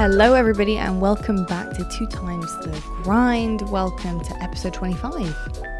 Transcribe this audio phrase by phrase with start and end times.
[0.00, 3.68] Hello, everybody, and welcome back to Two Times the Grind.
[3.68, 5.12] Welcome to episode 25.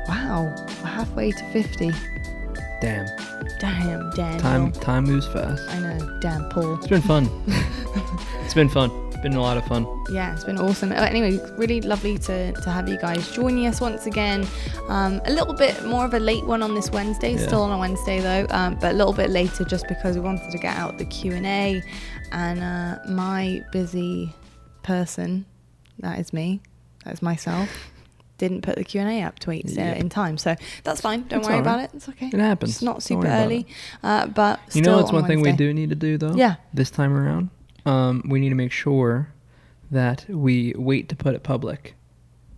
[0.09, 1.91] Wow, we're halfway to 50.
[2.83, 3.07] Damn.
[3.61, 4.39] Damn, damn.
[4.39, 5.67] Time time moves fast.
[5.71, 6.75] I know, damn, Paul.
[6.75, 7.31] It's been fun.
[8.45, 8.91] it's been fun.
[9.21, 9.87] It's been a lot of fun.
[10.11, 10.93] Yeah, it's been awesome.
[10.93, 14.47] Uh, Anyway, really lovely to, to have you guys joining us once again.
[14.89, 17.47] Um, a little bit more of a late one on this Wednesday, Yeah.
[17.47, 20.51] still on a Wednesday though, um, but a little bit later just because we wanted
[20.51, 21.83] to get out the Q and A,
[22.33, 24.33] and uh, my busy
[24.85, 25.45] person,
[25.99, 26.63] that is me,
[27.05, 27.69] that is myself,
[28.39, 29.97] didn't put the Q and A up to eight uh, Yep.
[29.99, 31.27] in time, so that's fine.
[31.29, 31.91] Don't It's worry all about it.
[31.93, 32.29] It's okay.
[32.33, 32.71] It happens.
[32.71, 33.67] It's not super early,
[34.03, 36.35] uh, but You know on one thing we do need to do though?
[36.35, 36.55] Yeah.
[36.73, 37.51] This time around?
[37.87, 39.33] Um, we need to make sure
[39.91, 41.95] that we wait to put it public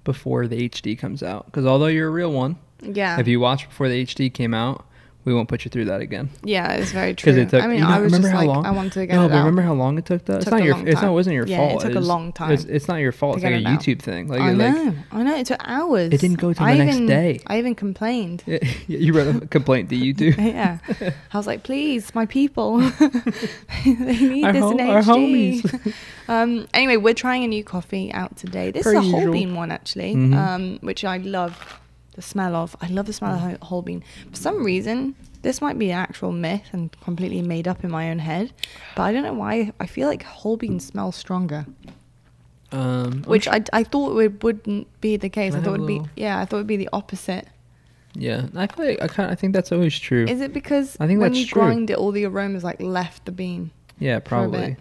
[0.04, 1.46] before the HD comes out.
[1.46, 3.18] Because although you're a real one, Yeah.
[3.20, 4.84] if you watch before the HD came out,
[5.24, 6.30] we won't put you through that again.
[6.44, 7.32] yeah, it's very true.
[7.32, 7.62] Because it took.
[7.62, 8.66] I mean, you know, I was remember just how like, long?
[8.66, 9.38] I wanted to get no, it but out.
[9.40, 10.36] remember how long it took though?
[10.36, 10.76] It's Took not a your.
[10.86, 11.00] It's not.
[11.02, 11.12] time.
[11.12, 11.82] wasn't your Yeah, fault.
[11.84, 13.36] it took a was- long time It's, it's not your fault.
[13.36, 13.80] It's like a it out.
[13.80, 14.28] YouTube thing.
[14.28, 15.36] Like, I know, like I know.
[15.36, 16.12] It took hours.
[16.12, 17.40] It didn't go till I the next even, day.
[17.46, 18.42] I even complained.
[18.88, 20.36] you wrote a complaint to YouTube.
[20.38, 20.78] yeah,
[21.32, 25.94] I was like, please, my people, they need Our this ho- in our HD.
[26.28, 28.70] um, anyway, we're trying a new coffee out today.
[28.70, 30.34] This Per is a whole bean one actually, Mhm.
[30.36, 31.80] um, which I love
[32.14, 32.76] the smell of.
[32.80, 33.42] I love the smell of Mm.
[33.58, 34.02] whole- whole bean.
[34.30, 38.10] For some reason, this might be an actual myth and completely made up in my
[38.10, 38.52] own head,
[38.96, 39.72] but I don't know why.
[39.80, 41.66] I feel like whole bean smells stronger.
[42.70, 45.54] Um, which sure- I, I thought it wouldn't be the case.
[45.54, 46.38] I I thought it would be yeah.
[46.38, 47.46] I thought it'd be the opposite.
[48.14, 50.24] Yeah, I feel like I kind I think that's always true.
[50.28, 51.62] Is it because I think when you true.
[51.62, 53.70] grind it, all the aromas like left the bean?
[53.98, 54.50] yeah, for a bit.
[54.52, 54.76] probably.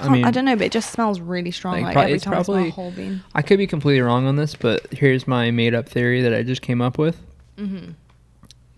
[0.00, 1.74] I, I mean, I don't know, but it just smells really strong.
[1.74, 3.22] like, Like, pro- every time I probably- smell whole bean.
[3.34, 6.42] I could be completely wrong on this, but here's my made up theory that I
[6.42, 7.20] just came up with.
[7.58, 7.92] Mm-hmm.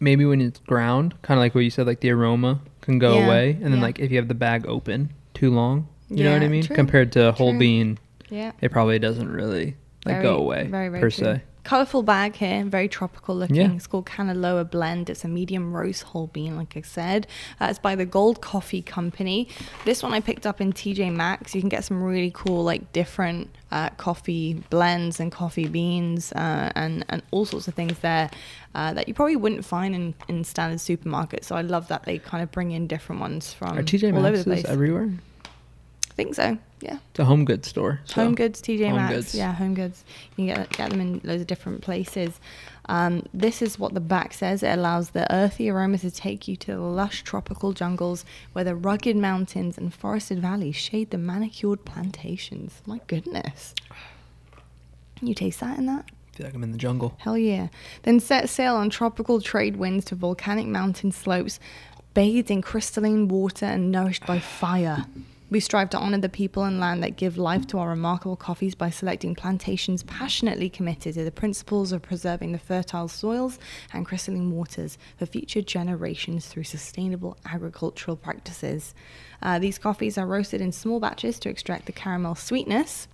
[0.01, 3.15] Maybe when it's ground, kind of like what you said, like the aroma can go
[3.17, 3.83] Yeah, away, and then yeah.
[3.83, 6.65] like if you have the bag open too long, you know what I mean?
[6.65, 7.59] true, Compared to whole true.
[7.61, 8.51] bean, Yeah.
[8.61, 11.25] it probably doesn't really like Very- go away Very, very per true.
[11.25, 11.43] se.
[11.65, 13.57] Colourful bag here, very tropical looking.
[13.57, 13.73] Yeah.
[13.73, 15.09] It's called Canaloa Blend.
[15.09, 17.29] It's a medium roast whole bean, like I said.
[17.61, 19.49] Uh, it's by the Gold Coffee Company.
[19.85, 21.55] This one I picked up in TJ Maxx.
[21.55, 26.71] You can get some really cool, like different uh, coffee blends and coffee beans uh,
[26.75, 28.29] and and all sorts of things there
[28.75, 31.45] uh, that you probably wouldn't find in, in standard supermarkets.
[31.45, 34.27] So I love that they kind of bring in different ones from Are TJ all
[34.27, 34.65] over the place.
[34.65, 35.11] everywhere?
[36.13, 36.59] I think so.
[36.83, 36.99] Yeah.
[37.11, 38.01] It's a home goods store.
[38.05, 39.35] so- Home Goods, TJ Home Maxx, Goods.
[39.35, 40.05] yeah, Home Goods.
[40.37, 42.39] You can get get them in loads of different places.
[42.87, 44.63] Um, this is what the back says.
[44.63, 48.75] It allows the earthy aroma to take you to the lush tropical jungles where the
[48.75, 52.83] rugged mountains and forested valleys shade the manicured plantations.
[52.85, 53.75] My goodness.
[55.23, 56.05] You taste that in that?
[56.35, 57.15] I feel like I'm in the jungle.
[57.19, 57.69] Hell yeah.
[58.03, 61.61] Then set sail on tropical trade winds to volcanic mountain slopes,
[62.15, 65.07] bathed in crystalline water and nourished by fire.
[65.53, 68.75] We strive to honor the people and land that give life to our remarkable coffees
[68.75, 73.59] by selecting plantations passionately committed to the principles of preserving the fertile soils
[73.93, 78.95] and crystalline waters for future generations through sustainable agricultural practices.
[79.43, 83.07] Uh, these coffees are roasted in small batches to extract the caramel sweetness,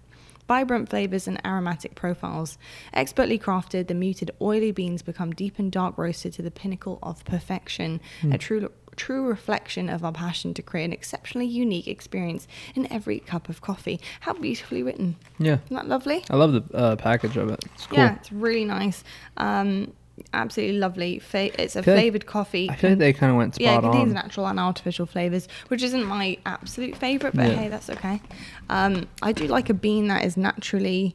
[0.46, 2.56] vibrant flavors and aromatic profiles.
[2.92, 7.24] Expertly crafted, the muted oily beans become deep and dark roasted to the pinnacle of
[7.24, 8.00] perfection,
[8.30, 13.20] a true true reflection of our passion to create an exceptionally unique experience in every
[13.20, 13.98] cup of coffee.
[14.20, 15.16] How beautifully written.
[15.38, 16.24] Yeah, Isn't that lovely?
[16.28, 17.60] I love the uh, package of it.
[17.74, 17.98] It's cool.
[17.98, 19.04] Yeah, it's really nice.
[19.38, 19.92] Um,
[20.34, 21.18] absolutely lovely.
[21.20, 22.68] Fa- it's a feel like- flavored coffee.
[22.68, 24.14] I feel like they kind of went spot yeah, it contains on.
[24.14, 27.54] natural and artificial flavors, which isn't my absolute favorite, but Yeah.
[27.54, 28.20] hey, that's okay.
[28.68, 31.14] Um, I do like a bean that is naturally,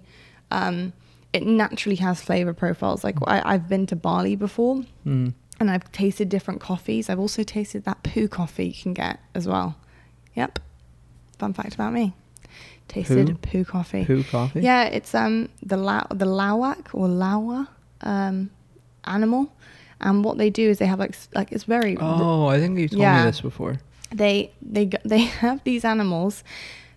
[0.51, 0.94] um,
[1.33, 3.03] it naturally has flavor profiles.
[3.03, 5.33] Like I, I've been to Bali before, Mm.
[5.63, 7.09] And I've tasted different coffees.
[7.09, 9.75] I've also tasted that poo coffee you can get as well.
[10.35, 10.59] Yep.
[11.40, 12.13] Fun fact about me.
[12.90, 13.63] Tasted Poo?
[13.63, 14.03] poo, coffee.
[14.06, 14.59] Poo coffee.
[14.62, 17.68] Yeah, it's um the la- the lawak or lawa
[18.01, 18.50] um
[19.06, 19.51] animal,
[20.01, 22.89] and what they do is they have like like it's very Oh, I think you
[22.89, 23.24] told Yeah.
[23.24, 23.80] me this before.
[24.12, 26.44] they they they have these animals.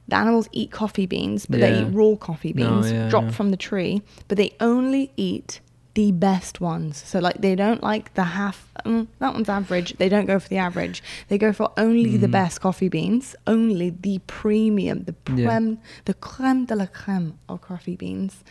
[0.08, 3.32] The animals eat coffee beans, but they eat raw coffee No, beans yeah, dropped yeah.
[3.38, 4.02] from the tree.
[4.28, 5.60] But they only eat
[5.96, 7.02] the best ones.
[7.10, 8.58] So like they don't like the half.
[8.84, 9.96] Mm, that one's average.
[9.98, 11.02] They don't go for the average.
[11.28, 12.38] They go for only the Mhm.
[12.40, 15.46] best coffee beans, only the premium, the Yeah.
[15.46, 18.44] creme, the creme de la creme of coffee beans.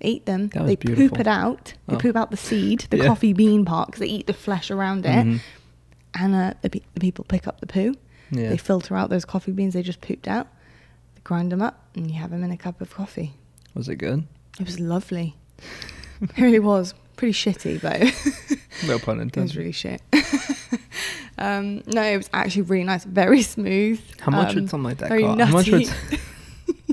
[0.00, 0.48] Eat them.
[0.48, 1.74] They poop it out.
[1.88, 1.98] They Oh.
[1.98, 3.06] poop out the seed, the Yeah.
[3.08, 5.26] coffee bean part, 'cause they eat the flesh around it.
[5.26, 5.40] Mhm.
[6.14, 7.94] And uh, the, pe- the people pick up the poo.
[8.30, 8.48] Yeah.
[8.50, 10.46] They filter out those coffee beans they just pooped out.
[11.14, 13.32] They grind them up, and you have them in a cup of coffee.
[13.74, 14.26] Was it good?
[14.60, 15.34] It was lovely.
[16.36, 16.94] it really was.
[17.16, 18.56] Pretty shitty, though.
[18.88, 19.36] No pun intended.
[19.36, 20.02] it was really shit.
[21.38, 23.04] um, no, it was actually really nice.
[23.04, 24.00] Very smooth.
[24.18, 25.40] How much um, would something like that cost?
[25.40, 26.18] How much would nutty.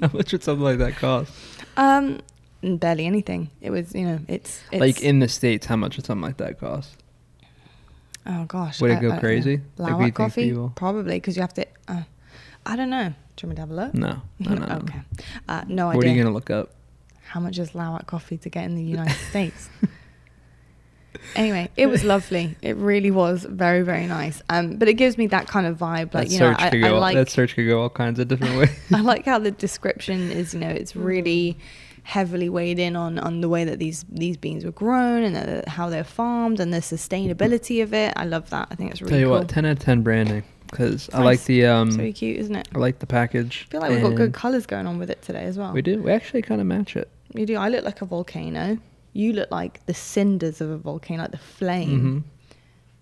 [0.02, 1.34] How much would something like that cost?
[1.78, 2.20] Um,
[2.62, 3.50] barely anything.
[3.62, 6.38] It was, you know, it's, it's like in the states, how much would something like
[6.38, 6.96] that cost?
[8.28, 9.62] oh gosh, Would it I- go I crazy?
[9.78, 11.66] Like, what Luwak think coffee, people- probably because you have to.
[11.88, 12.04] Uh,
[12.66, 13.14] I don't know.
[13.36, 13.94] Do you want me to have a look?
[13.96, 14.66] No, no, no.
[14.66, 14.76] no.
[14.76, 15.00] okay.
[15.48, 16.12] Uh, no What idea.
[16.12, 16.72] are you gonna look up?
[17.30, 19.70] How much is Luwak coffee to get in the United States?
[21.36, 22.56] Anyway, it was lovely.
[22.62, 24.42] It really was very, very nice.
[24.50, 26.14] Um, but it gives me that kind of vibe.
[26.14, 27.00] Like that you know, search I, could I go.
[27.00, 28.70] like that search could go all kinds of different ways.
[28.94, 31.58] I like how the description is, you know, it's really
[32.04, 35.90] heavily weighed in on on the way that these these beans were grown and how
[35.90, 38.14] they're farmed and the sustainability of it.
[38.16, 38.68] I love that.
[38.72, 39.40] I think it's really Tell you cool.
[39.40, 42.68] what, ten out of ten branding because I like the um, so cute, isn't it?
[42.74, 43.68] I like the package.
[43.68, 45.74] I feel like we've got good colors going on with it today as well.
[45.74, 46.02] We do.
[46.02, 47.10] We actually kind of match it.
[47.34, 47.56] You do.
[47.58, 48.78] I look like a volcano.
[49.14, 52.00] You look like the cinders of a volcano, like the flame.
[52.00, 52.20] hmm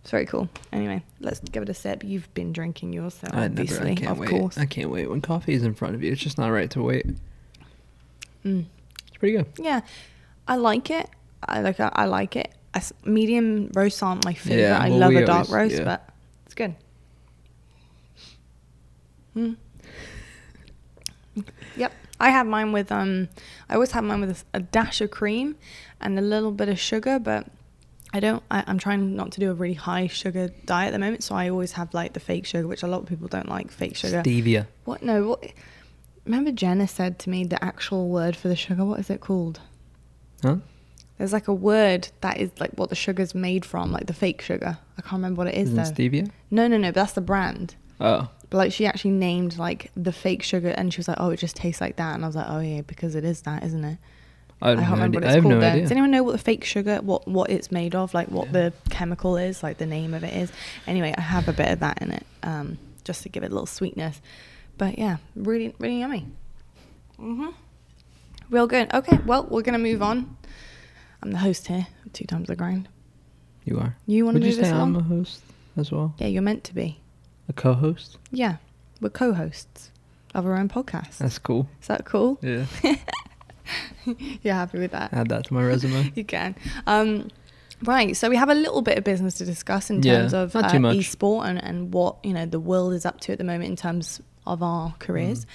[0.02, 0.50] It's very cool.
[0.72, 2.04] Anyway, let's give it a sip.
[2.04, 3.62] You've been drinking yours, so I never.
[3.62, 4.30] obviously, I can't of wait.
[4.30, 4.58] course.
[4.58, 6.12] I can't wait when coffee is in front of you.
[6.12, 7.06] It's just not right to wait.
[8.46, 8.66] Mm.
[9.08, 9.48] It's pretty good.
[9.60, 9.82] Yeah,
[10.48, 11.10] I like it.
[11.44, 11.80] I like.
[11.80, 12.54] I like it.
[12.74, 14.62] As medium roasts aren't my favorite.
[14.62, 15.84] Yeah, I love a dark always- roast, yeah.
[15.86, 16.10] but
[16.46, 16.76] it's good.
[19.34, 19.54] Hmm.
[21.76, 23.30] Yep, I have mine with um.
[23.70, 25.56] I always have mine with a dash of cream
[26.02, 27.48] and a little bit of sugar, but
[28.14, 28.44] I don't.
[28.50, 31.36] I, I'm trying not to do a really high sugar diet at the moment, so
[31.36, 33.96] I always have like the fake sugar, which a lot of people don't like fake
[33.96, 34.22] sugar.
[34.24, 34.68] Stevia.
[34.86, 35.04] What?
[35.04, 35.28] No.
[35.30, 35.52] What?
[36.26, 38.84] Remember, Jenna said to me the actual word for the sugar.
[38.84, 39.62] What is it called?
[40.42, 40.58] Huh?
[41.18, 44.42] There's like a word that is like what the sugar's made from, like the fake
[44.42, 44.78] sugar.
[44.98, 46.04] I can't remember what it is Isn't though.
[46.04, 46.30] stevia?
[46.52, 46.90] No, no, no.
[46.90, 47.76] But that's the brand.
[48.00, 51.30] Oh, But like she actually named like the fake sugar, and she was like, "Oh,
[51.32, 53.64] it just tastes like that." And I was like, "Oh yeah, because it is that,
[53.64, 53.98] isn't it?"
[54.62, 55.20] I, have I can't no remember idea.
[55.20, 55.54] what I it's have called.
[55.54, 55.68] no though.
[55.68, 55.82] idea.
[55.84, 58.52] Does anyone know what the fake sugar, what what it's made of, like what Yeah.
[58.54, 60.52] the chemical is, like the name of it is?
[60.88, 63.54] Anyway, I have a bit of that in it, um, just to give it a
[63.54, 64.22] little sweetness.
[64.78, 66.28] But yeah, really, really yummy.
[67.20, 67.54] Mhm.
[68.50, 68.94] Real good.
[68.94, 70.38] Okay, well, we're gonna move on.
[71.22, 72.88] I'm the host here, two times the grind.
[73.66, 73.98] You are.
[74.06, 74.96] You want to Would you move say this I'm along?
[74.96, 75.42] a host
[75.76, 76.16] as well?
[76.18, 77.02] Yeah, you're meant to be.
[77.50, 78.18] A co-host?
[78.32, 78.58] Yeah,
[79.02, 79.92] we're co-hosts
[80.36, 81.18] of our own podcast.
[81.18, 81.68] That's cool.
[81.82, 82.38] Is that cool?
[82.42, 82.66] Yeah.
[84.42, 85.14] You're happy with that?
[85.14, 86.12] Add that to my resume.
[86.16, 86.56] you can.
[86.86, 87.30] Um,
[87.84, 88.16] right.
[88.16, 90.66] So we have a little bit of business to discuss in Yeah, terms of not
[90.66, 93.70] uh, esport and, and what you know the world is up to at the moment
[93.70, 95.46] in terms of our careers.
[95.46, 95.48] Mm.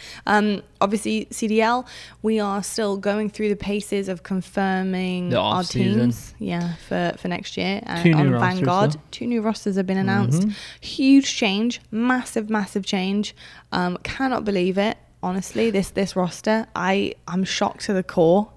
[0.57, 1.87] Um, obviously, CDL,
[2.23, 6.35] we are still going through the paces of confirming The our teams.
[6.39, 7.83] Yeah, for for next year.
[7.87, 10.43] Uh, Two new on rosters, Vanguard, two new rosters have been announced.
[10.43, 10.55] Mhm.
[10.81, 13.35] Huge change, massive, massive change.
[13.73, 14.99] Um, cannot believe it.
[15.23, 18.49] Honestly, this this roster, I I'm shocked to the core.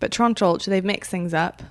[0.00, 1.62] But Toronto Ultra, they've mixed things up,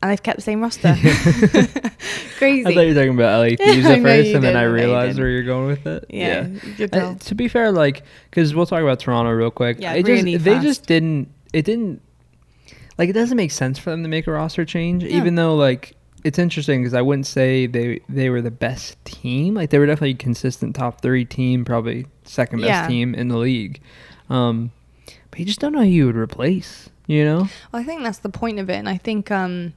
[0.00, 0.94] and they've kept the same roster.
[2.38, 2.66] Crazy.
[2.66, 4.68] I thought you were talking about LAPs I at first, and then I I know
[4.68, 6.04] you realized where you're going with it.
[6.10, 9.78] Yeah, could Uh, to be fair, like, because we'll talk about Toronto real quick.
[9.80, 11.28] Yeah, it really just, they just didn't.
[11.52, 12.00] It didn't.
[12.96, 15.08] Like, it doesn't make sense for them to make a roster change, No.
[15.10, 19.54] even though like it's interesting because I wouldn't say they they were the best team.
[19.54, 22.86] Like, they were definitely a consistent top three team, probably second best Yeah.
[22.88, 23.80] team in the league.
[24.30, 24.70] Um,
[25.30, 26.88] but you just don't know who you would replace.
[27.06, 27.48] You know?
[27.72, 29.72] Well, I think that's the point of it, and I think um,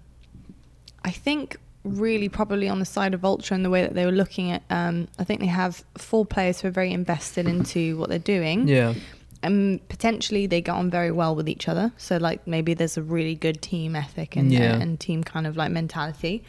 [1.04, 4.12] I think really probably on the side of Ultra and the way that they were
[4.12, 4.62] looking at.
[4.70, 8.68] Um, I think they have four players who are very invested into what they're doing.
[8.68, 8.94] Yeah.
[9.44, 11.92] and potentially they get on very well with each other.
[11.98, 14.76] So like maybe there's a really good team ethic and Yeah.
[14.80, 16.44] and team kind of like mentality.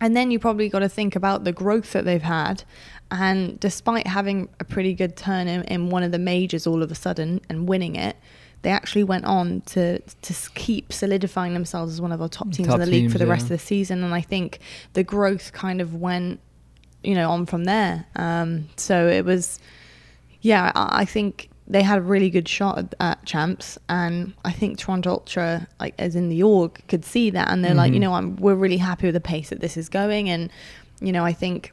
[0.00, 2.64] And then you probably got to think about the growth that they've had.
[3.12, 6.90] And despite having a pretty good turn in, in one of the majors all of
[6.90, 8.16] a sudden and winning it,
[8.62, 12.68] they actually went on to to keep solidifying themselves as one of our top teams
[12.68, 14.02] Top in the league teams, for the rest of the season.
[14.02, 14.58] And I think
[14.94, 16.40] the growth kind of went,
[17.04, 18.06] you know, on from there.
[18.16, 19.60] Um, so it was
[20.40, 24.52] yeah, I I think they had a really good shot at, at champs, and I
[24.52, 27.98] think Toronto Ultra, like as in the org, could see that, and they're like, you
[27.98, 30.50] know, I'm, we're really happy with the pace that this is going, and
[31.00, 31.72] you know, I think,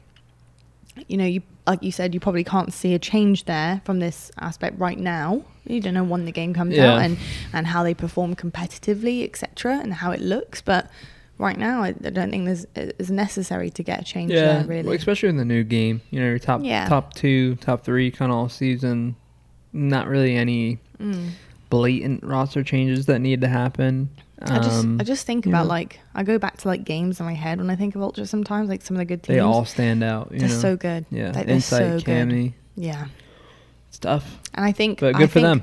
[1.08, 4.30] you know, you like you said, you probably can't see a change there from this
[4.38, 5.44] aspect right now.
[5.66, 6.92] You don't know when the game comes Yeah.
[6.94, 7.16] out and
[7.52, 10.90] and how they perform competitively, etc., and how it looks, but.
[11.36, 14.64] Right now, I I don't think there's it's necessary to get a change Yeah, there.
[14.66, 16.00] Really, well, especially in the new game.
[16.12, 16.86] You know, your top Yeah.
[16.88, 19.16] top two, top three, kind of all season.
[19.72, 21.30] Not really any Mm.
[21.70, 24.10] blatant roster changes that need to happen.
[24.40, 25.70] I just Um, I just think about know.
[25.70, 28.26] like I go back to like games in my head when I think of Ultra
[28.26, 29.34] sometimes like some of the good teams.
[29.34, 30.30] they all stand out.
[30.30, 30.54] You they're know?
[30.54, 31.04] so good.
[31.10, 32.28] Yeah, Like, they're Insight, so good.
[32.28, 32.52] Cammy,
[33.94, 34.18] Yeah.
[34.18, 34.40] stuff.
[34.54, 35.62] And I think But I good for think-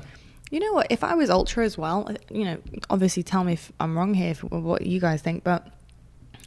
[0.50, 0.86] You know what?
[0.90, 2.58] If I was Ultra as well, uh, you know,
[2.90, 5.66] obviously tell me if I'm wrong here, if, what you guys think, but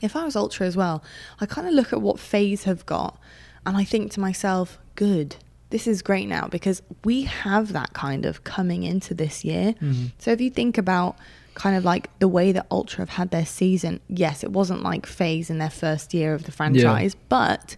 [0.04, 1.04] if I was Ultra as well,
[1.42, 3.18] I kind of look at what FaZe have got
[3.66, 5.38] and I think to myself, good.
[5.72, 9.74] this is great now because we have that kind of coming into this year.
[9.82, 10.12] Mhm.
[10.20, 11.18] So if you think about
[11.56, 15.08] kind of like the way that Ultra have had their season, yes, it wasn't like
[15.08, 17.76] FaZe in their first year of the franchise, but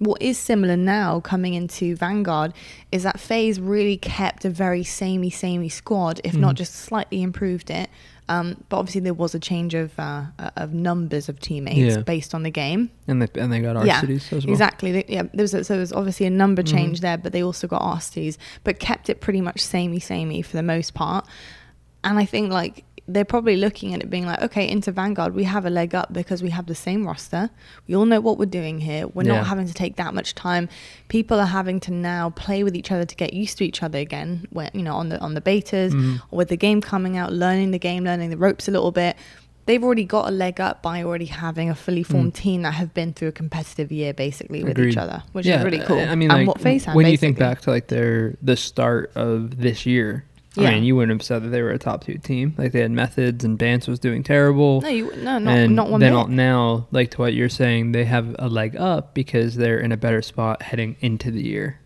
[0.00, 2.52] what is similar now coming into Vanguard
[2.90, 6.58] is that FaZe really kept a very samey, samey squad, if not Mhm.
[6.58, 7.88] just slightly improved it.
[8.28, 10.22] Um, but obviously there was a change of uh,
[10.56, 12.02] of numbers of teammates Yeah.
[12.02, 12.90] based on the game.
[13.08, 14.40] And they and they got our Yeah, as well.
[14.48, 14.90] Exactly.
[14.92, 16.70] They- Yeah, there was a, so there was obviously a number Mhm.
[16.70, 20.56] change there, but they also got Arcitys, but kept it pretty much samey, samey for
[20.56, 21.26] the most part.
[22.02, 25.44] And I think like they're probably looking at it being like, okay, into Vanguard, we
[25.44, 27.50] have a leg up because we have the same roster.
[27.86, 29.06] We all know what we're doing here.
[29.08, 29.36] We're Yeah.
[29.36, 30.68] not having to take that much time.
[31.08, 33.98] People are having to now play with each other to get used to each other
[33.98, 34.46] again.
[34.50, 36.20] When you know on the on the betas Mhm.
[36.30, 39.16] or with the game coming out, learning the game, learning the ropes a little bit.
[39.66, 42.36] They've already got a leg up by already having a fully formed Mm.
[42.36, 44.92] team that have been through a competitive year basically with Agreed.
[44.92, 46.00] each other, which yeah, is really cool.
[46.00, 48.56] I mean, and like, what FaZe had when you think back to like their the
[48.56, 50.24] start of this year,
[50.56, 50.68] Yeah.
[50.70, 52.54] I mean, you wouldn't have said that they were a top two team.
[52.58, 54.80] Like they had Methodz, and Bance was doing terrible.
[54.80, 57.92] no, you no, not and not one then all- now, like to what you're saying,
[57.92, 61.78] they have a leg up because they're in a better spot heading into the year,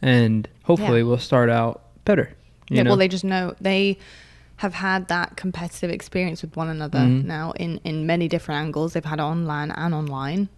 [0.00, 1.06] and hopefully Yeah.
[1.06, 2.30] we'll start out better.
[2.70, 2.90] You yeah, know?
[2.90, 3.98] well, they just know they
[4.56, 7.24] have had that competitive experience with one another Mhm.
[7.24, 8.92] now in in many different angles.
[8.92, 10.48] They've had online and online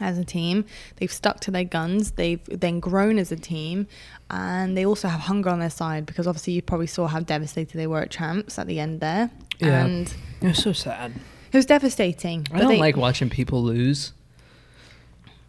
[0.00, 0.64] as a team.
[0.96, 2.12] They've stuck to their guns.
[2.12, 3.86] They've then grown as a team,
[4.30, 7.76] and they also have hunger on their side because obviously you probably saw how devastated
[7.76, 9.84] they were at champs at the end there, Yeah.
[9.84, 11.12] and it was so sad.
[11.52, 12.46] it was devastating.
[12.52, 14.12] I don't they, like watching people lose.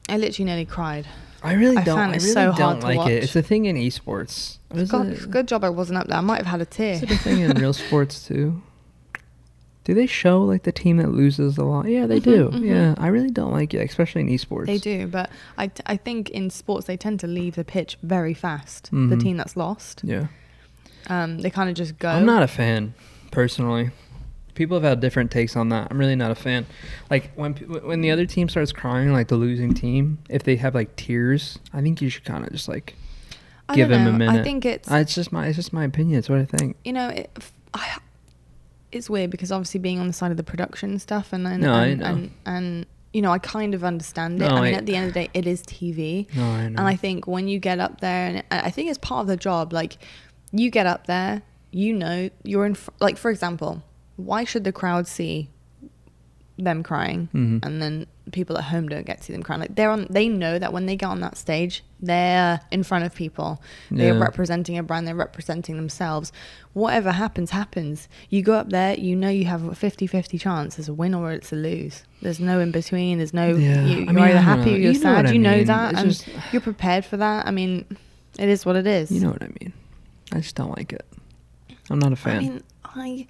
[0.10, 1.06] I literally nearly cried.
[1.44, 1.98] I really I don't.
[1.98, 3.10] found I really so don't hard to like watch.
[3.12, 3.24] it.
[3.24, 4.58] It's a thing in esports.
[4.89, 6.18] God, it's good job I wasn't up there.
[6.18, 6.94] I might have had a tear.
[6.96, 8.62] Is it a thing in real sports too?
[9.88, 11.86] Do they show like the team that loses a lot?
[11.88, 12.50] Yeah, they do.
[12.50, 12.65] Mhm, mhm.
[12.67, 14.65] Yeah, I really don't like it, especially in esports.
[14.65, 18.34] They do, but I, I think in sports they tend to leave the pitch very
[18.34, 18.91] fast.
[18.91, 19.20] The Mhm.
[19.22, 20.27] team that's lost, Yeah,
[21.10, 22.10] um, they kind of just go.
[22.10, 22.96] I'm not a fan
[23.32, 23.91] personally.
[24.56, 25.88] People have had different takes on that.
[25.89, 26.65] I'm really not a fan.
[27.10, 30.75] Like when when the other team starts crying, like the losing team, if they have
[30.75, 32.96] like tears, I think you should kind of just like.
[33.70, 34.41] I give don't him a minute.
[34.41, 36.20] I think it's Uh, it's just my it's just my opinion.
[36.20, 36.75] It's what I think.
[36.84, 37.29] you know it,
[37.74, 37.98] I,
[38.91, 41.74] it's weird because obviously being on the side of the production stuff and and No,
[41.74, 42.06] I and, know.
[42.06, 44.48] and, and you know I kind of understand it.
[44.48, 46.27] No, I mean, I- at the end of the day, it is TV.
[46.36, 46.65] No, I know.
[46.65, 49.38] And I think when you get up there, and I think it's part of the
[49.38, 49.98] job, like
[50.51, 51.41] you get up there,
[51.72, 53.84] you know, you're in, fr- like, for example,
[54.15, 55.50] why should the crowd see
[56.58, 57.63] them crying Mhm.
[57.65, 59.62] and then people at home don't get to see them crying?
[59.62, 63.06] Like, they're on, they know that when they get on that stage, they're in front
[63.06, 64.20] of people, they're Yeah.
[64.20, 66.32] representing a brand, they're representing themselves.
[66.74, 68.08] Whatever happens, happens.
[68.30, 70.78] You go up there, you know, you have a 50 50 chance.
[70.78, 72.04] It's a win or it's a lose.
[72.22, 73.18] There's no in between.
[73.18, 75.26] There's no, Yeah, you, I you're mean, either happy or you're You know sad.
[75.28, 75.66] I you know mean.
[75.66, 75.92] that.
[75.94, 77.48] It's and just- you're prepared for that.
[77.48, 77.86] I mean,
[78.38, 79.12] it is what it is.
[79.12, 79.74] You know what I mean.
[80.32, 81.06] I just don't like it.
[81.90, 82.36] I'm not a fan.
[82.38, 83.28] I mean, I,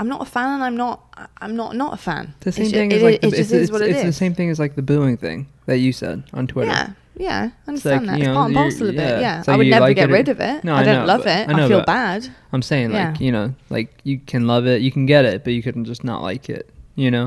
[0.00, 2.34] I'm not a fan, and I'm not, I- I'm not not a fan.
[2.40, 4.02] The same It's thing it as like is- the, it it's, is it's, it it's
[4.02, 6.70] the same thing as like the booing thing that you said on Twitter.
[6.70, 8.18] Yeah, yeah, I understand like, that.
[8.18, 9.02] you It's know, part and parcel of yeah.
[9.18, 9.20] it.
[9.20, 10.64] Yeah, It's I would never like get it rid of it.
[10.64, 11.48] No, I I don't know, love it.
[11.48, 12.28] I I, feel bad.
[12.52, 13.24] I'm saying like Yeah.
[13.26, 16.02] you know like you can love it, you can get it, but you can just
[16.02, 16.70] not like it.
[16.96, 17.24] You know.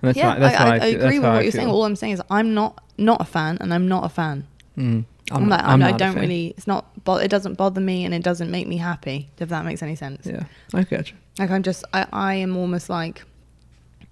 [0.00, 1.52] And that's yeah, how, that's I, how I, I, I agree that's with what you're
[1.52, 1.68] saying.
[1.68, 4.46] All I'm saying is I'm not not a fan, and I'm not a fan.
[4.78, 5.04] Mm.
[5.30, 6.54] I'm, like, I'm I'm, not a don't really.
[6.56, 6.86] It's not.
[7.04, 9.28] Bo- it doesn't bother me, and it doesn't make me happy.
[9.38, 10.26] If that makes any sense.
[10.26, 11.16] Yeah, I got you.
[11.38, 11.84] Like I'm just.
[11.92, 13.24] I, I am almost like.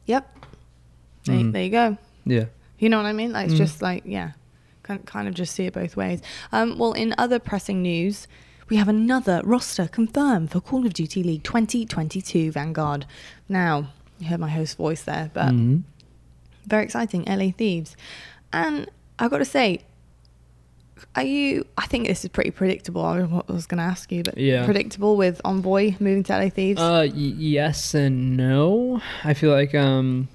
[0.06, 0.38] Yep.
[1.24, 1.52] There, Mhm.
[1.52, 1.98] there you go.
[2.24, 2.44] Yeah.
[2.78, 3.32] You know what I mean?
[3.32, 3.58] Like, it's Mm.
[3.58, 4.32] just like, yeah,
[4.82, 6.22] kind kind of just see it both ways.
[6.50, 8.26] Um, well, in other pressing news,
[8.70, 13.04] we have another roster confirmed for Call of Duty League 2022 Vanguard.
[13.48, 15.82] Now, you heard my host's voice there, but Mhm.
[16.66, 17.24] very exciting.
[17.28, 17.96] LA Thieves,
[18.52, 19.82] and I've got to say,
[21.16, 21.66] are you?
[21.78, 23.02] I think this is pretty predictable.
[23.04, 23.20] I
[23.52, 24.64] was going to ask you, but Yeah.
[24.64, 26.80] predictable with Envoy moving to LA Thieves.
[26.80, 29.00] Uh, y- yes and no.
[29.24, 30.28] I feel like um,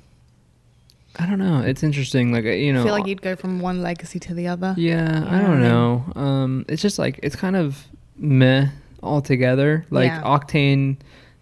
[1.17, 1.62] I don't know.
[1.62, 2.31] It's interesting.
[2.34, 4.75] Like uh, you know, I feel like you'd go from one legacy to the other.
[4.77, 5.62] Yeah, You I don't what I mean?
[5.62, 6.05] know.
[6.15, 7.86] Um, it's just like it's kind of
[8.17, 8.67] meh
[9.01, 9.86] altogether.
[9.89, 10.24] Like Yeah.
[10.24, 10.98] Octane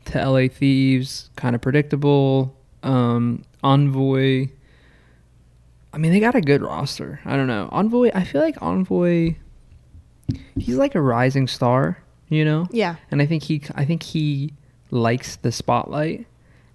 [0.05, 2.55] to LA Thieves, kind of predictable.
[2.83, 4.49] Um, Envoy.
[5.93, 7.19] I mean, they got a good roster.
[7.23, 7.69] I don't know.
[7.71, 8.11] Envoy.
[8.13, 9.35] I feel like Envoy.
[10.57, 12.67] He's like a rising star, you know.
[12.71, 12.95] Yeah.
[13.11, 13.61] And I think he.
[13.75, 14.53] I think he
[14.89, 16.25] likes the spotlight,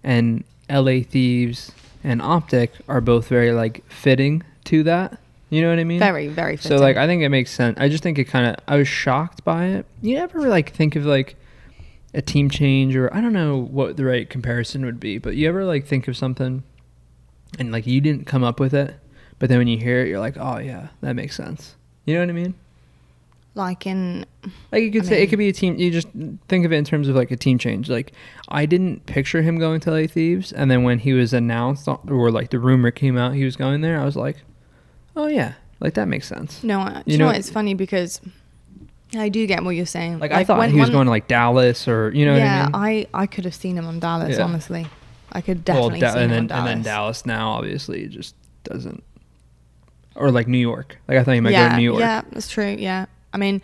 [0.05, 1.73] and LA Thieves
[2.05, 5.19] and Optic are both very like fitting to that.
[5.51, 5.99] You know what I mean?
[5.99, 7.79] Very, very So like I think it makes sense.
[7.81, 9.87] I just think it kind of I was shocked by it.
[10.03, 11.37] You ever like think of like
[12.13, 15.49] a team change or I don't know what the right comparison would be, but you
[15.49, 16.65] ever like think of something
[17.59, 18.97] and like you didn't come up with it,
[19.38, 21.75] but then when you hear it you're like, "Oh yeah, that makes sense."
[22.07, 22.54] You know what I mean?
[23.54, 24.25] Like in
[24.71, 25.76] Like you could I say it could be a team.
[25.76, 26.09] You just
[26.49, 27.90] think of it in terms of like a team change.
[27.90, 28.12] Like
[28.49, 32.30] I didn't picture him going to LA Thieves, and then when he was announced or
[32.30, 34.37] like the rumor came out he was going there, I was like,
[35.16, 36.62] oh yeah, like that makes sense.
[36.62, 37.37] no, uh, do You know, know- what?
[37.38, 38.21] It's funny because
[39.16, 40.18] I do get what you're saying.
[40.21, 42.75] Like, I thought when, he was going to like Dallas or you know yeah, what
[42.76, 43.07] I mean.
[43.14, 44.37] I, I could have seen him on Dallas.
[44.38, 44.45] Yeah.
[44.45, 44.87] Honestly,
[45.33, 46.59] I could Well, definitely Da- see and him then on Dallas.
[46.61, 49.02] and then Dallas now obviously just doesn't.
[50.19, 50.99] Or like New York.
[51.09, 52.01] Like I thought he might yeah, go to New York.
[52.01, 52.77] yeah, that's true.
[52.79, 53.63] Yeah, I mean,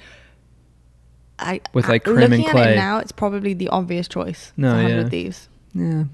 [1.38, 2.72] I With, I- like, Crim and looking at Clay.
[2.72, 4.52] it now, it's probably the obvious choice.
[4.56, 4.82] No, yeah.
[4.82, 5.48] Hundred Thieves.
[5.74, 6.04] Yeah.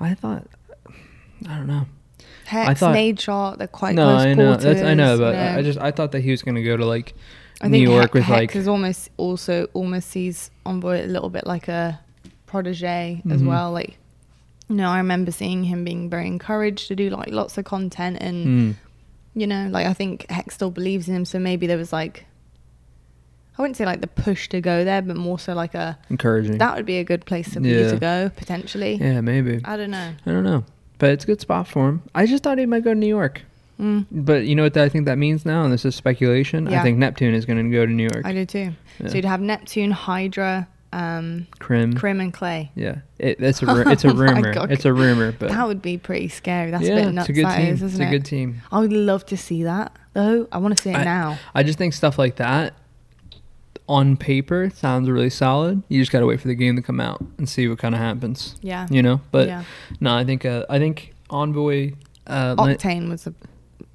[0.00, 0.46] I thought.
[1.48, 1.86] I don't know.
[2.46, 4.44] Hex, thought- Nadeshot, they're quite no, close I know.
[4.46, 4.64] quarters.
[4.64, 5.56] That's I know, but you I.
[5.58, 7.14] I just I thought that he was going to go to like
[7.60, 11.30] I New York Hex, with Hex like is almost also almost sees Envoy a little
[11.30, 12.00] bit like a
[12.46, 13.46] protege as Mhm.
[13.46, 13.70] well.
[13.70, 13.98] Like,
[14.68, 18.18] you know, I remember seeing him being very encouraged to do like lots of content,
[18.20, 18.74] and mm,
[19.34, 22.26] you know, like I think Hex still believes in him, so maybe there was like,
[23.58, 26.58] I wouldn't say like the push to go there, but more so like a encouraging.
[26.58, 28.94] that would be a good place for you to go potentially.
[28.94, 29.60] yeah, maybe.
[29.64, 30.12] I don't know.
[30.26, 30.64] I don't know.
[30.98, 32.02] But it's a good spot for him.
[32.14, 33.42] I just thought he might go to New York.
[33.80, 35.64] Mm, But you know what I think that means now?
[35.64, 36.68] And this is speculation.
[36.68, 38.26] I think Neptune is going to go to New York.
[38.26, 38.72] I do too.
[38.98, 39.08] Yeah.
[39.08, 41.94] So you'd have Neptune, Hydra, um, Crim.
[41.94, 42.70] Crim, and Clay.
[42.74, 42.98] Yeah.
[43.18, 44.52] It, it's a ru- it's a Oh rumor.
[44.70, 46.70] It's a rumor, but that would be pretty scary.
[46.70, 47.28] That's yeah, a bit nuts.
[47.28, 47.74] it's a good team.
[47.74, 48.10] is, it's a it?
[48.10, 48.62] good team.
[48.72, 50.48] I would love to see that though.
[50.50, 51.38] I want to see it I- now.
[51.54, 52.74] I just think stuff like that
[53.88, 55.82] on paper sounds really solid.
[55.88, 57.94] You just got to wait for the game to come out and see what kind
[57.94, 58.54] of happens.
[58.62, 58.86] Yeah.
[58.88, 59.64] You know, but yeah.
[59.98, 61.92] no, I think uh, I think Envoy
[62.26, 63.34] uh, Octane was a,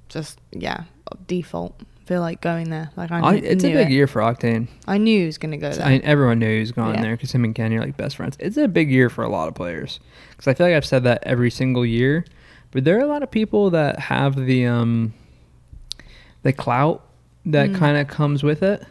[0.08, 0.84] just yeah
[1.26, 1.80] default.
[2.06, 2.90] Feel like going there.
[2.96, 3.92] Like I, I, knew, it's a big it.
[3.92, 4.68] year for Octane.
[4.86, 5.84] I knew he was gonna go there.
[5.84, 7.02] I mean, everyone knew he was going Yeah.
[7.02, 8.36] there because him and Kenny are like best friends.
[8.38, 9.98] It's a big year for a lot of players
[10.30, 12.24] because I feel like I've said that every single year,
[12.70, 15.14] but there are a lot of people that have the um
[16.44, 17.02] the clout
[17.44, 17.74] that Mm.
[17.76, 18.84] kind of comes with it,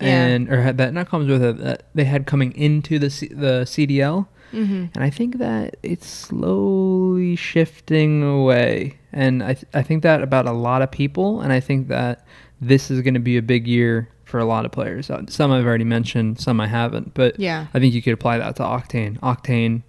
[0.00, 0.08] Yeah.
[0.26, 3.26] and or had, that not comes with it that they had coming into the C,
[3.28, 4.84] the CDL, mm-hmm.
[4.94, 10.46] and I think that it's slowly shifting away, and I th- I think that about
[10.46, 12.24] a lot of people, and I think that
[12.62, 15.10] this is going to be a big year for a lot of players.
[15.10, 17.66] Uh, Some I've already mentioned, some I haven't, but Yeah.
[17.74, 19.18] I think you could apply that to Octane.
[19.18, 19.82] Octane,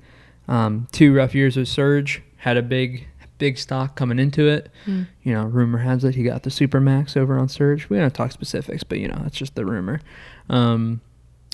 [0.48, 3.08] um, two rough years of Surge, had a big
[3.40, 4.70] big stock coming into it.
[4.86, 5.08] Mm.
[5.24, 7.90] You know, rumor has it he got the super max over on Surge.
[7.90, 10.02] We don't talk specifics, but you know that's just the rumor.
[10.50, 11.02] Um,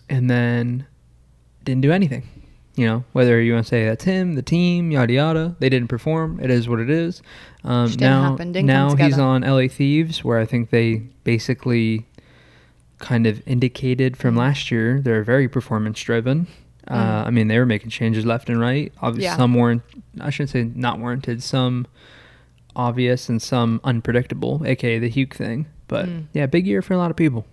[0.10, 0.86] and then
[1.64, 2.24] didn't do anything.
[2.80, 5.90] You know, whether you want to say that's him, the team, yada yada, they didn't
[5.90, 6.40] perform.
[6.42, 7.22] It is what it is.
[7.66, 12.06] Um, now, now he's on LA Thieves, where I think they basically
[13.00, 16.48] kind of indicated from last year they're very performance driven.
[16.88, 17.28] Uh, Mm.
[17.28, 18.94] I mean, they were making changes left and right.
[19.02, 19.36] Obviously, Yeah.
[19.36, 19.82] some weren't.
[20.22, 21.44] I shouldn't say not warranted.
[21.44, 21.86] Some
[22.76, 25.66] obvious and some unpredictable, aka the Huke thing.
[25.90, 26.24] But Mm.
[26.34, 27.46] yeah, big year for a lot of people.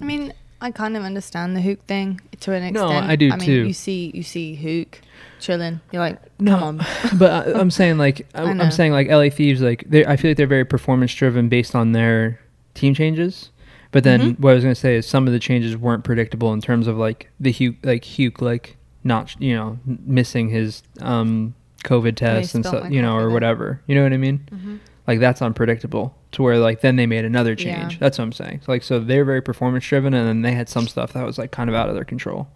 [0.00, 2.90] I mean, I kind of understand the Huke thing to an extent.
[2.90, 2.96] No.
[2.96, 3.66] I do I mean, too.
[3.66, 5.00] You see, you see Huke
[5.38, 5.80] chilling.
[5.90, 6.86] You're like, No, come on.
[7.18, 10.30] but I, I'm saying like I, I I'm saying like LA Thieves like I feel
[10.30, 12.40] like they're very performance driven based on their
[12.74, 13.50] team changes.
[13.92, 14.40] But then Mhm.
[14.40, 16.96] what I was gonna say is some of the changes weren't predictable in terms of
[16.96, 22.64] like the Huke like Huke like not you know missing his um COVID test and
[22.64, 23.80] stuff my you know or whatever.
[23.86, 24.46] You know what I mean?
[24.52, 24.78] Mhm.
[25.10, 26.14] Like that's unpredictable.
[26.30, 27.94] To where like then they made another change.
[27.94, 27.98] Yeah.
[27.98, 28.60] That's what I'm saying.
[28.64, 31.36] So, like so they're very performance driven and then they had some stuff that was
[31.36, 32.46] like kind of out of their control.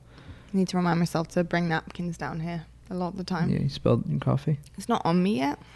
[0.53, 3.51] I Need to remind myself to bring napkins down here a lot of the time.
[3.51, 4.61] Yeah, you spilled your coffee.
[4.79, 5.59] It's not on me yet.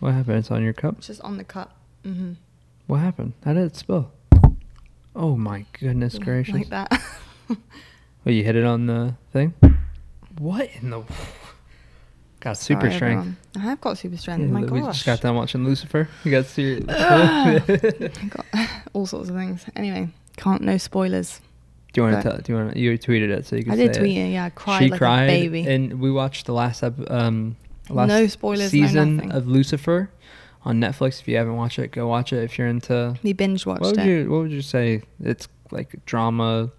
[0.00, 0.38] What happened?
[0.38, 0.96] It's on your cup.
[0.98, 1.74] It's just on the cup.
[2.04, 2.32] Mm-hmm.
[2.86, 3.32] What happened?
[3.44, 4.10] How did it spill?
[5.14, 6.54] Oh my goodness gracious!
[6.54, 7.02] Like that.
[7.48, 9.54] well, you hit it on the thing.
[10.38, 11.02] What in the?
[12.46, 13.18] Got super Sorry, strength.
[13.18, 13.36] everyone.
[13.56, 14.42] I have got super strength.
[14.42, 14.94] Yeah, my we gosh.
[14.94, 16.08] just got done watching Lucifer.
[16.22, 16.84] You got serious.
[16.88, 17.58] I
[18.28, 18.46] got
[18.92, 19.64] all sorts of things.
[19.74, 21.40] Anyway, can't no spoilers.
[21.92, 22.38] Do you want to tell?
[22.38, 22.76] Do you want?
[22.76, 23.72] You tweeted it so you can.
[23.72, 24.28] I did tweet it.
[24.28, 24.32] it.
[24.34, 25.66] Yeah, I cried she like cried, a baby.
[25.66, 27.56] and we watched the last um
[27.90, 29.32] last No spoilers, season nothing.
[29.32, 30.08] of Lucifer
[30.64, 31.20] on Netflix.
[31.20, 32.44] If you haven't watched it, go watch it.
[32.44, 34.06] If you're into, we binge watched what would it.
[34.06, 35.02] you what would you say?
[35.20, 36.70] It's like drama,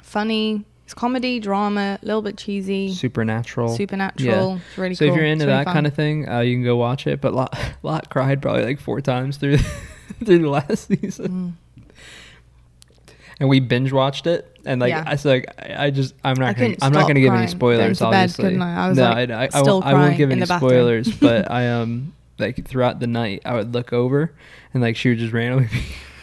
[0.00, 0.64] Funny.
[0.88, 3.76] It's comedy, drama, a little bit cheesy, supernatural.
[3.76, 4.58] supernatural.
[4.70, 5.12] It's really so cool.
[5.12, 5.74] if you're into really that fun.
[5.74, 7.20] kind of thing, uh, you can go watch it.
[7.20, 9.58] But Lot, Lot cried probably like four times through
[10.24, 13.12] through the last season, Mm.
[13.38, 14.58] and we binge watched it.
[14.64, 15.04] And like Yeah.
[15.06, 17.48] I so like I I just I'm I not gonna I'm not gonna give any
[17.48, 17.98] spoilers.
[17.98, 18.86] To bed, obviously, I?
[18.86, 21.14] I was, no, like, I, I, I, won't, I won't give any spoilers.
[21.14, 24.32] but I um like throughout the night I would look over
[24.72, 25.68] and like she would just randomly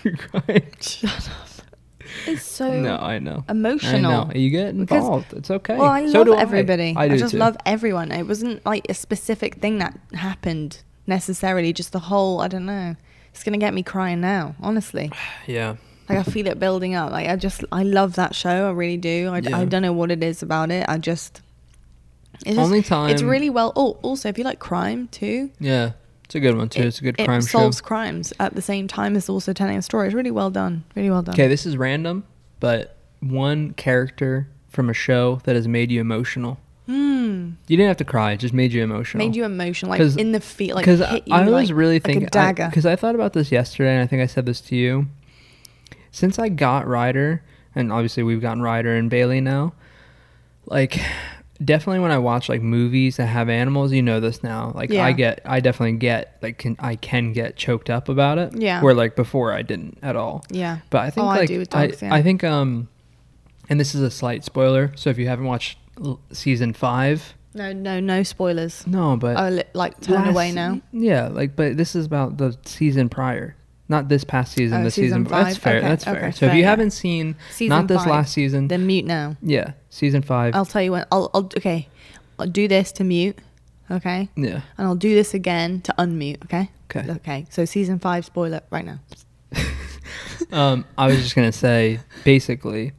[0.04, 0.72] be crying.
[0.82, 1.45] Shut up.
[2.28, 3.44] It's so no, I know.
[3.50, 3.96] emotional.
[4.12, 4.32] I know.
[4.34, 5.34] You get Because- involved.
[5.34, 5.76] it's okay.
[5.78, 6.94] Well, I so love do everybody.
[6.96, 7.38] I, I, do just too.
[7.38, 8.12] love everyone.
[8.12, 11.74] It wasn't like a specific thing that happened necessarily.
[11.74, 12.42] Just the whole.
[12.42, 12.96] I don't know.
[13.32, 14.56] It's gonna get me crying now.
[14.62, 15.12] Honestly.
[15.48, 15.76] Yeah.
[16.08, 17.12] Like I feel it building up.
[17.12, 18.68] Like I just I love that show.
[18.68, 19.30] I really do.
[19.34, 19.58] I, Yeah.
[19.58, 20.86] I don't know what it is about it.
[20.88, 21.42] I just
[22.36, 23.74] it's just- Only time it's really well.
[23.76, 25.94] Oh, also if you like crime too, yeah.
[26.26, 26.82] It's a good one too.
[26.82, 27.46] it, it's a good crime show.
[27.46, 30.08] It solves crimes at the same time as also telling a story.
[30.08, 30.84] It's really well done.
[30.96, 31.36] Really well done.
[31.36, 32.26] Okay, this is random,
[32.60, 36.60] but one character from a show that has made you emotional.
[36.88, 37.52] Hmm.
[37.68, 39.26] You didn't have to cry; it just made you emotional.
[39.26, 41.96] Made you emotional, like in the feel, like because hit you I was like, really
[41.96, 42.68] like thinking dagger.
[42.68, 45.08] because I, thought about this yesterday, and I think I said this to you.
[46.12, 49.74] Since I got Ryder, and obviously we've gotten Ryder and Bailey now,
[50.66, 51.00] like
[51.64, 54.72] definitely when I watch like movies that have animals, you know this now.
[54.76, 55.06] Like Yeah.
[55.06, 58.54] I get, I definitely get like can I can get choked up about it.
[58.60, 58.82] Yeah.
[58.82, 60.44] Where like before I didn't at all.
[60.50, 60.80] yeah.
[60.90, 62.14] But I think I like do with I, yeah.
[62.14, 62.88] I think um,
[63.70, 64.92] and this is a slight spoiler.
[64.96, 68.86] So if you haven't watched l- season five, No, no, no spoilers.
[68.86, 70.82] no, but Oh, li- like turn last- away now.
[70.92, 73.56] Yeah, like but this is about the season prior,
[73.88, 74.82] not this past season.
[74.82, 75.44] Oh, the season season.
[75.44, 75.78] That's fair.
[75.78, 76.16] Okay, That's fair.
[76.18, 76.70] okay, so if you yeah.
[76.70, 78.08] haven't seen Season not this five.
[78.08, 79.38] last season, Then mute now.
[79.42, 81.06] yeah, season 5 I'll tell you when.
[81.12, 81.88] I'll, I'll okay.
[82.40, 83.38] I'll do this to mute.
[83.90, 84.30] Okay.
[84.36, 84.62] yeah.
[84.78, 86.44] And I'll do this again to unmute.
[86.46, 86.70] Okay.
[86.90, 87.12] Okay.
[87.12, 87.46] Okay.
[87.50, 89.00] So season five spoiler right now.
[90.52, 92.94] um, I was just gonna say, basically,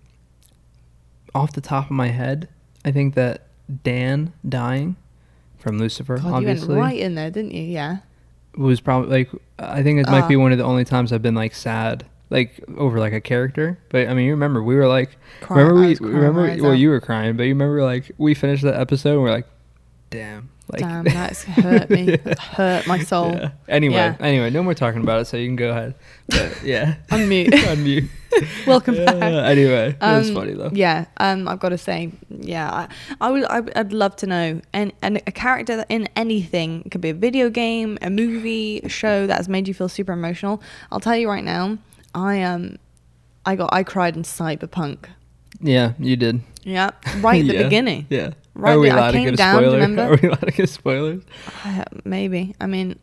[1.34, 2.48] off the top of my head,
[2.84, 3.48] I think that
[3.82, 4.96] Dan dying
[5.58, 7.62] from Lucifer, God, obviously, you went right in there, didn't you?
[7.62, 7.98] Yeah.
[8.56, 10.40] Was probably like I think it might be Ah.
[10.40, 12.04] one of the only times I've been like sad.
[12.28, 15.80] Like over like a character, but I mean, you remember we were like, Crying- remember
[15.80, 16.78] we remember well out.
[16.78, 19.46] you were crying, but you remember like we finished that episode and we're like,
[20.10, 22.02] damn, like Damn, that's hurt me.
[22.10, 22.16] Yeah.
[22.24, 23.32] That's hurt my soul.
[23.32, 23.50] Yeah.
[23.68, 24.16] Anyway, Yeah.
[24.20, 25.94] anyway, no more talking about it, so you can go ahead.
[26.28, 27.48] But yeah, Unmute.
[27.50, 28.08] unmute.
[28.66, 29.14] Welcome back.
[29.14, 30.70] Anyway, it was Um, funny though.
[30.72, 32.88] Yeah, um, I've got to say, yeah, I,
[33.20, 36.90] I would, I, would- I'd love to know, and and a character in anything it
[36.90, 40.12] could be a video game, a movie, a show that has made you feel super
[40.12, 40.60] emotional.
[40.90, 41.78] I'll tell you right now,
[42.14, 42.76] I um,
[43.46, 45.06] I got, I cried in Cyberpunk.
[45.60, 46.40] Yeah, you did.
[46.64, 48.06] Yeah, right at the beginning.
[48.10, 48.30] Yeah.
[48.58, 49.74] Right Are we allowed to came get a down, spoiler?
[49.80, 50.02] remember?
[50.02, 51.22] Are we allowed to get spoilers?
[51.64, 52.54] Uh, maybe.
[52.60, 52.98] I mean,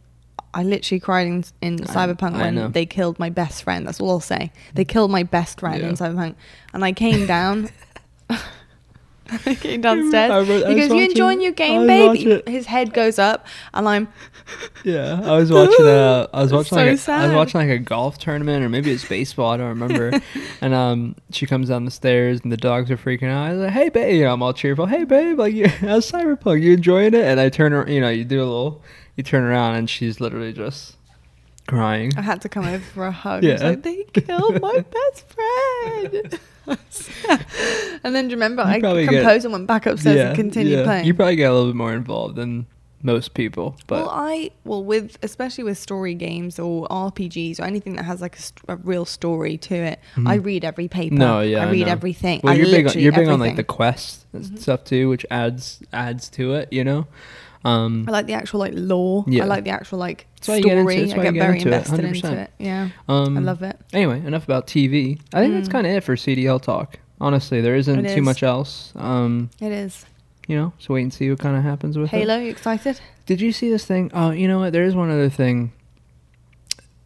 [0.54, 2.68] I literally cried in, in Cyberpunk I when know.
[2.70, 3.88] they killed my best friend.
[3.88, 4.52] That's all I'll say.
[4.74, 5.90] They killed my best friend Yeah.
[5.90, 6.36] in Cyberpunk,
[6.74, 7.70] and I came down.
[9.46, 10.32] I came downstairs.
[10.32, 13.88] I I he goes, "You watching- enjoying your game, baby?" His head goes up, and
[13.88, 14.08] I'm.
[14.84, 17.70] Yeah, I was watching a, I was watching So like a, I was watching like
[17.70, 19.52] a golf tournament or maybe it's baseball.
[19.52, 20.20] I don't remember.
[20.60, 23.48] and um, she comes down the stairs and the dogs are freaking out.
[23.48, 24.86] I was like, "Hey, babe!" You know, I'm all cheerful.
[24.86, 25.40] Hey, babe!
[25.40, 26.62] Like, you, how's Cyberpunk?
[26.62, 27.24] You enjoying it?
[27.24, 28.84] And I turn, ar- you know, you do a little,
[29.16, 30.98] you turn around and she's literally just
[31.68, 32.12] crying.
[32.18, 33.46] I had to come over for a hug.
[33.46, 33.64] Yeah.
[33.64, 36.40] Like, they killed my best friend.
[38.04, 40.84] and then remember You I probably get- composed and went back upstairs and continued yeah.
[40.84, 41.06] playing.
[41.06, 42.68] You probably get a little bit more involved than
[43.06, 47.98] most people, but well, I well with especially with story games or RPGs or anything
[47.98, 50.00] that has like a, a real story to it.
[50.26, 51.16] I read every paper.
[51.16, 51.20] Mm-hmm.
[51.22, 51.92] no, yeah, I read know.
[51.92, 52.40] everything.
[52.44, 52.88] Well, I you're big.
[52.88, 53.50] On, you're big on like.
[53.52, 53.58] Mm-hmm.
[53.58, 56.72] the quests and stuff too, which adds adds to it.
[56.72, 57.08] You know.
[57.66, 59.24] Um, I like the actual like lore.
[59.28, 59.44] Yeah.
[59.44, 61.06] I like the actual like That's why you get into- story.
[61.06, 62.34] that's why I get get very into it, invested into 100%.
[62.44, 62.52] it.
[62.60, 63.80] Yeah, um, I love it.
[63.94, 65.20] Anyway, enough about TV.
[65.34, 65.72] I think that's Mm.
[65.72, 67.00] kind of it for CDL talk.
[67.22, 68.92] Honestly, there isn't It too much else.
[68.98, 70.06] Um, It is.
[70.48, 72.44] you know, so wait and see what kind of happens with Halo, it.
[72.44, 73.00] you excited?
[73.26, 74.12] Did you see this thing?
[74.14, 74.74] Oh, you know what?
[74.74, 75.72] There is one other thing.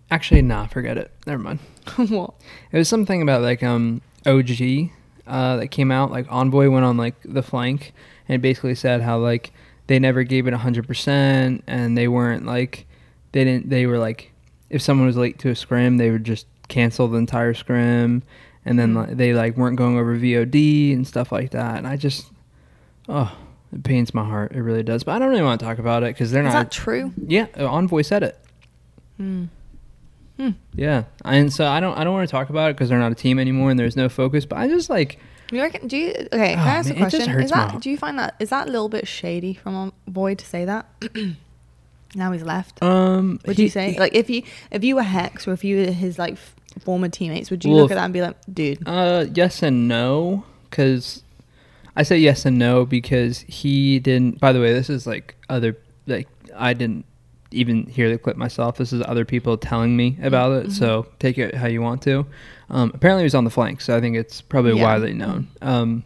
[0.10, 1.12] Actually, nah, forget it.
[1.26, 1.60] Never mind.
[2.10, 2.34] what?
[2.72, 4.90] It was something about like um OG
[5.28, 6.12] uh, that came out.
[6.12, 7.94] Like Envoy went on like the flank
[8.30, 9.52] and basically said how like
[9.88, 12.88] they never gave it hundred percent and they weren't like
[13.32, 14.32] they didn't they were like
[14.70, 18.24] if someone was late to a scrim they would just cancel the entire scrim
[18.66, 19.08] and then Mm.
[19.08, 22.32] like, they like weren't going over VOD and stuff like that and I just
[23.08, 23.36] oh
[23.74, 26.04] it pains my heart it really does but I don't really want to talk about
[26.04, 27.14] it because they're Is not that true?
[27.28, 28.38] yeah Envoy said it
[29.18, 29.46] Hmm.
[30.76, 33.12] yeah and so I don't I don't want to talk about it because they're not
[33.12, 35.18] a team anymore and there's no focus but I just like
[35.52, 35.88] You reckon?
[35.88, 36.12] Do you?
[36.12, 37.40] Okay, can Oh, I ask man, a question?
[37.40, 37.80] Is that?
[37.82, 40.86] Do you find that is that a little bit shady from Void to say that?
[42.16, 42.82] now he's left.
[42.84, 45.78] um Would he- you say like if you if you were Hex or if you
[45.86, 46.38] were his like
[46.80, 48.88] former teammates, would you Well, look at that and be like, dude?
[48.88, 51.24] Uh, yes and no, because
[51.96, 54.40] I say yes and no because he didn't.
[54.40, 57.06] By the way, this is like other like I didn't
[57.52, 58.78] even hear the clip myself.
[58.78, 60.72] This is other people telling me about it.
[60.72, 62.26] So take it how you want to.
[62.70, 64.84] Um, apparently, he was on the flank, so I think it's probably Yeah.
[64.84, 65.48] widely known.
[65.62, 66.04] Um,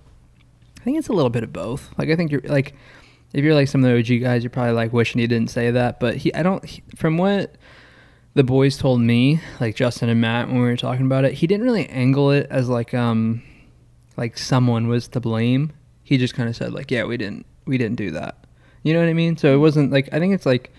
[0.80, 1.90] I think it's a little bit of both.
[1.98, 2.76] Like I think you're like
[3.34, 5.72] if you're like some of the OG guys, you're probably like wishing he didn't say
[5.72, 6.00] that.
[6.00, 6.63] But he, I don't.
[6.65, 7.56] He, from what
[8.34, 11.48] the boys told me, like Justin and Matt, when we were talking about it, he
[11.48, 13.41] didn't really angle it as like um
[14.17, 15.74] like someone was to blame.
[16.04, 18.38] He just kind of said like, yeah, we didn't we didn't do that.
[18.84, 19.38] You know what I mean?
[19.38, 20.72] So it wasn't like I think it's like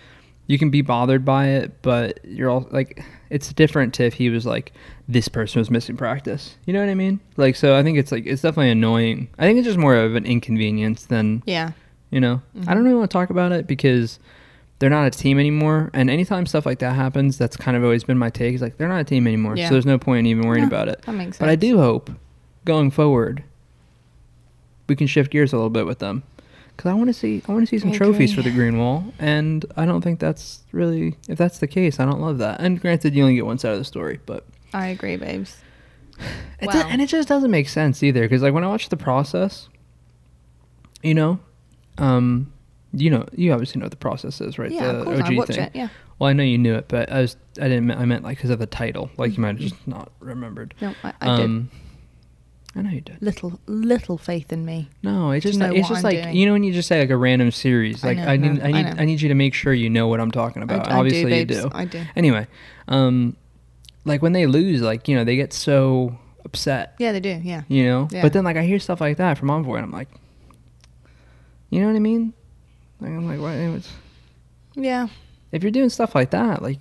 [0.46, 4.28] you can be bothered by it, but you're all like, it's different to if he
[4.28, 4.72] was like,
[5.08, 6.56] this person was missing practice.
[6.66, 7.20] You know what I mean?
[7.36, 9.28] Like, so I think it's like, it's definitely annoying.
[9.38, 11.72] I think it's just more of an inconvenience than, Yeah.
[12.12, 12.66] You know, I Mhm.
[12.66, 14.20] don't really want to talk about it because
[14.78, 15.90] they're not a team anymore.
[15.94, 18.54] And anytime stuff like that happens, that's kind of always been my take.
[18.54, 19.56] Is like, they're not a team anymore.
[19.56, 19.68] Yeah.
[19.68, 21.02] So there's no point in even worrying No, about it.
[21.02, 21.38] That makes sense.
[21.38, 22.10] But I do hope
[22.64, 23.42] going forward
[24.88, 26.22] we can shift gears a little bit with them
[26.76, 28.76] because I want to see I want to see some I trophies for the green
[28.78, 32.60] wall, and I don't think that's really if that's the case, I don't love that.
[32.60, 34.44] And granted, you only get one side of the story, but
[34.74, 35.56] I agree, babes.
[36.60, 36.72] it Wow.
[36.72, 39.68] do- and it just doesn't make sense either because like when I watch the process,
[41.02, 41.38] you know,
[41.98, 42.52] um.
[42.94, 44.70] You know, you obviously know what the process is, right?
[44.70, 45.20] Yeah, the of course.
[45.20, 45.60] I OG watch thing.
[45.60, 45.72] it.
[45.74, 45.88] Yeah.
[46.18, 48.50] Well, I know you knew it, but I was I didn't I meant like because
[48.50, 49.08] of the title.
[49.16, 50.74] Like you might have just not remembered.
[50.78, 51.44] No, I, I did.
[51.46, 51.70] um,
[52.76, 53.16] I know you did.
[53.22, 54.90] Little, little faith in me.
[55.02, 56.36] No, it's just know like, it's just I'm like doing.
[56.36, 58.04] you know when you just say like a random series.
[58.04, 58.94] I Like know, I, need no, I I need know.
[58.98, 60.90] I, need you to make sure you know what I'm talking about.
[60.92, 61.70] I, Obviously do, you do.
[61.72, 62.02] I do.
[62.14, 62.46] Anyway,
[62.88, 63.38] um,
[64.04, 66.94] like when they lose, like you know they get so upset.
[66.98, 67.40] Yeah, they do.
[67.42, 67.62] Yeah.
[67.68, 68.20] You know, Yeah.
[68.20, 70.08] but then like I hear stuff like that from Envoy, and I'm like,
[71.72, 72.32] you know what I mean?
[73.00, 73.90] Like I'm like, what?
[74.74, 75.08] Yeah.
[75.50, 76.78] if you're doing stuff like that, like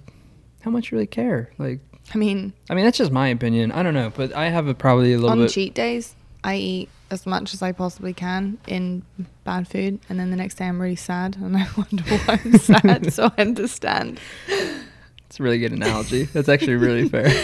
[0.62, 1.50] how much you really care?
[1.58, 1.80] Like,
[2.14, 3.72] I mean, I mean that's just my opinion.
[3.72, 5.50] I don't know, but I have a probably a little on bit.
[5.52, 9.04] cheat days, I eat as much as I possibly can in
[9.44, 12.58] bad food, and then the next day I'm really sad, and I wonder why I'm
[12.60, 13.14] sad.
[13.14, 14.20] so I understand.
[14.48, 16.24] It's a really good analogy.
[16.24, 17.32] That's actually really fair.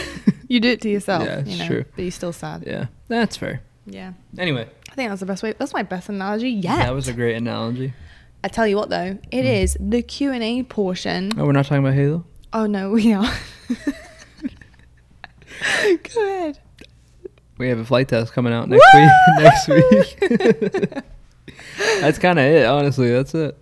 [0.49, 1.25] You do it to yourself.
[1.25, 1.85] Yeah, it's you know, true.
[1.93, 2.63] But you're still sad.
[2.65, 3.61] yeah, that's fair.
[3.85, 4.13] Yeah.
[4.37, 5.53] Anyway, think that's the best way.
[5.57, 6.79] That's my best analogy yet.
[6.79, 7.93] that was a great analogy.
[8.43, 9.61] I tell you what, though, it Mm.
[9.63, 11.31] is the Q and A portion.
[11.37, 12.25] Oh, we're not talking about Halo.
[12.53, 13.31] Oh no, we are.
[16.13, 16.59] Go ahead.
[17.57, 19.09] We have a flight test coming out next week.
[19.39, 21.03] next week.
[22.01, 23.09] That's kind of it, honestly.
[23.11, 23.57] That's it.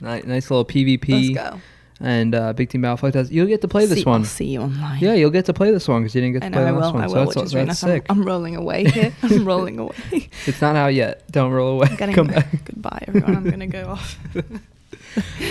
[0.00, 1.60] Nice, nice little PvP Let's go.
[2.00, 3.30] And uh, big team battle flight.
[3.30, 4.20] You'll get to play this see, one.
[4.20, 5.00] I'll see you online.
[5.00, 6.68] Yeah, you'll get to play this one because you didn't get to I play know
[6.68, 6.92] I the last will.
[6.94, 7.02] one.
[7.02, 8.02] I so will, that's, which is that's nice.
[8.08, 8.20] I'm.
[8.20, 9.12] I'm rolling away here.
[9.22, 10.28] I'm rolling away.
[10.46, 11.30] it's not out yet.
[11.32, 11.88] Don't roll away.
[11.96, 12.64] Come back.
[12.64, 13.36] goodbye, everyone.
[13.36, 14.18] I'm gonna go off.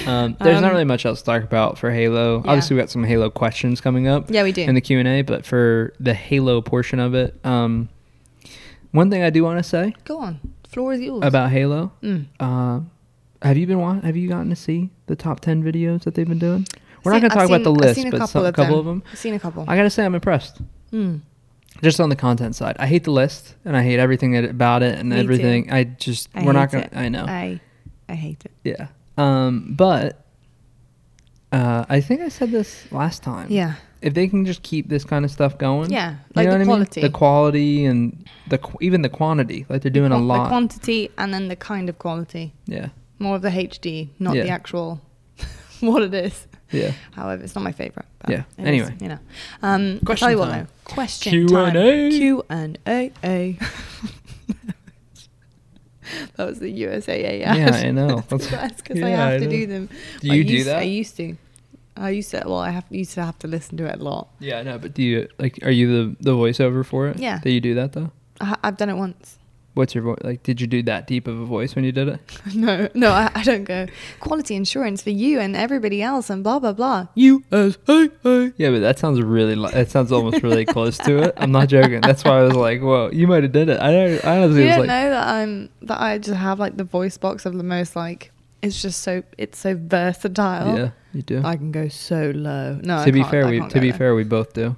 [0.05, 2.41] Um, there's not Um, really much else to talk about for Halo.
[2.43, 2.51] Yeah.
[2.51, 4.29] Obviously, we got some Halo questions coming up.
[4.29, 4.61] Yeah, we do.
[4.61, 7.89] in the Q and A, but for the Halo portion of it, um,
[8.91, 10.39] one thing I do want to say Go on.
[10.69, 11.21] Floor is yours.
[11.23, 12.25] about Halo, Mm.
[12.39, 12.79] uh,
[13.41, 16.27] have you been wa- have you gotten to see the top ten videos that they've
[16.27, 16.65] been doing?
[17.03, 18.27] We're Seen- not gonna I've talk about the seen- I've list, seen a but couple
[18.27, 18.79] some, a of couple them.
[18.79, 19.03] of them.
[19.11, 19.65] I've seen a couple.
[19.67, 20.61] I gotta say, I'm impressed.
[20.91, 21.21] Mm.
[21.83, 24.81] Just on the content side, I hate the list and I hate everything that, about
[24.81, 25.21] it and Me too.
[25.21, 25.71] everything.
[25.71, 26.85] I just I we're not gonna.
[26.85, 26.93] it.
[26.95, 27.25] I know.
[27.25, 27.59] I,
[28.09, 28.51] I hate it.
[28.63, 28.87] yeah.
[29.17, 30.25] Um, but
[31.51, 33.47] uh, I think I said this last time.
[33.49, 33.75] Yeah.
[34.01, 36.11] If they can just keep this kind of stuff going, Yeah.
[36.11, 37.01] you Like know the what quality.
[37.01, 37.11] I mean?
[37.11, 39.65] The quality and the qu- even the quantity.
[39.69, 40.43] Like they're doing a lot.
[40.43, 42.53] The quantity and then the kind of quality.
[42.65, 42.89] yeah.
[43.19, 44.43] More of the HD, not Yeah.
[44.43, 45.01] the actual
[45.79, 46.47] what it is.
[46.71, 46.91] Yeah.
[47.11, 48.05] However, it's not my favorite.
[48.27, 48.95] Yeah, it is, anyway.
[48.99, 49.19] you know.
[49.63, 50.67] Um, Question tell you what time.
[50.85, 50.93] though.
[50.93, 52.09] Question Q&A.
[52.11, 53.11] Q and A.
[53.23, 53.57] A.
[56.35, 57.57] that was the USAA ad.
[57.57, 58.19] Yeah, I know.
[58.29, 59.49] That's because I have I to know.
[59.51, 59.89] do them.
[60.21, 60.77] Do I you do used- that?
[60.79, 61.35] I used to.
[61.95, 62.43] I used to.
[62.45, 64.27] Well, I have used to have to listen to it a lot.
[64.39, 64.77] Yeah, I know.
[64.77, 65.59] But do you like?
[65.63, 67.17] Are you the the voiceover for it?
[67.17, 67.39] Yeah.
[67.39, 68.11] Do you do that though?
[68.39, 69.36] I, I've done it once.
[69.77, 70.17] What's your voice?
[70.23, 72.19] Like, did you do that deep of a voice when you did it?
[72.55, 73.85] No, no, I, I don't go
[74.19, 77.07] quality insurance for you and everybody else and blah blah blah.
[77.15, 78.51] You as hey hey.
[78.57, 79.55] Yeah, but that sounds really.
[79.55, 81.33] Li- that sounds almost really close to it.
[81.37, 82.01] I'm not joking.
[82.01, 84.25] That's why I was like, "Whoa, you might have did it." I don't.
[84.25, 86.83] I honestly You was don't like, know that I'm that I just have like the
[86.83, 88.31] voice box of the most like
[88.63, 90.77] it's just so it's so versatile.
[90.77, 92.79] "Yeah, you do." I can go so low.
[92.83, 94.75] No, I to be can't- fair, I we to be fair, we both do.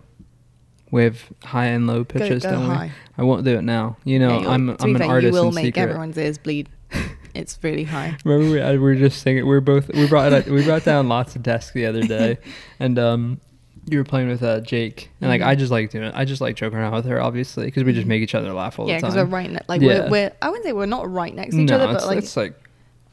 [0.94, 2.92] Have high and low pitches, go don't we?
[3.18, 3.98] I won't do it now.
[4.04, 5.82] You know, Yeah, I'm I'm an fair, artist You will in make secret.
[5.84, 6.70] everyone's ears bleed.
[7.36, 8.18] It's really high.
[8.26, 9.44] Remember, we, I, we were just singing.
[9.44, 9.88] We were both.
[9.94, 12.40] We brought we brought down lots of desks the other day,
[12.80, 13.40] and um,
[13.86, 15.46] you were playing with uh, Jake, and like Mhm.
[15.46, 16.14] I just like doing it.
[16.16, 18.10] I just like joking around with her, obviously, because we just Mhm.
[18.10, 19.10] make each other laugh all yeah, the time.
[19.12, 20.02] Yeah, because we're right ne- like Yeah.
[20.06, 22.18] we're, we're I wouldn't say we're not right next to each no, other, but like
[22.18, 22.56] it's like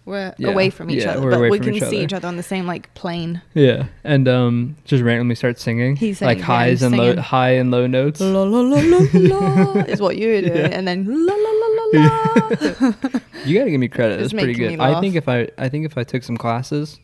[0.06, 2.36] we're yeah, away from each yeah, other, but we can each see each other on
[2.36, 3.42] the same like plane.
[3.54, 7.86] yeah, and um, just randomly start singing, He's like highs and low, high and low
[7.86, 8.20] notes.
[8.20, 10.76] La la la la la is what you were doing, Yeah.
[10.78, 13.20] and then la la la la la.
[13.44, 14.20] You gotta give me credit.
[14.22, 14.80] It's pretty good.
[14.80, 16.98] I think if I, I think if I took some classes,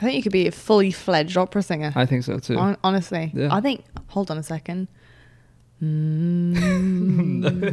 [0.00, 1.92] I think you could be a fully fledged opera singer.
[1.96, 2.56] I think so too.
[2.56, 3.54] Hon- honestly, Yeah.
[3.54, 3.84] I think.
[4.08, 4.88] Hold on a second.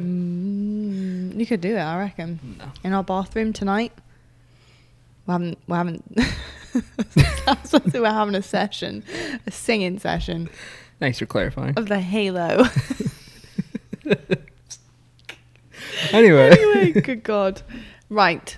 [0.10, 2.40] Mm, you could do it, I reckon.
[2.58, 2.66] No.
[2.84, 3.92] In our bathroom tonight.
[5.30, 5.60] We haven't.
[5.68, 6.18] We haven't.
[7.94, 9.04] we're having a session,
[9.46, 10.50] a singing session
[10.98, 11.76] Thanks for clarifying.
[11.78, 12.64] of the Halo.
[16.12, 17.62] anyway, anyway, good God.
[18.10, 18.58] Right.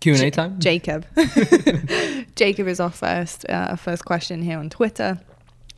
[0.00, 0.58] Q and A time.
[0.60, 1.04] Jacob.
[2.34, 5.20] Jacob is our first uh, first question here on Twitter.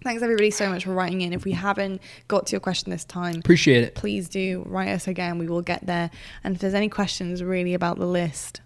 [0.05, 1.33] Thanks everybody so much for writing in.
[1.33, 3.97] If we haven't got to your question this time, Appreciate it.
[3.97, 5.39] please do write us again.
[5.39, 6.09] We will get there.
[6.45, 8.61] And if there's any questions really about the list,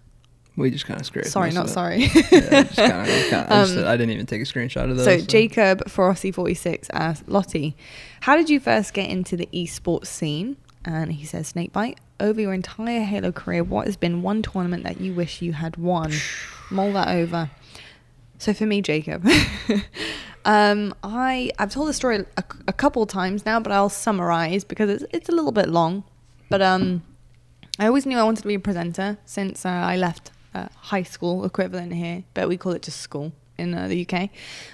[0.55, 1.27] We just kind of scraped.
[1.29, 2.01] sorry, not of sorry.
[2.03, 5.05] Yeah, kinda, kinda, I, just, Um, I didn't even take a screenshot of those.
[5.05, 7.75] So Jacob Ferossi46 asks Lottie,
[8.21, 10.57] how did you first get into the esports scene?
[10.85, 15.01] And he says, Snakebite, over your entire Halo career, what has been one tournament that
[15.01, 16.11] you wish you had won?
[16.69, 17.49] Mull that over.
[18.37, 19.25] So for me, Jacob,
[20.45, 24.89] um, I I've told the story a, a couple times now, but I'll summarize because
[24.89, 26.03] it's it's a little bit long.
[26.49, 27.03] But um,
[27.79, 31.03] I always knew I wanted to be a presenter since uh, I left uh, high
[31.03, 34.29] school equivalent here, but we call it just school in uh, the UK.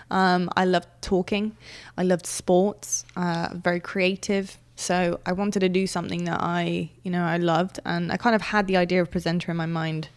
[0.09, 1.55] Um, I loved talking.
[1.97, 3.05] I loved sports.
[3.15, 4.57] Uh, very creative.
[4.75, 8.35] So I wanted to do something that I, you know, I loved, and I kind
[8.35, 10.07] of had the idea of presenter in my mind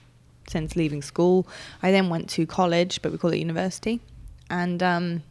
[0.49, 1.49] since leaving school.
[1.83, 4.01] I then went to college, but we call it university,
[4.49, 5.23] and um,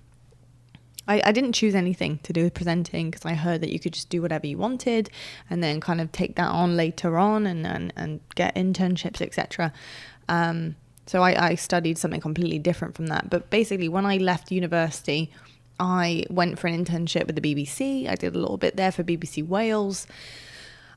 [1.08, 3.94] I, I didn't choose anything to do with presenting because I heard that you could
[3.94, 5.10] just do whatever you wanted
[5.50, 9.74] and then kind of take that on later on and, and, and get internships, etc.
[10.32, 10.76] Um,
[11.08, 13.30] so I, I studied something completely different from that.
[13.30, 15.32] But basically, when I left university,
[15.80, 18.08] I went for an internship with the BBC.
[18.10, 20.08] I did a little bit there for BBC Wales.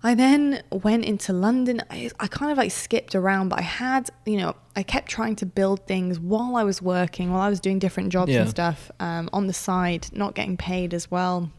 [0.03, 1.81] I then went into London.
[1.91, 5.35] I, I kind of like skipped around, but I had, you know, I kept trying
[5.37, 8.43] to build things while I was working, while I was doing different jobs Yeah.
[8.43, 11.51] and stuff um, on the side, not getting paid as well,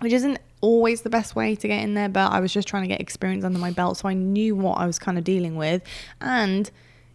[0.00, 2.84] which isn't always the best way to get in there, but I was just trying
[2.84, 3.98] to get experience under my belt.
[3.98, 5.82] So I knew what I was kind of dealing with.
[6.22, 6.70] And,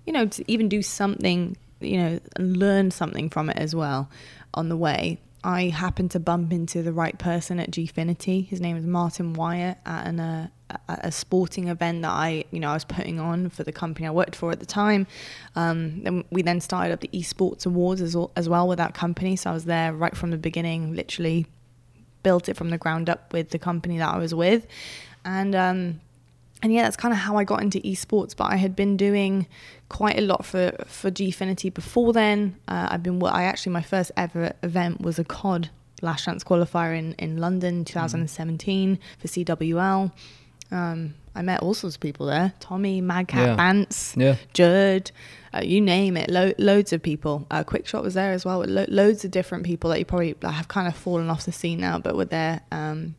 [0.07, 4.09] you know, to even do something, you know, and learn something from it as well
[4.53, 5.19] on the way.
[5.43, 8.47] I happened to bump into the right person at Gfinity.
[8.47, 10.47] His name is Martin Wyatt at an, uh,
[10.87, 14.11] a sporting event that I, you know, I was putting on for the company I
[14.11, 15.07] worked for at the time.
[15.55, 18.93] Um, then we then started up the esports awards as well, as well with that
[18.93, 19.35] company.
[19.35, 21.47] So I was there right from the beginning, literally
[22.23, 24.65] built it from the ground up with the company that I was with,
[25.23, 26.01] and um,
[26.63, 28.35] and yeah, that's kind of how I got into esports.
[28.35, 29.47] But I had been doing
[29.89, 32.55] quite a lot for for Gfinity before then.
[32.67, 35.69] Uh, I've been I actually my first ever event was a COD
[36.01, 40.11] Last Chance qualifier in in London, 2017 for CWL.
[40.71, 43.55] Um, I met all sorts of people there: Tommy, Madcap, Yeah.
[43.55, 44.35] Bance, Yeah.
[44.53, 45.11] Jerd,
[45.53, 46.29] uh, you name it.
[46.29, 47.45] Lo- loads of people.
[47.51, 48.59] Uh, Quickshot was there as well.
[48.59, 51.51] With lo- loads of different people that you probably have kind of fallen off the
[51.51, 52.61] scene now, but were there.
[52.71, 53.15] Um,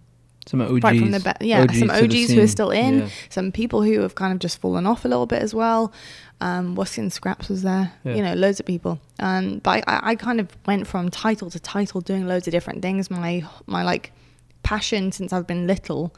[0.49, 0.83] Some OGs.
[0.83, 3.09] right from the ba- yeah, some OGs who are still in, Yeah.
[3.29, 5.93] some people who have kind of just fallen off a little bit as well.
[6.41, 6.77] Um,
[7.11, 8.15] Scraps was there, Yeah.
[8.15, 8.99] you know, loads of people.
[9.19, 12.81] Um, but I, I kind of went from title to title, doing loads of different
[12.83, 13.11] things.
[13.11, 14.13] My my like
[14.63, 16.15] passion since I've been little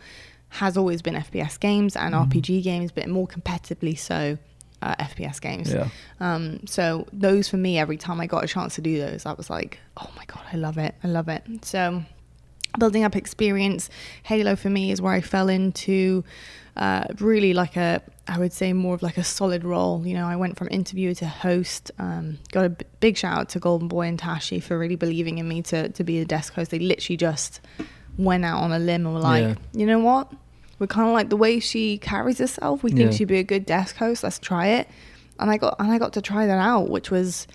[0.55, 2.31] has always been FPS games and Mm-hmm.
[2.39, 4.37] RPG games, but more competitively so
[4.83, 5.73] uh, FPS games.
[5.73, 5.89] Yeah.
[6.21, 9.33] Um, so those for me, every time I got a chance to do those, I
[9.35, 11.45] was like, oh my god, I love it, I love it.
[11.63, 12.03] So
[12.79, 13.91] building up experience,
[14.23, 16.25] Halo for me is where I fell into
[16.77, 20.07] uh, really like a, I would say more of like a solid role.
[20.07, 21.91] You know, I went from interviewer to host.
[21.99, 25.39] Um, got a b- big shout out to Golden Boy and Tashi for really believing
[25.39, 26.71] in me to to be a desk host.
[26.71, 27.61] They literally just
[28.17, 29.55] went out on a limb and were like, Yeah.
[29.73, 30.33] you know what?
[30.79, 32.83] We're kind of like the way she carries herself.
[32.83, 33.17] We think Yeah.
[33.17, 34.23] she'd be a good desk host.
[34.23, 34.89] Let's try it.
[35.39, 37.47] And I got and I got to try that out, which was,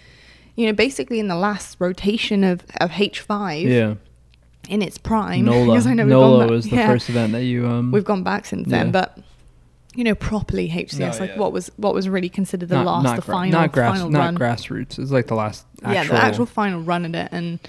[0.56, 3.96] you know, basically in the last rotation of of H five Yeah.
[4.70, 5.46] In its prime.
[5.46, 5.66] NOLA.
[5.74, 7.92] because I know NOLA was the yeah, first event that you um.
[7.92, 9.18] We've gone back since then, but
[9.96, 11.38] you know, properly HCS, No, like yeah.
[11.40, 14.10] what was what was really considered the not, last, not the final, not grass, final
[14.10, 14.38] not run.
[14.38, 15.00] grassroots.
[15.00, 15.66] It's like the last.
[15.84, 17.60] Actual, Yeah, the actual final run at it, and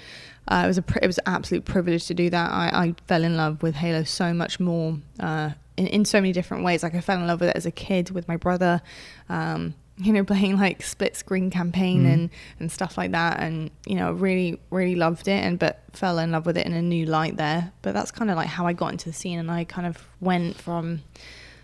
[0.49, 2.51] uh, it was a pri- it was an absolute privilege to do that.
[2.51, 6.33] I, I fell in love with Halo so much more uh, in in so many
[6.33, 6.83] different ways.
[6.83, 8.81] Like I fell in love with it as a kid with my brother.
[9.29, 12.13] Um, you know, playing like split screen campaign Mhm.
[12.13, 12.29] and,
[12.59, 16.31] and stuff like that, and you know, really really loved it, and but fell in
[16.31, 17.71] love with it in a new light there.
[17.81, 20.07] But that's kind of like how I got into the scene, and I kind of
[20.21, 21.01] went from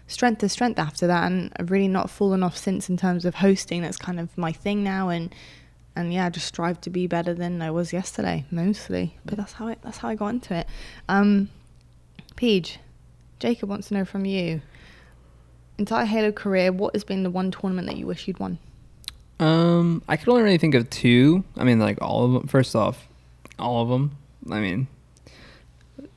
[0.07, 3.36] strength to strength after that, and I've really not fallen off since in terms of
[3.36, 3.81] hosting.
[3.81, 5.34] That's kind of my thing now, and
[5.95, 9.15] and yeah, I just strive to be better than I was yesterday, mostly.
[9.25, 10.67] But that's how I that's how I got into it.
[11.07, 11.49] Um,
[12.36, 12.79] Peach,
[13.39, 14.61] Jacob wants to know from you.
[15.78, 18.59] Entire Halo career, what has been the one tournament that you wish you'd won?
[19.39, 21.43] Um, I could only really think of two.
[21.57, 22.47] I mean, like all of them.
[22.47, 23.07] First off,
[23.57, 24.15] all of them.
[24.51, 24.88] I mean,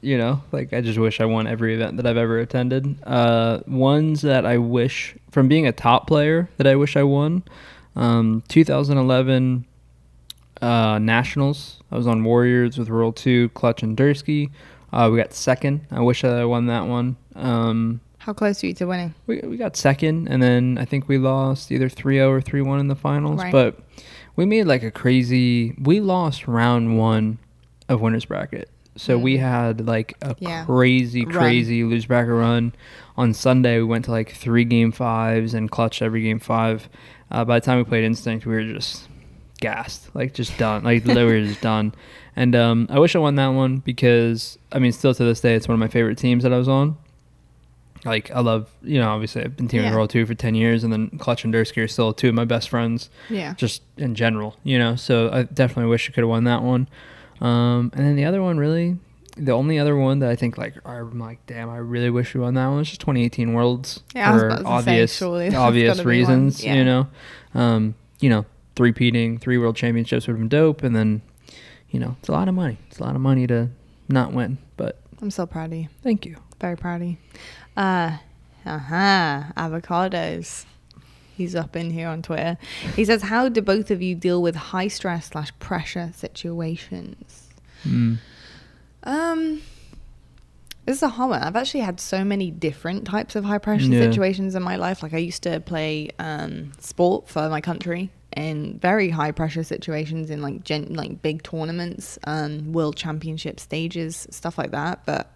[0.01, 2.99] you know, like I just wish I won every event that I've ever attended.
[3.03, 7.43] Uh, ones that I wish from being a top player that I wish I won.
[7.95, 9.65] Um, 2011
[10.61, 11.81] uh, Nationals.
[11.91, 14.51] I was on Warriors with Royal2, Clutch and Dursky.
[14.93, 15.87] Uh, we got second.
[15.91, 17.17] I wish I won that one.
[17.35, 19.15] Um, How close are you to winning?
[19.29, 22.89] We we got second, and then I think we lost either 3-0 or 3-1 in
[22.89, 23.41] the finals.
[23.41, 23.53] Right.
[23.53, 23.79] But
[24.35, 25.77] we made like a crazy.
[25.81, 27.39] We lost round one
[27.89, 29.41] of winners bracket, so we Mm.
[29.43, 30.65] had like a Yeah.
[30.65, 31.35] crazy, Run.
[31.37, 32.73] crazy lose bracket run.
[33.17, 36.89] On Sunday, we went to like three game fives and clutched every game five.
[37.31, 39.09] Uh, by the time we played Instinct, we were just
[39.61, 41.95] gassed, like just done, like literally just done.
[42.35, 45.55] And um, I wish I won that one because I mean, still to this day,
[45.55, 46.97] it's one of my favorite teams that I was on.
[48.07, 49.95] Like I love, you know, obviously I've been teaming Yeah.
[49.95, 52.69] Royal2 for ten years, and then Clutch and Dursky are still two of my best
[52.69, 53.55] friends, Yeah.
[53.55, 54.97] just in general, you know.
[54.97, 56.89] So I definitely wish I could have won that one.
[57.41, 58.97] Um, and then the other one, really,
[59.37, 62.41] the only other one that I think like I'm like, damn, I really wish we
[62.41, 66.05] won that one was just 2018 Worlds Yeah, for to say, obvious obvious gotta be
[66.05, 66.07] one.
[66.07, 66.75] reasons, Yeah.
[66.77, 67.07] you know.
[67.55, 68.47] Um, you know,
[68.77, 71.21] three peating, three world championships would have been dope, and then,
[71.91, 72.79] you know, it's a lot of money.
[72.89, 73.69] It's a lot of money to
[74.09, 75.89] not win, but I'm so proud of you.
[76.03, 76.37] thank you.
[76.61, 77.17] Very proud of you.
[77.77, 78.19] Uh,
[78.65, 79.43] uh-huh.
[79.57, 80.65] Avocados.
[81.37, 82.57] He's up in here on Twitter.
[82.95, 87.49] He says, "How do both of you deal with high stress slash pressure situations?"
[87.85, 88.19] Mm.
[89.05, 89.63] Um,
[90.87, 91.43] this is a hard one.
[91.43, 94.01] I've actually had so many different types of high pressure Yeah.
[94.01, 95.03] situations in my life.
[95.03, 100.31] Like I used to play um, sport for my country in very high pressure situations
[100.31, 105.01] in like gen- like big tournaments, um, world championship stages, stuff like that.
[105.07, 105.31] But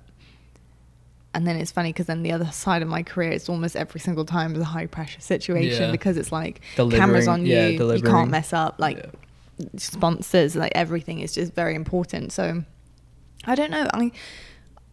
[1.35, 4.01] and then it's funny because then the other side of my career, it's almost every
[4.01, 5.91] single time is a high pressure situation Yeah.
[5.93, 8.77] because it's like Delivering- cameras on you, yeah, you can't mess up.
[8.79, 8.97] Like
[9.59, 9.67] Yeah.
[9.77, 12.33] sponsors, like everything is just very important.
[12.33, 12.65] So
[13.45, 13.87] I don't know.
[13.95, 14.13] I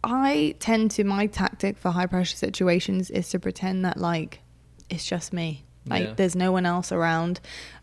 [0.04, 4.40] I tend to my tactic for high pressure situations is to pretend that like
[4.88, 5.64] it's just me.
[5.86, 7.40] Like there's no one else around.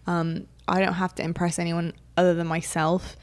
[0.07, 3.17] Um, I don't have to impress anyone other than myself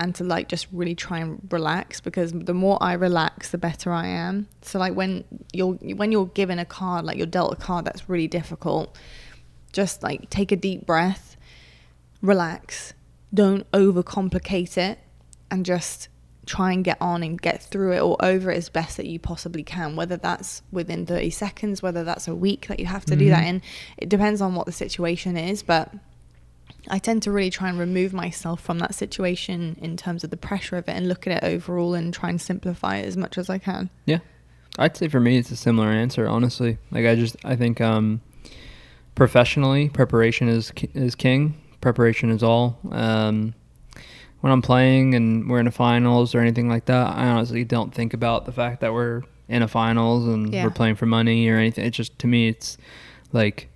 [0.00, 3.92] and to like just really try and relax because the more I relax the better
[3.92, 4.48] I am.
[4.62, 8.08] So like when you're when you're given a card like you're dealt a card that's
[8.08, 8.98] really difficult,
[9.72, 11.36] just like take a deep breath,
[12.22, 12.94] relax,
[13.32, 14.98] don't overcomplicate it
[15.50, 16.08] and just
[16.46, 19.18] try and get on and get through it or over it as best that you
[19.20, 23.14] possibly can whether that's within 30 seconds whether that's a week that you have to
[23.14, 23.56] do that mm-hmm.
[23.56, 23.62] in
[23.98, 25.92] it depends on what the situation is but
[26.90, 30.36] I tend to really try and remove myself from that situation in terms of the
[30.36, 33.38] pressure of it and look at it overall and try and simplify it as much
[33.38, 33.90] as I can.
[34.06, 34.18] Yeah.
[34.78, 36.78] I'd say for me it's a similar answer, honestly.
[36.90, 38.20] Like I just I think um
[39.14, 41.60] professionally preparation is is king.
[41.80, 42.78] Preparation is all.
[42.90, 43.54] Um
[44.40, 47.92] when I'm playing and we're in a finals or anything like that, I honestly don't
[47.94, 50.64] think about the fact that we're in a finals and Yeah.
[50.64, 51.84] we're playing for money or anything.
[51.84, 52.78] It's just to me it's
[53.32, 53.68] like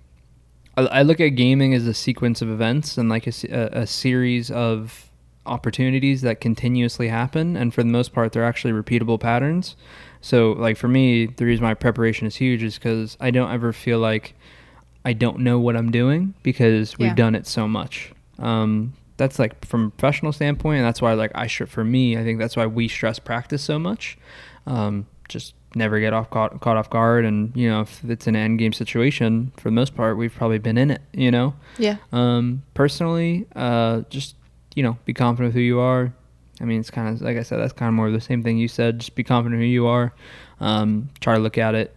[0.77, 3.87] I, I look at gaming as a sequence of events and like a, a, a
[3.87, 5.09] series of
[5.47, 9.75] opportunities that continuously happen and for the most part they're actually repeatable patterns.
[10.21, 13.71] So like for me the reason my preparation is huge is because i don't ever
[13.71, 14.33] feel like
[15.05, 17.15] i don't know what i'm doing because we've Yeah.
[17.15, 18.11] done it so much.
[18.39, 22.17] Um, that's like from a professional standpoint and that's why like i should for me
[22.17, 24.17] i think that's why we stress practice so much.
[24.65, 28.35] Um, just never get off caught, caught off guard and you know if it's an
[28.35, 31.97] end game situation for the most part we've probably been in it you know Yeah.
[32.13, 34.35] um, personally, uh, just
[34.75, 36.13] you know, be confident with who you are.
[36.59, 38.43] I mean, it's kind of like I said, that's kind of more of the same
[38.43, 38.99] thing you said.
[38.99, 40.13] Just be confident who you are.
[40.59, 41.95] Um, try to look at it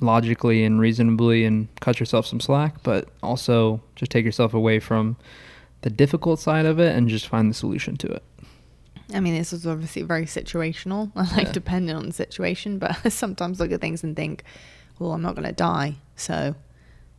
[0.00, 2.82] logically and reasonably, and cut yourself some slack.
[2.82, 5.16] But also, just take yourself away from
[5.82, 8.22] the difficult side of it and just find the solution to it.
[9.14, 11.52] I mean, this is obviously very situational, like Yeah.
[11.52, 12.78] depending on the situation.
[12.78, 14.42] But I sometimes look at things and think,
[14.98, 16.54] "Well, I'm not going to die, so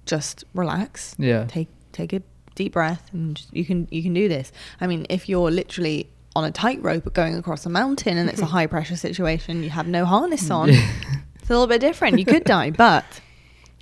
[0.06, 1.46] just relax, Yeah.
[1.48, 2.22] take take a
[2.56, 6.44] deep breath, and you can you can do this." I mean, if you're literally on
[6.44, 10.06] a tightrope going across a mountain and it's a high pressure situation, you have no
[10.06, 10.56] harness mm.
[10.56, 10.70] on.
[10.70, 12.20] it's a little bit different.
[12.20, 13.06] You could die, but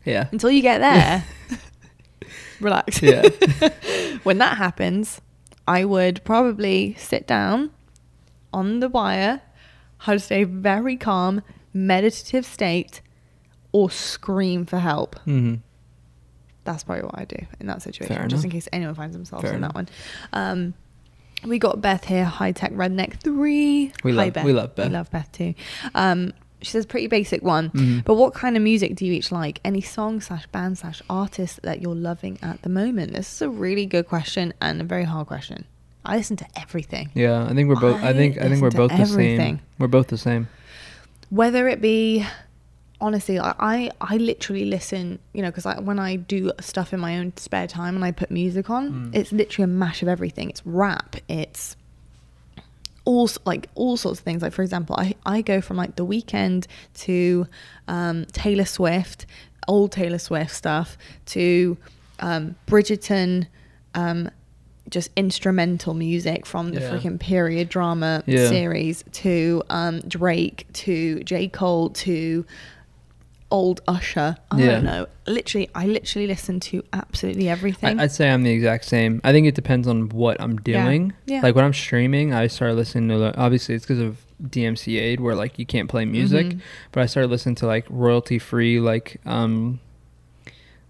[0.05, 0.27] Yeah.
[0.31, 1.25] until you get there,
[2.61, 3.01] relax.
[3.01, 3.27] Yeah.
[4.23, 5.19] when that happens,
[5.67, 7.71] I would probably sit down
[8.55, 9.41] on the wire,
[9.99, 11.41] how to stay very calm,
[11.73, 13.01] meditative state,
[13.71, 15.19] or scream for help.
[15.25, 15.55] hmm
[16.63, 18.45] That's probably what I do in that situation, Fair just enough.
[18.45, 19.73] in case anyone finds themselves Fair in enough.
[19.73, 19.87] that one.
[20.33, 20.73] Um,
[21.45, 23.91] we got Beth here, high tech redneck three.
[24.03, 24.45] We Hi, love- Beth.
[24.45, 24.87] we love Beth.
[24.87, 25.53] We love Beth too.
[25.93, 26.31] Um,
[26.61, 28.03] she says pretty basic one, Mhm.
[28.05, 29.59] but what kind of music do you each like?
[29.63, 33.13] Any song slash band slash artist that you're loving at the moment?
[33.13, 35.65] This is a really good question and a very hard question.
[36.05, 37.09] I listen to everything.
[37.13, 37.45] Yeah.
[37.45, 38.01] I think we're both.
[38.03, 38.37] I, I think.
[38.37, 39.37] I think we're both to the everything.
[39.57, 39.61] same.
[39.79, 40.47] We're both the same.
[41.29, 42.25] whether it be
[43.01, 46.99] honestly I, I i literally listen you know because I, when i do stuff in
[47.01, 49.15] my own spare time and i put music on Mm.
[49.15, 51.75] it's literally a mash of everything it's rap it's
[53.03, 54.41] all like all sorts of things.
[54.41, 56.65] Like for example, I I go from like the Weeknd
[57.05, 57.47] to
[57.87, 59.27] um, Taylor Swift,
[59.67, 60.97] old Taylor Swift stuff
[61.27, 61.77] to
[62.19, 63.45] um, Bridgerton.
[63.93, 64.29] Um,
[64.95, 66.89] just instrumental music from the Yeah.
[66.91, 68.47] freaking period drama Yeah.
[68.47, 71.49] series to um, Drake to J.
[71.49, 72.45] Cole to
[73.51, 74.37] old Usher.
[74.49, 74.65] I Yeah.
[74.71, 75.05] don't know.
[75.27, 77.99] Literally, I literally listen to absolutely everything.
[77.99, 79.19] I, I'd say I'm the exact same.
[79.25, 81.11] I think it depends on what I'm doing.
[81.27, 81.41] Yeah.
[81.43, 83.37] Like when I'm streaming, I started listening to.
[83.37, 86.47] Obviously, it's because of DMCA, aid where like you can't play music.
[86.47, 86.59] Mhm.
[86.93, 89.79] But I started listening to like royalty free, like um,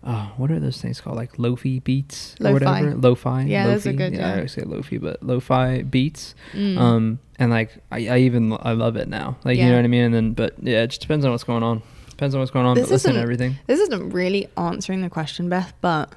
[0.06, 1.16] oh, what are those things called?
[1.16, 2.54] Like lofi beats or Lo-fi.
[2.54, 2.96] whatever.
[2.96, 3.44] Lo-fi.
[3.44, 4.10] Yeah, those are Lo-fi.
[4.10, 6.36] good, I always say lofi, but lo-fi beats.
[6.54, 6.78] Mm.
[6.78, 9.38] Um, and like I, I even I love it now.
[9.44, 10.04] Like you know what I mean.
[10.04, 11.82] And then, but yeah, it just depends on what's going on.
[12.10, 12.76] Depends on what's going on.
[12.76, 13.58] This but listen to everything.
[13.68, 16.14] This isn't really answering the question, Beth, but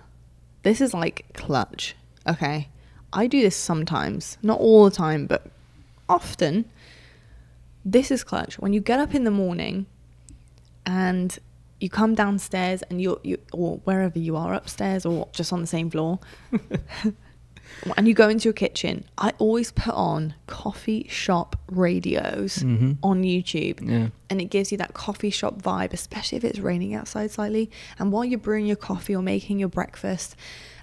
[0.62, 1.96] this is like clutch.
[2.26, 2.68] Okay.
[3.12, 5.46] I do this sometimes, not all the time, but
[6.08, 6.66] often.
[7.84, 8.58] This is clutch.
[8.58, 9.86] When you get up in the morning
[10.84, 11.38] and
[11.80, 15.66] you come downstairs and you're, you, or wherever you are, upstairs or just on the
[15.66, 16.18] same floor,
[17.96, 22.96] and you go into your kitchen, I always put on coffee shop radios Mhm.
[23.02, 24.08] on YouTube Yeah.
[24.30, 27.70] and it gives you that coffee shop vibe, especially if it's raining outside slightly.
[27.98, 30.34] And while you're brewing your coffee or making your breakfast,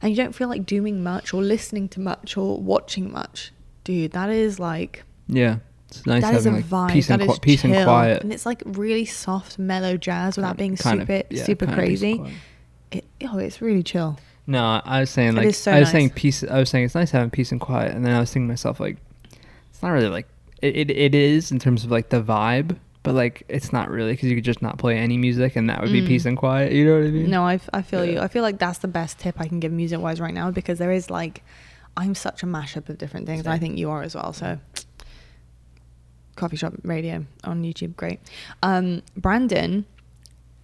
[0.01, 3.51] and you don't feel like doing much or listening to much or watching much,
[3.83, 5.57] dude, that is like Yeah.
[5.97, 6.93] It's nice that is having a like vibe.
[6.93, 8.23] peace and That qui- is peace and quiet.
[8.23, 11.79] and it's like really soft, mellow jazz without being Kind of- super, yeah, super kind
[11.79, 12.35] of peace and crazy.
[12.91, 14.17] It, oh, it's really chill.
[14.47, 15.91] No, I was saying like so I was nice.
[15.91, 16.43] saying peace.
[16.43, 18.51] I was saying it's nice having peace and quiet, and then I was thinking to
[18.51, 18.97] myself like,
[19.71, 20.27] it's not really like
[20.61, 20.75] it.
[20.77, 24.29] It, it is in terms of like the vibe, but like it's not really because
[24.29, 26.07] you could just not play any music, and that would be Mm.
[26.07, 26.73] peace and quiet.
[26.73, 27.29] You know what I mean?
[27.31, 28.19] No, I, I feel you.
[28.19, 30.77] I feel like that's the best tip I can give music wise right now because
[30.77, 31.41] there is like,
[31.97, 33.45] I'm such a mashup of different things.
[33.45, 34.31] and I think you are as well.
[34.31, 34.59] So,
[36.35, 38.19] coffee shop radio on YouTube, great.
[38.63, 39.85] Um, Brandon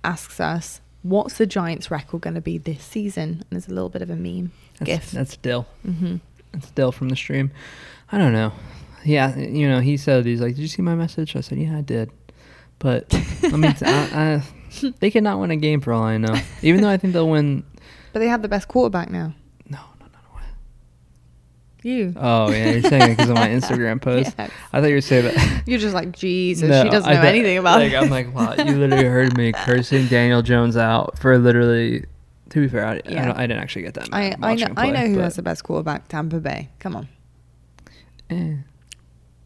[0.03, 3.89] asks us, "What's the Giants' record going to be this season?" And there's a little
[3.89, 5.11] bit of a meme That's, gif.
[5.11, 5.67] That's Dill.
[5.84, 6.17] hmm
[6.51, 7.51] That's Dill from the stream.
[8.11, 8.51] I don't know.
[9.03, 11.78] Yeah, you know, he said he's like, "Did you see my message?" I said, "Yeah,
[11.78, 12.11] I did."
[12.80, 13.13] But
[13.43, 14.41] I mean, I,
[14.82, 16.36] I, they could not win a game for all I know.
[16.61, 17.63] Even though I think they'll win.
[18.11, 19.34] But they have the best quarterback now.
[21.84, 22.13] You.
[22.15, 24.36] Oh yeah, you're saying it because of my Instagram post.
[24.38, 24.51] Yes.
[24.71, 25.63] I thought you were saying that.
[25.65, 26.69] You're just like Jesus.
[26.69, 27.95] No, she doesn't I know anything about like, it.
[27.95, 32.05] I'm like, wow, you literally heard me cursing Daniel Jones out for literally.
[32.49, 33.25] To be fair, I, I, Yeah.
[33.27, 34.09] don't, I didn't actually get that.
[34.11, 36.07] I, I know him I know who has the best quarterback.
[36.09, 36.69] Tampa Bay.
[36.79, 37.07] Come on.
[38.29, 38.55] eh.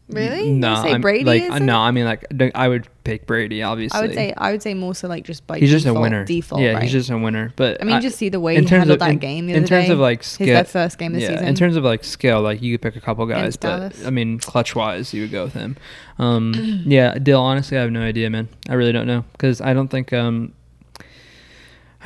[0.08, 0.48] Really?
[0.50, 3.62] You No, say I'm- Brady Like, uh, no, I mean like I would pick Brady.
[3.62, 5.92] Obviously, I would say I would say more so like just by he's just a
[5.92, 6.24] winner.
[6.24, 6.82] Default, yeah, right?
[6.84, 7.52] he's just a winner.
[7.56, 9.46] But I mean, just see the way in he terms handled of- that in- game
[9.46, 9.92] the in terms day.
[9.92, 11.46] of, like, his skill- their first game this yeah, season.
[11.48, 14.38] in terms of like skill, like you could pick a couple guys, but I mean,
[14.38, 15.76] clutch wise, you would go with him.
[16.20, 17.40] Um, yeah, Dill.
[17.40, 18.48] Honestly, I have no idea, man.
[18.68, 20.52] I really don't know because I don't think um,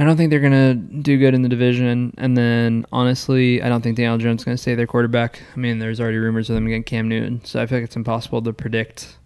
[0.01, 2.15] I don't think they're gonna do good in the division.
[2.19, 5.43] And then honestly, I don't think Daniel Jones is gonna stay their quarterback.
[5.55, 7.97] I mean, there's already rumors of them getting Cam Newton, so I feel like it's
[7.97, 9.19] impossible to predict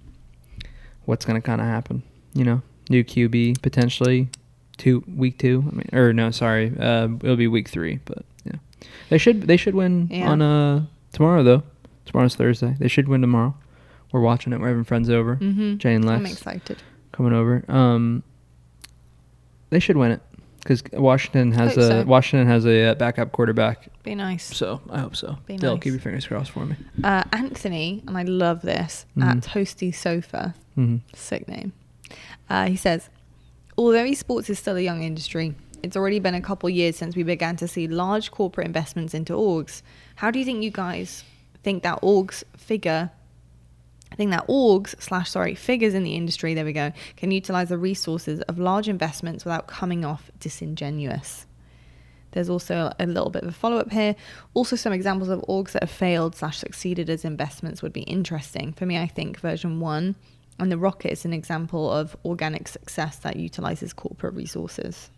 [1.04, 2.02] what's gonna kind of happen.
[2.34, 4.28] You know, new QB potentially
[4.76, 5.64] two week two.
[5.70, 8.00] I mean, or no, sorry, uh, it'll be week three.
[8.04, 8.58] But yeah,
[9.10, 10.28] they should they should win Yeah.
[10.28, 11.62] on uh tomorrow though.
[12.06, 12.74] Tomorrow's Thursday.
[12.80, 13.54] They should win tomorrow.
[14.12, 14.60] We're watching it.
[14.60, 15.36] We're having friends over.
[15.36, 15.76] mm-hmm.
[15.78, 16.82] Jay and Lex I'm excited.
[17.12, 17.64] coming over.
[17.68, 18.22] Um,
[19.70, 20.20] they should win it
[20.64, 22.02] because Washington has a so.
[22.04, 23.88] Washington has a uh, backup quarterback.
[24.02, 24.44] Be nice.
[24.56, 25.38] So I hope so.
[25.46, 25.82] Be They'll nice.
[25.84, 26.74] keep your fingers crossed for me.
[27.04, 29.22] Uh, Anthony, and I love this Mhm.
[29.24, 30.54] at Toasty Sofa.
[30.74, 31.72] hmm Sick name.
[32.50, 33.08] Uh, he says,
[33.78, 37.22] although esports is still a young industry, it's already been a couple years since we
[37.22, 39.82] began to see large corporate investments into orgs.
[40.16, 41.24] How do you think you guys
[41.62, 43.10] think that orgs figure?
[44.14, 47.68] I think that orgs slash sorry figures in the industry there we go can utilize
[47.68, 51.46] the resources of large investments without coming off disingenuous.
[52.30, 54.14] There's also a little bit of a follow up here.
[54.54, 58.72] Also, some examples of orgs that have failed slash succeeded as investments would be interesting.
[58.72, 60.14] For me, I think version one
[60.60, 65.10] and the Rocket is an example of organic success that utilizes corporate resources.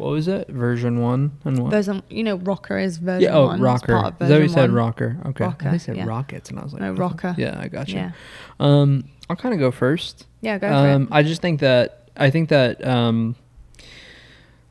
[0.00, 0.48] What was it?
[0.48, 1.72] Version one and what?
[1.72, 3.36] Version, you know, Rocker is version yeah.
[3.36, 3.60] Oh, one.
[3.60, 3.92] rocker.
[3.92, 4.60] part of what you version said?
[4.60, 4.72] one.
[4.72, 5.18] Rocker.
[5.26, 5.44] Okay.
[5.44, 6.06] Rocker, I said yeah.
[6.06, 7.34] rockets, and I was like, No, rocker.
[7.36, 7.96] Yeah, I got you.
[7.96, 8.12] Yeah.
[8.58, 10.26] Um, I'll kind of go first.
[10.40, 11.08] Yeah, go um.
[11.12, 13.36] I just think that I think that um,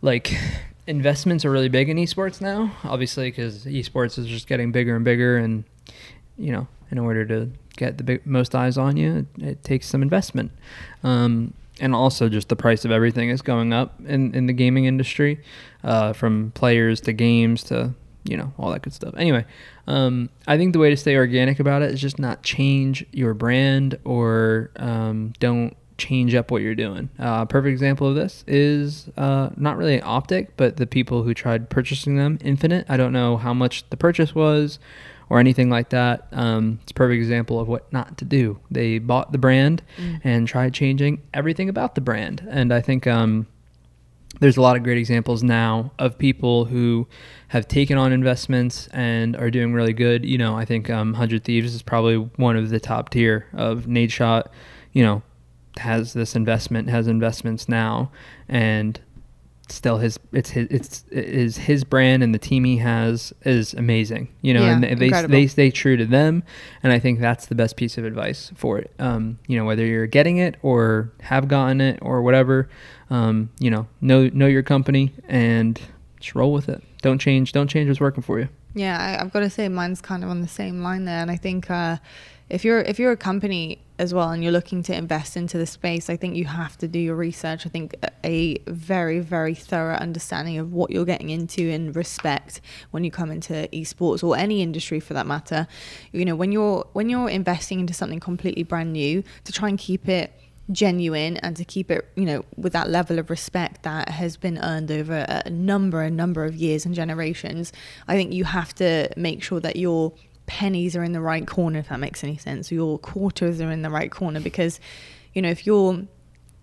[0.01, 0.35] like
[0.87, 2.75] investments are really big in esports now.
[2.83, 5.63] Obviously, because esports is just getting bigger and bigger, and
[6.39, 9.85] you know, in order to get the big, most eyes on you, it, it takes
[9.85, 10.51] some investment.
[11.03, 14.85] Um, and also, just the price of everything is going up in, in the gaming
[14.85, 15.41] industry,
[15.83, 19.13] uh, from players to games to you know, all that good stuff.
[19.17, 19.45] Anyway,
[19.87, 23.33] um, I think the way to stay organic about it is just not change your
[23.33, 27.09] brand or um, don't change up what you're doing.
[27.19, 31.33] Uh, perfect example of this is uh, not really an OpTic, but the people who
[31.33, 32.85] tried purchasing them, Infinite.
[32.89, 34.79] I don't know how much the purchase was
[35.29, 36.27] or anything like that.
[36.31, 38.59] Um, it's a perfect example of what not to do.
[38.71, 40.21] They bought the brand Mm.
[40.23, 42.45] and tried changing everything about the brand.
[42.49, 43.45] And I think um,
[44.39, 47.07] there's a lot of great examples now of people who
[47.49, 50.25] have taken on investments and are doing really good.
[50.25, 53.85] You know, I think um, 100 Thieves is probably one of the top tier of
[53.85, 54.47] Nadeshot,
[54.93, 55.21] you know,
[55.77, 58.11] has this investment, has investments now,
[58.47, 58.99] and
[59.71, 63.73] still his it's his it's it is his brand and the team he has is
[63.73, 66.43] amazing you know Yeah, and they, they they stay true to them
[66.83, 68.91] and i think that's the best piece of advice for it.
[68.99, 72.69] Um you know whether you're getting it or have gotten it or whatever
[73.09, 75.79] um you know know know your company and
[76.19, 76.83] just roll with it.
[77.01, 78.49] Don't change don't change what's working for you.
[78.75, 81.31] Yeah, I, I've got to say mine's kind of on the same line there, and
[81.31, 81.97] I think uh,
[82.49, 85.65] if you're if you're a company as well and you're looking to invest into the
[85.65, 87.65] space, I think you have to do your research.
[87.65, 93.03] I think a- very very thorough understanding of what you're getting into and respect when
[93.03, 95.67] you come into esports or any industry for that matter.
[96.13, 99.77] You know, when you're when you're investing into something completely brand new, to try and
[99.77, 100.33] keep it
[100.71, 104.57] genuine and to keep it you know with that level of respect that has been
[104.59, 107.73] earned over a number a number of years and generations
[108.07, 110.13] i think you have to make sure that your
[110.49, 113.83] pennies are in the right corner if that makes any sense your quarters are in
[113.83, 114.79] the right corner because
[115.33, 116.01] you know if you're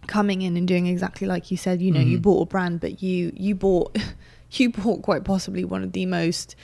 [0.09, 2.22] coming in and doing exactly like you said you know you Mhm.
[2.22, 3.97] bought a brand but you you bought
[4.59, 6.57] you bought quite possibly one of the most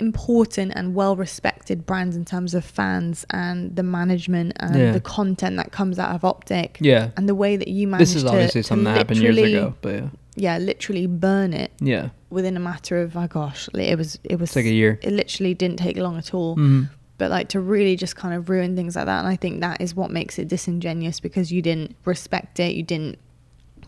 [0.00, 4.92] important and well respected brands in terms of fans and the management and Yeah.
[4.92, 6.78] the content that comes out of Optic.
[6.80, 9.74] yeah And the way that you managed this is obviously something that happened years ago
[9.80, 14.18] but yeah Yeah, literally burn it yeah within a matter of oh gosh, it was
[14.24, 16.56] it was it's like a year it literally didn't take long at all.
[16.56, 16.90] Mhm.
[17.16, 19.80] But like to really just kind of ruin things like that, and I think that
[19.80, 23.18] is what makes it disingenuous because you didn't respect it, you didn't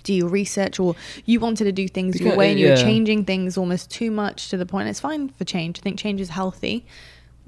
[0.05, 0.95] do your research, or
[1.25, 2.83] you wanted to do things your way, and you were yeah.
[2.83, 4.89] changing things almost too much to the point.
[4.89, 5.81] It's fine for change.
[5.81, 6.87] I think change is healthy,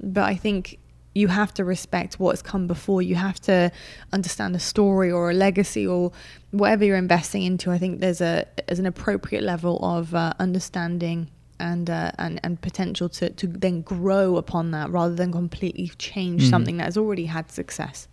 [0.01, 0.77] but I think
[1.15, 3.01] you have to respect what's come before.
[3.01, 3.71] You have to
[4.11, 6.11] understand a story or a legacy or
[6.51, 7.71] whatever you're investing into.
[7.71, 11.29] I think there's a there's an appropriate level of uh, understanding
[11.59, 16.43] and uh, and and potential to to then grow upon that rather than completely change
[16.43, 16.49] Mhm.
[16.49, 18.07] something that has already had success.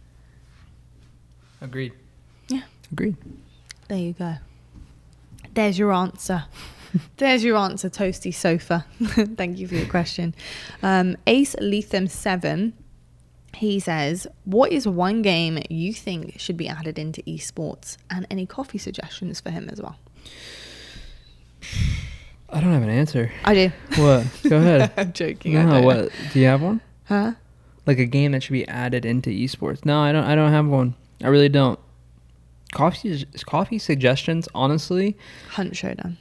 [1.61, 1.93] agreed
[2.49, 2.63] Yeah.
[2.93, 3.17] agreed
[3.89, 4.35] There you go.
[5.55, 6.45] There's your answer.
[7.17, 8.85] There's your answer, Toasty Sofa.
[9.37, 10.35] Thank you for your question.
[10.83, 12.73] Um, Ace Lethem Seven.
[13.57, 18.45] He says, "What is one game you think should be added into esports, and any
[18.47, 19.97] coffee suggestions for him as well?"
[22.51, 23.73] i don't have an answer I do.
[23.97, 25.57] what go ahead I'm joking.
[25.57, 27.33] I no what do you have one Huh?
[27.87, 29.85] like a game that should be added into esports.
[29.85, 30.25] No, I don't.
[30.25, 30.95] I don't have one.
[31.23, 31.79] I really don't.
[32.73, 35.17] Coffee coffee suggestions, honestly,
[35.51, 36.19] Hunt Showdown.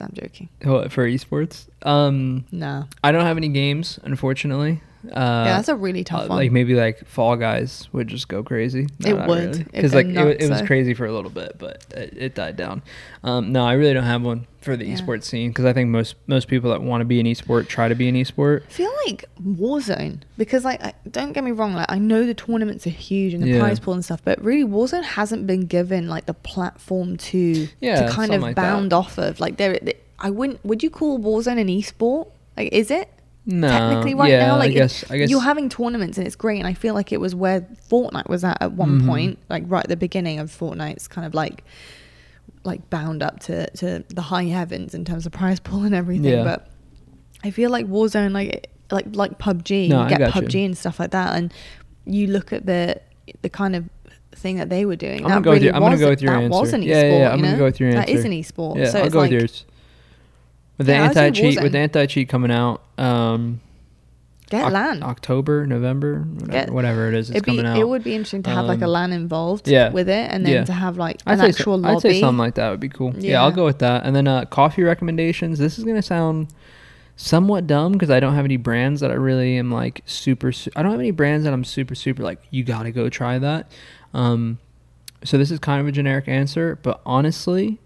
[0.00, 0.48] I'm joking.
[0.64, 1.68] what, for esports.
[1.82, 2.88] Um, No.
[3.04, 4.82] I don't have any games, unfortunately.
[5.10, 6.38] Uh, yeah, that's a really tough uh, one.
[6.38, 8.86] Like maybe like Fall Guys would just go crazy.
[9.04, 9.70] It would.
[9.72, 12.56] Because go like it, it was crazy for a little bit, but it, it died
[12.56, 12.82] down.
[13.22, 14.96] Um, no, I really don't have one for the Yeah.
[14.96, 17.88] esports scene because I think most most people that want to be an esport try
[17.88, 18.62] to be an esport.
[18.66, 22.32] I feel like Warzone because like I, don't get me wrong like I know the
[22.34, 23.60] tournaments are huge and the Yeah.
[23.60, 28.06] prize pool and stuff but really Warzone hasn't been given like the platform to Yeah,
[28.06, 28.62] to kind of like that.
[28.62, 29.78] bound off of like there
[30.18, 33.08] I wouldn't would you call Warzone an esport like is it
[33.46, 36.36] No, technically right yeah, now like I guess I guess you're having tournaments and it's
[36.36, 39.06] great and I feel like it was where Fortnite was at at one Mhm.
[39.06, 41.62] point like right at the beginning of Fortnite's kind of like
[42.64, 46.32] like bound up to to the high heavens in terms of prize pool and everything
[46.32, 46.44] Yeah.
[46.44, 46.68] but
[47.42, 50.40] I feel like Warzone, like like like PUBG, No, you get got you.
[50.42, 51.52] PUBG and stuff like that, and
[52.06, 52.98] you look at the
[53.42, 53.84] the kind of
[54.34, 55.18] thing that they were doing.
[55.24, 56.76] I'm that gonna go with your- I'm gonna go with your that was answer.
[56.76, 57.18] an Yeah, yeah, esport.
[57.20, 58.28] yeah, I'm you gonna go with your That is answer.
[58.28, 58.76] an esport.
[58.78, 59.64] Yeah, so I'll it's go like, with yours.
[60.78, 63.60] With the Yeah, anti cheat, with the anti cheat coming out, um,
[64.50, 65.02] get Oc- LAN.
[65.02, 67.78] October, November, whatever, Get- whatever it is, it's It'd be, coming out.
[67.78, 69.90] it would be interesting to have like a Um, LAN involved yeah.
[69.90, 70.64] with it, and then Yeah.
[70.64, 71.94] to have like I'd an say, actual so, lobby.
[71.96, 73.14] I'd say something like that would be cool.
[73.18, 74.04] Yeah, I'll go with that.
[74.04, 75.58] And then uh, coffee recommendations.
[75.60, 76.48] This is gonna sound
[77.16, 80.50] somewhat dumb because I don't have any brands that I really am like super.
[80.50, 82.40] Su- I don't have any brands that I'm super super like.
[82.50, 83.70] You gotta go try that.
[84.12, 84.58] Um,
[85.22, 87.78] so this is kind of a generic answer, but honestly,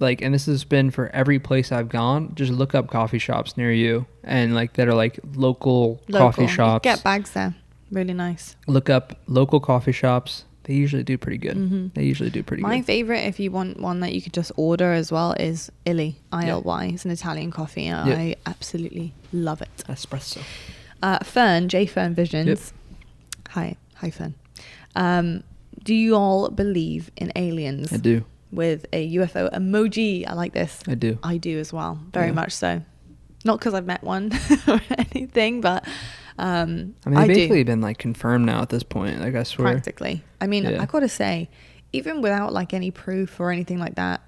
[0.00, 2.34] like, and this has been for every place I've gone.
[2.34, 6.26] Just look up coffee shops near you and like that are like local, Local.
[6.26, 7.54] coffee You shops Get bags there.
[7.90, 8.54] Really nice.
[8.66, 10.44] look up local coffee shops.
[10.64, 11.56] they usually do pretty good.
[11.56, 11.94] Mhm.
[11.94, 12.76] They usually do pretty My good.
[12.76, 16.16] My favorite, if you want one that you could just order as well, is Illy.
[16.30, 16.90] I L Y.
[16.92, 17.86] It's an Italian coffee.
[17.86, 18.18] and Yep.
[18.18, 19.70] I absolutely love it.
[19.88, 20.42] Espresso.
[21.02, 22.74] Uh, Fern, J Fern Visions.
[23.50, 24.34] Hi, hi Fern.
[24.94, 25.42] Um,
[25.82, 27.90] do you all believe in aliens?
[27.90, 28.24] I do.
[28.50, 30.26] With a UFO emoji.
[30.26, 30.80] I like this.
[30.88, 31.18] I do.
[31.22, 32.32] I do as well, very Yeah.
[32.32, 32.82] much so.
[33.44, 34.32] Not because I've met one
[34.68, 35.84] or anything, but
[36.38, 37.34] um, I mean, they've do.
[37.34, 39.20] basically been like confirmed now at this point.
[39.20, 39.72] Like I swear.
[39.72, 40.24] practically.
[40.40, 40.82] I mean, Yeah.
[40.82, 41.50] I gotta say,
[41.92, 44.22] even without like any proof or anything like that,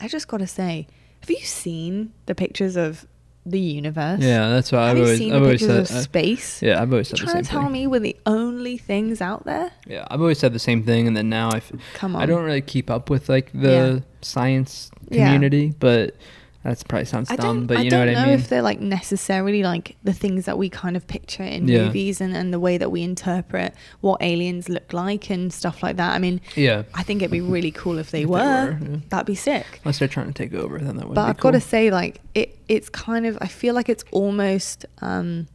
[0.00, 0.86] I just gotta say,
[1.20, 3.06] have you seen the pictures of
[3.46, 4.20] the universe?
[4.20, 5.18] Yeah, that's what I've always.
[5.18, 5.70] seen I've always said.
[5.70, 6.62] of uh, space?
[6.62, 7.72] yeah, I've always You're said the trying to tell thing.
[7.72, 9.70] me we're the only things out there?
[9.86, 11.58] Yeah, I've always said the same thing, and then now I.
[11.58, 12.22] F- Come on.
[12.22, 13.98] I don't really keep up with like the Yeah.
[14.22, 15.24] science Yeah.
[15.26, 16.16] community, but
[16.64, 17.66] that's probably sounds I dumb.
[17.66, 20.68] but I you know don't know if they're like necessarily like the things that we
[20.70, 21.84] kind of picture in Yeah.
[21.86, 25.96] movies and, and the way that we interpret what aliens look like and stuff like
[25.98, 26.14] that.
[26.14, 28.38] I mean, yeah, I think it'd be really cool if they If they were.
[28.38, 28.96] were, yeah.
[29.10, 29.66] That'd be sick.
[29.84, 31.14] unless they're trying to take over, then that would.
[31.14, 31.16] Be.
[31.16, 33.36] But I've got to say, like it, it's kind of.
[33.40, 34.86] I feel like it's almost.
[35.02, 35.46] Um,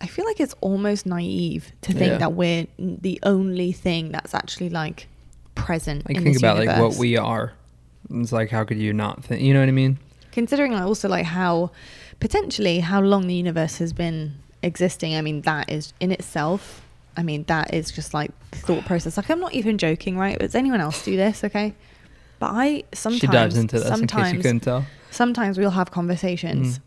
[0.00, 2.18] I feel like it's almost naive to think Yeah.
[2.18, 5.06] that we're the only thing that's actually like
[5.54, 6.08] present.
[6.08, 7.52] Like in think about like what we are.
[8.10, 9.42] It's like how could you not think?
[9.42, 9.98] You know what I mean?
[10.32, 11.70] Considering also like how
[12.20, 15.14] potentially how long the universe has been existing.
[15.14, 16.82] I mean, that is in itself.
[17.16, 19.16] I mean, that is just like thought process.
[19.16, 20.38] Like, I'm not even joking, right?
[20.38, 21.44] Does anyone else do this?
[21.44, 21.74] Okay,
[22.38, 24.86] but I sometimes she dives into this in case you sometimes couldn't tell.
[25.10, 26.82] sometimes we'll have conversations Mhm.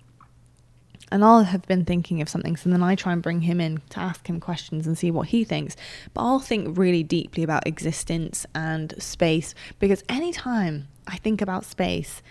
[1.12, 3.82] and I'll have been thinking of something, so then I try and bring him in
[3.92, 5.76] to ask him questions and see what he thinks.
[6.14, 12.24] But I'll think really deeply about existence and space because anytime I think about space,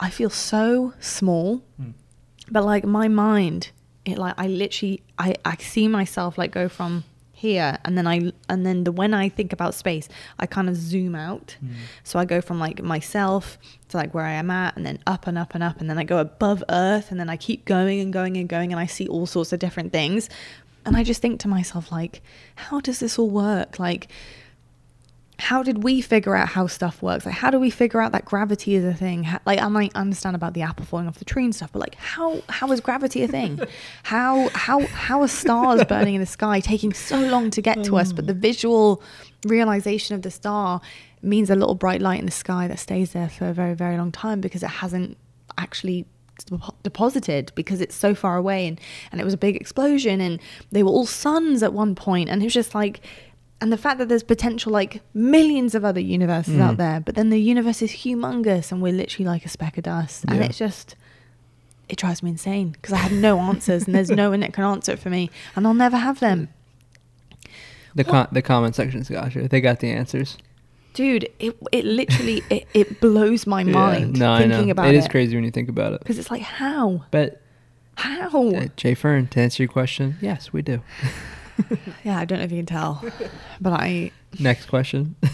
[0.00, 1.62] I feel so small.
[1.76, 1.90] Hmm.
[2.50, 3.70] But like my mind,
[4.04, 8.32] it like I literally I, I see myself like go from here and then I
[8.48, 11.56] and then the when I think about space, I kind of zoom out.
[11.60, 11.72] Hmm.
[12.02, 13.58] So I go from like myself
[13.90, 15.98] to like where I am at and then up and up and up and then
[15.98, 18.86] I go above earth and then I keep going and going and going and I
[18.86, 20.28] see all sorts of different things.
[20.86, 22.22] And I just think to myself like
[22.56, 23.78] how does this all work?
[23.78, 24.08] Like
[25.40, 27.24] how did we figure out how stuff works?
[27.24, 29.24] Like, how do we figure out that gravity is a thing?
[29.24, 31.80] How, like, I might understand about the apple falling off the tree and stuff, but
[31.80, 33.60] like, how how is gravity a thing?
[34.02, 37.96] how how how are stars burning in the sky taking so long to get to
[37.96, 38.12] us?
[38.12, 39.02] But the visual
[39.44, 40.80] realization of the star
[41.22, 43.96] means a little bright light in the sky that stays there for a very very
[43.96, 45.16] long time because it hasn't
[45.58, 46.06] actually
[46.82, 48.80] deposited because it's so far away and
[49.12, 50.40] and it was a big explosion and
[50.72, 53.00] they were all suns at one point and it was just like
[53.60, 56.60] and the fact that there's potential like millions of other universes Mm.
[56.62, 59.84] out there but then the universe is humongous and we're literally like a speck of
[59.84, 60.44] dust and Yeah.
[60.46, 60.96] it's just
[61.88, 64.64] it drives me insane because i have no answers and there's no one that can
[64.64, 66.48] answer it for me and i'll never have them
[67.94, 69.48] The con- the comment section's got you.
[69.48, 70.38] They got the answers.
[70.94, 74.72] dude it, it literally it, it blows my Yeah, mind no, I thinking know.
[74.72, 75.98] about it it is crazy when you think about it.
[76.00, 77.40] because it's like how But
[77.96, 80.80] how uh, Jay Fern, to answer your question, yes, we do.
[82.04, 83.04] yeah i don't know if you can tell
[83.60, 85.16] but i Next question.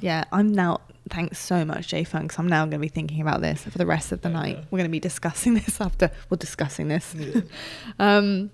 [0.00, 0.80] Yeah, I'm now.
[1.10, 2.38] Thanks so much, Jay Funk.
[2.38, 4.58] I'm now going to be thinking about this for the rest of the night.
[4.70, 7.16] We're going to be discussing this after we're discussing this.
[7.98, 8.52] um,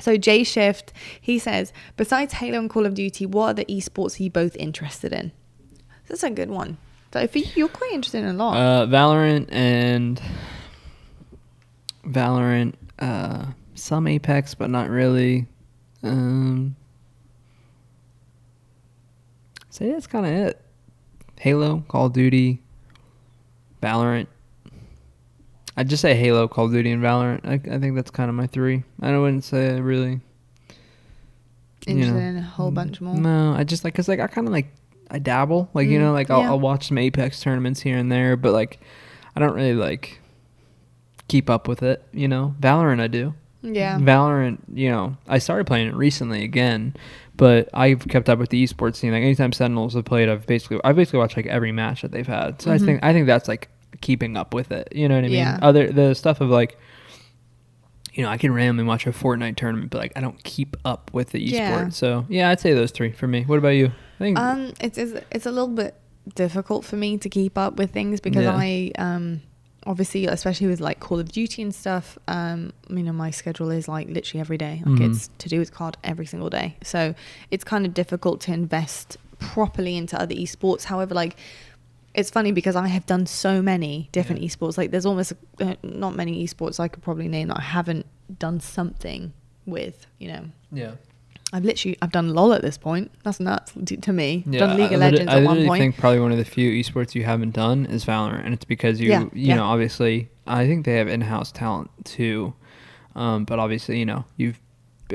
[0.00, 4.24] so Jay Shift, he says, besides Halo and Call of Duty, what other esports are
[4.24, 5.30] you both interested in?
[6.08, 6.78] That's a good one.
[7.12, 8.56] So for you, you're quite interested in a lot.
[8.56, 10.20] Uh, Valorant and
[12.04, 13.46] Valorant, uh,
[13.76, 15.46] some Apex, but not really.
[16.02, 16.76] Um,
[19.68, 20.60] so yeah, that's kind of it.
[21.38, 22.60] Halo, Call of Duty,
[23.82, 24.26] Valorant.
[25.76, 27.46] I'd just say Halo, Call of Duty, and Valorant.
[27.46, 28.82] I, I think that's kind of my three.
[29.00, 30.20] I wouldn't say I really.
[31.86, 33.14] you interested know, in a whole bunch more.
[33.14, 34.66] No, I just like cause like I kind of like
[35.10, 36.48] I dabble, like you Mm, know, like I'll, yeah.
[36.50, 38.80] I'll watch some Apex tournaments here and there, but like
[39.34, 40.20] I don't really like
[41.28, 42.04] keep up with it.
[42.12, 43.34] You know, Valorant I do.
[43.62, 43.98] Yeah.
[43.98, 46.94] Valorant, you know, I started playing it recently again,
[47.36, 49.12] but I've kept up with the esports scene.
[49.12, 52.26] Like anytime Sentinels have played, I've basically I've basically watched like every match that they've
[52.26, 52.60] had.
[52.62, 52.74] So Mhm.
[52.74, 53.68] I think I think that's like
[54.00, 54.88] keeping up with it.
[54.92, 55.36] You know what I mean?
[55.36, 55.58] Yeah.
[55.60, 56.78] Other the stuff of like
[58.12, 61.10] you know, I can randomly watch a Fortnite tournament, but like I don't keep up
[61.12, 61.52] with the esport.
[61.52, 61.88] Yeah.
[61.90, 63.44] So yeah, I'd say those three for me.
[63.44, 63.86] What about you?
[63.86, 65.94] I think Um, it's, it's it's a little bit
[66.34, 68.56] difficult for me to keep up with things because Yeah.
[68.56, 69.42] I um
[69.86, 72.18] obviously especially with like Call of Duty and stuff.
[72.28, 74.82] Um, you know my schedule is like literally every day.
[74.84, 75.10] Like Mhm.
[75.10, 77.14] it's to do with COD every single day, so
[77.50, 80.84] it's kind of difficult to invest properly into other esports.
[80.84, 81.36] However, like
[82.12, 84.48] it's funny because I have done so many different Yeah.
[84.48, 84.76] esports.
[84.76, 88.04] Like there's almost uh, not many esports I could probably name that I haven't
[88.38, 89.32] done something
[89.64, 90.06] with.
[90.18, 90.44] You know.
[90.72, 90.92] yeah.
[91.52, 93.10] I've literally I've done LOL at this point.
[93.24, 94.44] That's nuts to, to me.
[94.46, 95.80] Yeah, done League I of lit- Legends I at one point.
[95.80, 99.00] think probably one of the few esports you haven't done is Valorant, and it's because
[99.00, 99.56] you, Yeah, you yeah.
[99.56, 102.54] know, obviously, I think they have in-house talent too,
[103.16, 104.60] um, but obviously, you know, you've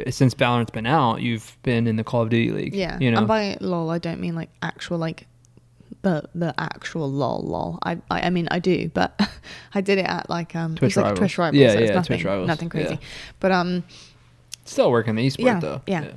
[0.09, 2.75] since Valorant's been out, you've been in the Call of Duty League.
[2.75, 5.27] Yeah, you know, and by LOL I don't mean like actual like
[6.01, 7.79] the the actual LOL LOL.
[7.81, 9.17] I I, I mean I do, but
[9.73, 11.19] I did it at like um Twitch it's like Rivals.
[11.19, 11.61] Twitch rivals.
[11.61, 12.89] Yeah, so it's yeah, nothing, Twitch Rivals, nothing crazy.
[12.95, 13.07] yeah.
[13.39, 13.83] But um,
[14.65, 15.81] still working the esport Yeah, though.
[15.87, 16.11] yeah.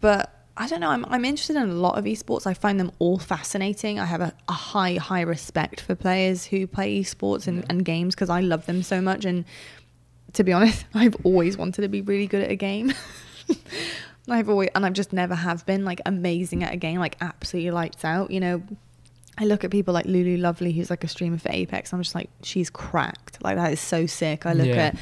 [0.00, 0.90] But I don't know.
[0.90, 2.46] I'm I'm interested in a lot of esports.
[2.46, 3.98] I find them all fascinating.
[4.00, 8.14] I have a, a high high respect for players who play esports and, and games
[8.14, 9.24] because I love them so much.
[9.24, 9.44] And
[10.34, 12.92] to be honest, I've always wanted to be really good at a game.
[14.30, 17.70] I've always and I've just never have been like amazing at a game, like absolutely
[17.70, 18.30] lights out.
[18.30, 18.62] You know,
[19.38, 21.92] I look at people like LuluLuvely, who's like a streamer for Apex.
[21.94, 23.42] I'm just like, she's cracked.
[23.42, 24.44] Like that is so sick.
[24.44, 24.86] I look Yeah.
[24.88, 24.96] at,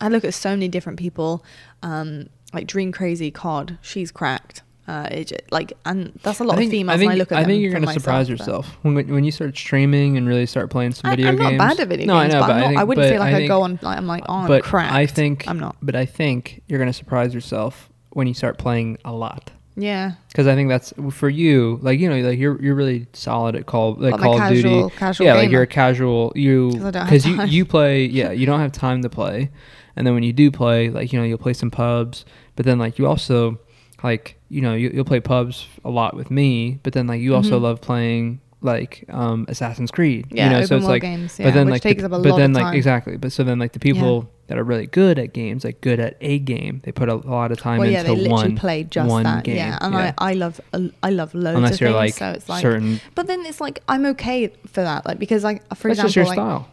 [0.00, 1.44] I look at so many different people,
[1.82, 3.78] um, like Dream Crazy COD.
[3.82, 4.62] She's cracked.
[4.86, 6.94] Uh, it like, and that's a lot think, of females.
[6.94, 9.22] I think, I look at I think you're gonna surprise myself, but- yourself when when
[9.24, 11.58] you start streaming and really start playing some I, video I'm games.
[11.58, 12.84] not bad at video no, games, I know, but, but I'm not, I, think, I
[12.84, 13.78] wouldn't but say like I, go on.
[13.82, 14.94] Like, I'm like, oh, I'm cracked.
[14.94, 15.76] I think I'm not.
[15.82, 19.50] But I think you're gonna surprise yourself when you start playing a lot.
[19.76, 21.78] Yeah, Because I think that's for you.
[21.82, 24.82] Like you know, like you're you're really solid at call like I'm Call of casual-
[24.88, 24.96] Duty.
[24.96, 26.32] casual yeah, like you're a casual.
[26.34, 28.04] You 'Cause I don't have because you you play.
[28.18, 29.50] Yeah, you don't have time to play,
[29.98, 32.24] and then when you do play, like you know, you'll play some pubs.
[32.56, 33.58] But then like you also
[34.02, 36.78] like you know you, you'll play pubs a lot with me.
[36.82, 37.62] But then like you also Mhm.
[37.62, 40.26] love playing like um Assassin's Creed.
[40.30, 40.44] yeah.
[40.50, 41.38] you know, so it's like games.
[41.38, 42.74] Yeah, but then like takes the, up a but lot then of like time.
[42.74, 46.00] exactly but so then like the people that are really good at games like good
[46.00, 48.82] at a game they put a lot of time well, yeah, they literally one play
[48.82, 49.44] just one that.
[49.44, 50.12] game, Yeah, and yeah.
[50.18, 50.60] I, I love
[51.04, 51.96] I love loads unless of you're things.
[51.96, 55.06] like, so it's like, certain but then it's like I'm okay for that.
[55.06, 56.68] Like because like for that's example, just your like, style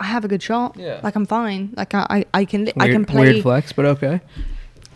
[0.00, 0.76] I have a good shot.
[0.76, 1.00] Yeah.
[1.02, 1.72] Like I'm fine.
[1.76, 3.20] Like I I, I can li- weird, I can play.
[3.32, 4.20] weird flex but okay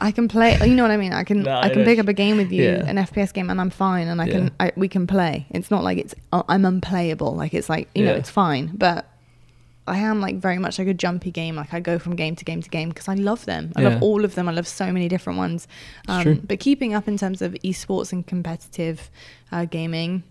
[0.01, 0.59] I can play.
[0.67, 1.13] You know what I mean?
[1.13, 2.03] I can No, I it can pick is.
[2.03, 2.85] up a game with you, Yeah.
[2.91, 4.33] an FPS game, and I'm fine, and I Yeah.
[4.33, 5.47] can I, we can play.
[5.51, 7.35] It's not like it's uh, I'm unplayable.
[7.37, 9.07] Like it's like you know it's fine, but.
[9.87, 11.57] I am like very much like a jumpy game.
[11.57, 13.71] Like I go from game to game to game because I love them.
[13.77, 13.89] I Yeah.
[13.91, 14.49] love all of them.
[14.49, 15.69] I love so many different ones.
[16.09, 16.41] Um, true.
[16.43, 19.11] But keeping up in terms of esports and competitive
[19.53, 20.23] uh, gaming,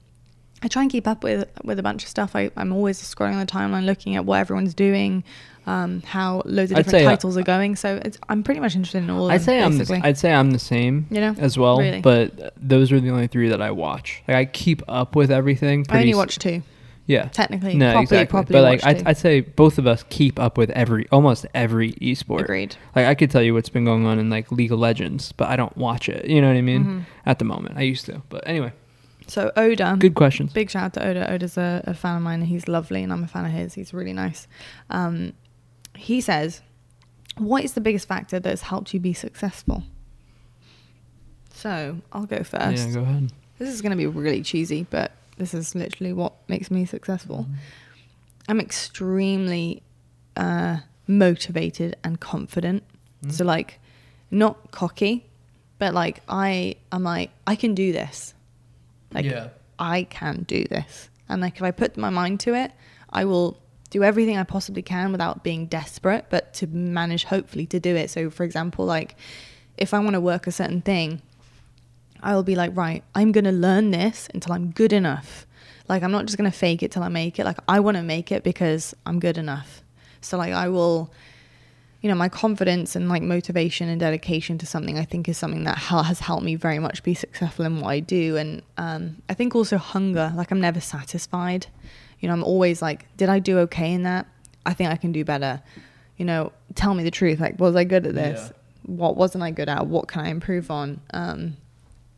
[0.64, 2.36] I try and keep up with with a bunch of stuff.
[2.36, 5.24] I, I'm always scrolling the timeline, looking at what everyone's doing,
[5.68, 7.76] um, how loads of I'd different uh, titles are going.
[7.76, 9.26] So it's, I'm pretty much interested in all.
[9.26, 9.78] Of I'd them, say I'm.
[9.78, 11.36] The, I'd say I'm the same You know?
[11.38, 12.02] as well Really?
[12.02, 15.86] but those are the only three that I watch like I keep up with everything
[15.90, 16.64] I only watch two,
[17.08, 17.76] yeah technically.
[17.76, 19.08] no properly, exactly properly but like I'd.
[19.08, 22.76] I'd say both of us keep up with every almost every esport Agreed.
[22.96, 25.50] Like I could tell you what's been going on in like League of Legends, but
[25.50, 26.26] I don't watch it.
[26.26, 26.86] You know what I mean?
[26.86, 27.06] Mhm.
[27.26, 28.22] At the moment, I used to.
[28.30, 28.72] But anyway,
[29.28, 30.54] So Oda, good questions.
[30.54, 31.32] big shout out to Oda.
[31.32, 33.74] Oda's a, a fan of mine, and he's lovely, and I'm a fan of his.
[33.74, 34.48] He's really nice.
[34.90, 35.34] Um,
[35.96, 36.62] he says,
[37.38, 39.84] "What is the biggest factor that has helped you be successful?"
[41.54, 42.88] So I'll go first.
[42.88, 43.32] Yeah, go ahead.
[43.60, 47.46] This is going to be really cheesy, but this is literally what makes me successful.
[48.50, 49.84] I'm extremely
[50.36, 52.84] uh, motivated and confident.
[53.30, 53.80] So, like,
[54.32, 55.26] not cocky,
[55.80, 58.34] but like, I am like, I can do this.
[59.14, 59.50] Like, Yeah.
[59.80, 61.10] I can do this.
[61.30, 62.72] And like, if I put my mind to it,
[63.10, 63.60] I will
[63.90, 68.10] do everything I possibly can without being desperate, but to manage, hopefully, to do it.
[68.10, 69.16] So, for example, like,
[69.78, 71.22] if I want to work a certain thing,
[72.22, 75.46] I will be like, right, I'm going to learn this until I'm good enough.
[75.90, 77.46] Like, I'm not just going to fake it till I make it.
[77.46, 79.84] Like, I want to make it because I'm good enough.
[80.22, 81.12] So, like, I will,
[82.04, 85.64] you know, my confidence and like motivation and dedication to something, I think is something
[85.64, 88.36] that has helped me very much be successful in what I do.
[88.36, 91.68] And um, I think also hunger, like, I'm never satisfied.
[92.20, 94.28] You know, I'm always like, did I do okay in that?
[94.66, 95.62] I think I can do better.
[96.18, 97.40] You know, tell me the truth.
[97.40, 98.52] Like, was I good at this?
[98.52, 98.96] Yeah.
[98.98, 99.88] What wasn't I good at?
[99.88, 101.00] What can I improve on?
[101.14, 101.56] Um,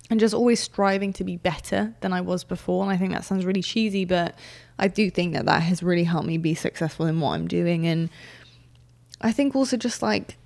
[0.09, 2.81] and just always striving to be better than I was before.
[2.81, 4.33] And I think that sounds really cheesy, but
[4.79, 7.85] I do think that that has really helped me be successful in what I'm doing.
[7.85, 8.09] And
[9.25, 10.37] I think also just like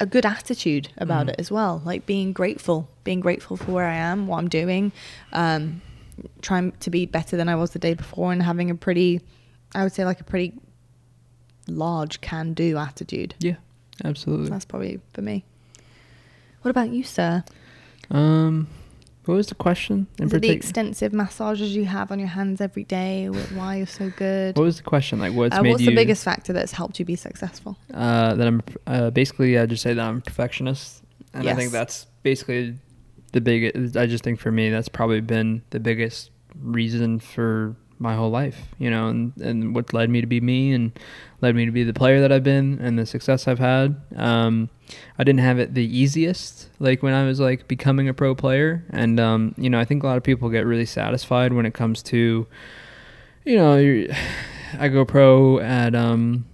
[0.00, 1.30] a good attitude about Mhm.
[1.30, 4.90] it as well, like being grateful, being grateful for where I am, what I'm doing,
[5.32, 5.80] um,
[6.42, 9.20] trying to be better than I was the day before, and having a pretty,
[9.74, 10.54] I would say, like a pretty
[11.68, 13.36] large can do attitude.
[13.38, 13.56] Yeah,
[14.04, 14.50] absolutely.
[14.50, 15.44] That's probably for me.
[16.62, 17.44] What about you, sir?
[18.10, 18.66] Um,
[19.26, 23.26] what was the question in the extensive massages you have on your hands every day?
[23.26, 24.56] Why you're so good?
[24.56, 25.18] What was the question?
[25.18, 25.90] Like, what's Uh, made what's you?
[25.90, 27.76] the biggest factor that's helped you be successful?
[27.92, 31.02] Uh, that I'm uh, basically I just say that I'm a perfectionist,
[31.32, 32.76] and I think that's basically
[33.32, 33.96] the biggest.
[33.96, 38.68] I just think for me that's probably been the biggest reason for my whole life,
[38.78, 40.98] you know, and, and what led me to be me and
[41.40, 44.00] led me to be the player that I've been and the success I've had.
[44.16, 44.70] Um,
[45.18, 48.84] I didn't have it the easiest, like when I was like becoming a pro player.
[48.90, 51.74] And, um, you know, I think a lot of people get really satisfied when it
[51.74, 52.46] comes to,
[53.44, 54.06] you know,
[54.78, 56.46] I go pro at, um,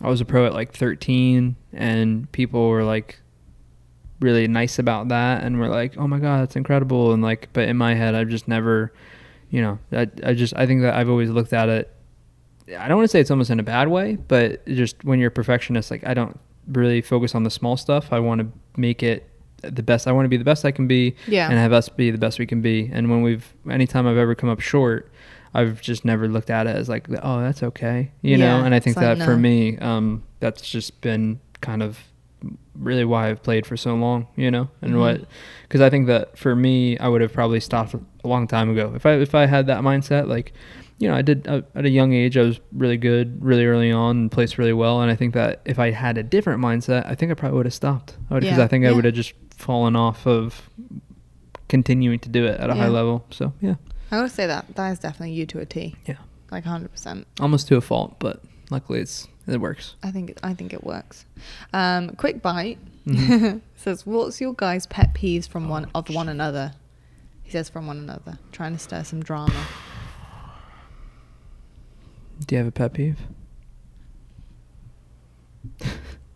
[0.00, 3.20] I was a pro at like 13 and people were like
[4.20, 7.12] really nice about that and were like, oh my God, that's incredible.
[7.12, 8.92] And like, but in my head, I've just never,
[9.50, 11.92] you know, I, I just, I think that I've always looked at it.
[12.78, 15.28] I don't want to say it's almost in a bad way, but just when you're
[15.28, 18.12] a perfectionist, like I don't really focus on the small stuff.
[18.12, 19.28] I want to make it
[19.62, 20.06] the best.
[20.06, 21.48] I want to be the best I can be Yeah.
[21.48, 22.90] and have us be the best we can be.
[22.92, 25.10] And when we've, anytime I've ever come up short,
[25.54, 28.62] I've just never looked at it as like, oh, that's okay, you know.
[28.62, 31.98] And I think it's like, that for me, um, that's just been kind of
[32.74, 34.98] really why I've played for so long, you know, and Mhm.
[35.00, 35.24] what,
[35.62, 38.92] because I think that for me, I would have probably stopped a long time ago
[38.94, 40.28] if I if I had that mindset.
[40.28, 40.52] Like,
[40.98, 42.36] you know, I did uh, at a young age.
[42.36, 45.00] I was really good, really early on, and placed really well.
[45.02, 47.66] And I think that if I had a different mindset, I think I probably would
[47.66, 48.16] have stopped.
[48.28, 48.64] Because Yeah.
[48.64, 50.68] I think I would have just fallen off of
[51.68, 53.24] continuing to do it at a high level.
[53.30, 53.74] So yeah,
[54.10, 55.96] I gotta say that that is definitely you to a T.
[56.06, 56.16] Yeah.
[56.50, 57.26] Like hundred percent.
[57.40, 59.94] almost to a fault, but luckily it's it works.
[60.02, 61.24] I think it, I think it works.
[61.72, 63.62] Um, quick bite Mhm.
[63.76, 66.72] says, "What's your guys' pet peeves from one Oh, of one another?"
[67.42, 69.66] He says from one another, trying to stir some drama.
[72.46, 73.18] Do you have a pet peeve?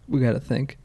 [0.08, 0.78] we got to think.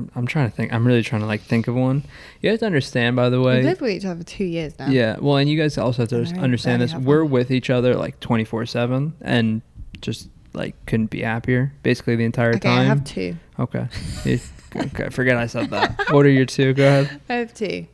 [0.00, 0.72] I'm, I'm trying to think.
[0.72, 2.04] I'm really trying to like think of one.
[2.40, 3.56] You have to understand, by the way.
[3.56, 4.88] We've lived with each other for two years now.
[4.88, 5.16] Yeah.
[5.20, 6.94] Well, and you guys also have to And understand this.
[6.94, 9.62] We're with each other like 24 seven, and
[10.00, 11.72] just like couldn't be happier.
[11.82, 12.78] Basically the entire Okay, time.
[12.80, 13.36] I have two.
[13.58, 13.86] Okay.
[14.24, 14.40] You-
[14.74, 15.08] okay.
[15.10, 15.96] Forget I said that.
[16.10, 16.72] What are your two?
[16.74, 17.20] Go ahead.
[17.28, 17.86] I have two.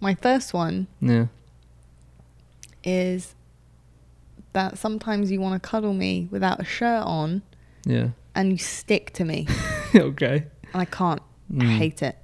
[0.00, 1.26] My first one Yeah.
[2.84, 3.34] is
[4.52, 7.42] that sometimes you want to cuddle me without a shirt on,
[7.84, 8.08] Yeah.
[8.34, 9.46] and you stick to me,
[9.94, 10.44] okay.
[10.72, 11.20] And I can't.
[11.58, 11.76] I Mm.
[11.78, 12.16] hate it.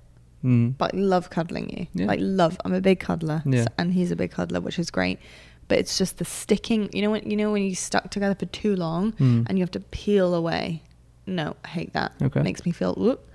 [0.44, 0.74] Mm.
[0.78, 1.86] but I love cuddling you.
[1.94, 2.06] Yeah.
[2.06, 2.56] Like love.
[2.64, 3.62] I'm a big cuddler, Yeah.
[3.62, 5.18] s- and he's a big cuddler, which is great.
[5.66, 6.88] But it's just the sticking.
[6.92, 9.46] You know when you know when you stuck together for too long Mm.
[9.48, 10.82] and you have to peel away.
[11.26, 12.12] No, I hate that.
[12.22, 12.42] Okay.
[12.42, 12.94] makes me feel.
[12.94, 13.28] Whoop.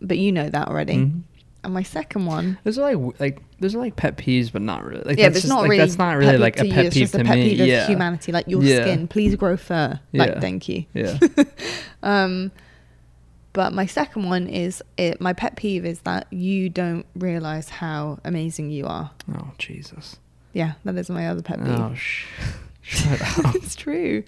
[0.00, 0.94] But you know that already.
[0.96, 1.20] Mhm.
[1.62, 2.58] And my second one.
[2.64, 5.02] Those are like like those are like pet peeves, but not really.
[5.04, 5.78] Like yeah, that's it's just, not like, really.
[5.84, 7.50] That's not really pet like peeve a to pet peeve just to a pet me.
[7.50, 7.86] peeve of yeah.
[7.86, 8.32] humanity.
[8.32, 8.82] Like your Yeah.
[8.82, 10.00] skin, please grow fur.
[10.12, 10.40] Like Yeah.
[10.40, 10.86] thank you.
[10.94, 11.18] Yeah.
[12.02, 12.50] Um,
[13.56, 15.18] but my second one is it.
[15.18, 19.10] My pet peeve is that you don't realize how amazing you are.
[19.34, 20.18] Oh Jesus.
[20.52, 21.68] Yeah, that is my other pet peeve.
[21.70, 22.26] Oh sh.
[22.82, 23.54] Shut up.
[23.54, 24.24] it's true.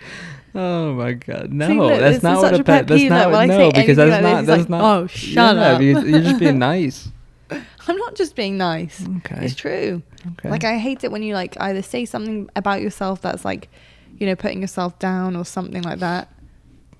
[0.54, 1.52] Oh my God.
[1.52, 2.86] No, See, look, that's not what a pet pet.
[2.86, 4.38] That's peeve, not like, no because that's like not.
[4.38, 4.96] this, That's like, not.
[4.96, 7.10] "Oh, shut yeah, up." because You're just being nice.
[7.50, 9.06] I'm not just being nice.
[9.18, 9.44] Okay.
[9.44, 10.02] It's true.
[10.26, 10.48] Okay.
[10.48, 13.68] Like I hate it when you like either say something about yourself that's like,
[14.16, 16.32] you know, putting yourself down or something like that,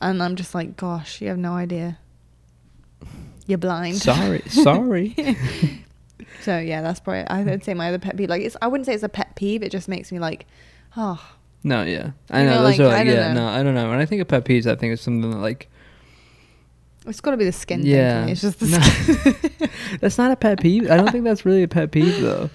[0.03, 1.99] and I'm just like, gosh, you have no idea.
[3.47, 3.97] You're blind.
[3.97, 4.43] Sorry.
[4.49, 5.15] Sorry.
[6.43, 8.29] so yeah, that's probably I would say my other pet peeve.
[8.29, 9.63] Like it's I wouldn't say it's a pet peeve.
[9.63, 10.47] It just makes me like,
[10.97, 11.23] oh,
[11.65, 12.11] No, yeah.
[12.31, 13.47] I know, know, those like, are I like don't yeah, know.
[13.47, 13.89] no, I don't know.
[13.91, 15.69] When I think of pet peeves, I think it's something that like
[17.07, 18.27] it's got to be the skin Yeah.
[18.27, 18.81] It's just the No.
[18.81, 19.71] skin.
[20.01, 20.91] that's not a pet peeve.
[20.91, 22.51] I don't think that's really a pet peeve though.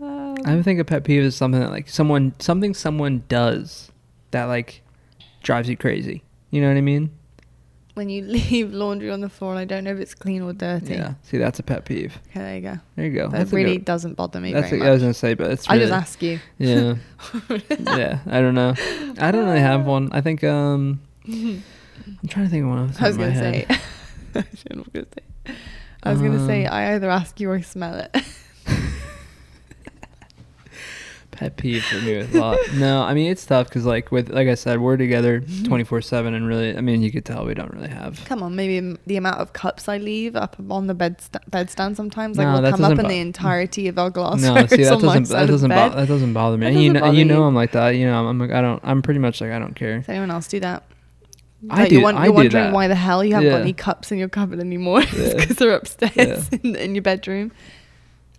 [0.00, 3.90] Um, I would think a pet peeve is something that like someone something someone does
[4.30, 4.80] that like
[5.42, 6.22] drives you crazy.
[6.50, 7.10] You know what I mean?
[7.94, 10.52] When you leave laundry on the floor and I don't know if it's clean or
[10.52, 10.94] dirty.
[10.94, 11.14] Yeah.
[11.22, 12.18] See, that's a pet peeve.
[12.30, 12.80] Okay, there you go.
[12.96, 13.28] There you go.
[13.28, 15.68] That That's really doesn't bother me That's very what I was gonna say, but it's
[15.68, 16.40] Really, I just ask you.
[16.58, 16.94] Yeah.
[17.78, 18.20] yeah.
[18.26, 18.74] I don't know.
[19.18, 20.10] I don't really have one.
[20.12, 23.66] I think um I'm trying to think of one off the I was gonna say.
[24.34, 25.54] I shouldn't gonna say.
[26.02, 28.24] I was gonna say I either ask you or smell it.
[31.42, 32.58] Pet peeve for me with a lot.
[32.74, 35.64] No, I mean it's tough because like with like I said, we're together Mm-hmm.
[35.64, 38.24] twenty four seven, and really, I mean you could tell we don't really have.
[38.26, 41.96] Come on, maybe the amount of cups I leave up on the bed st- bedstand
[41.96, 44.40] sometimes like No, will come up doesn't in bo- the entirety of our glass.
[44.42, 46.66] No, see that doesn't that doesn't bo- that doesn't bother me.
[46.66, 47.42] That and you doesn't know, you know.
[47.44, 47.90] I'm like that.
[47.90, 48.80] You know, I'm, I'm like I don't.
[48.84, 49.98] I'm pretty much like I don't care.
[49.98, 50.84] Does anyone else do that?
[51.70, 52.72] I Like, do- You're, I you're do wondering that.
[52.72, 55.34] why the hell you haven't got any cups in your cupboard anymore Yeah.
[55.36, 57.52] because they're upstairs in, in your bedroom.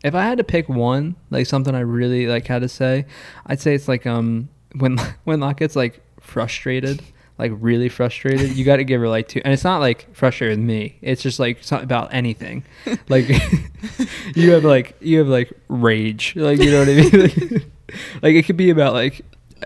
[0.04, 3.06] If I had to pick one, like something I really like had to say,
[3.46, 7.02] I'd say it's like um when when Locke gets like frustrated,
[7.38, 9.42] like really frustrated, you got to give her like two.
[9.44, 10.98] And it's not like frustrated with me.
[11.02, 12.64] It's just like something about anything.
[13.10, 13.28] Like
[14.36, 17.12] you have like you have like rage, like you know what I mean.
[17.12, 17.66] like,
[18.22, 19.22] like it could be about like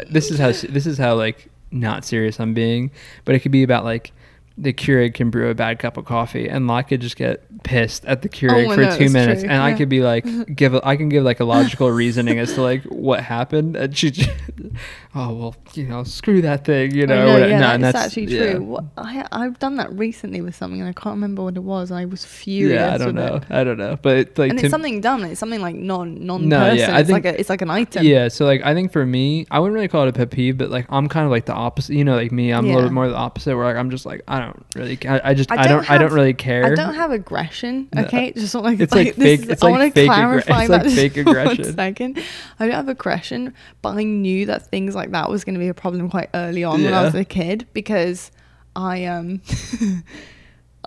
[0.09, 2.91] this is how this is how like not serious I'm being,
[3.25, 4.11] but it could be about like
[4.57, 8.05] the Keurig can brew a bad cup of coffee, and I could just get pissed
[8.05, 9.49] at the Keurig Oh, for no, two minutes, true.
[9.51, 12.53] and I could be like, give, a, I can give like a logical reasoning as
[12.55, 14.29] to like what happened, and she, just,
[15.15, 17.49] oh well, you know, screw that thing, you know, know, whatever.
[17.51, 18.53] yeah, No, and that's, actually yeah.
[18.53, 18.79] true.
[18.97, 21.91] I, I've done that recently with something and I can't remember what it was.
[21.91, 22.79] And I was furious.
[22.79, 23.43] Yeah, I don't know, It.
[23.49, 25.23] I don't know, but it, like And it's something dumb.
[25.23, 26.77] It's something like non non No, person.
[26.77, 28.05] yeah, I it's think- like a, it's like an item.
[28.05, 30.57] Yeah, so like I think for me, I wouldn't really call it a pet peeve,
[30.57, 31.93] but like I'm kind of like the opposite.
[31.95, 33.55] You know, like me, I'm a little bit more the opposite.
[33.55, 35.91] Where like I'm just like I don't really, I, I just I I don't, don't
[35.91, 36.65] I don't really care.
[36.65, 37.87] I don't have aggression.
[37.93, 38.03] No.
[38.03, 39.99] Okay, just not like It's like, like this fake- is- it's I like want to
[40.01, 41.63] fake aggre- clarify it's like fake aggression.
[41.65, 42.23] One second,
[42.59, 45.67] I don't have aggression, but I knew that things like that was going to be
[45.67, 48.31] a problem quite early on when I was a kid because
[48.75, 49.41] I um.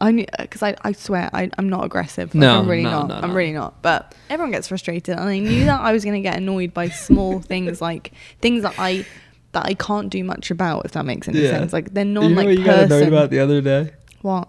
[0.02, 2.34] I because I, I swear I, I'm not aggressive.
[2.34, 3.08] Like, No, I'm really no, not.
[3.08, 3.34] no, I'm no.
[3.34, 3.82] really not.
[3.82, 6.88] But everyone gets frustrated, and I knew that I was going to get annoyed by
[6.88, 9.04] small things like things that I
[9.52, 10.84] that I can't do much about.
[10.84, 11.50] If that makes any Yeah.
[11.50, 13.08] sense, like they're you non know like what you got annoyed person.
[13.08, 13.90] about the other day?
[14.22, 14.48] what?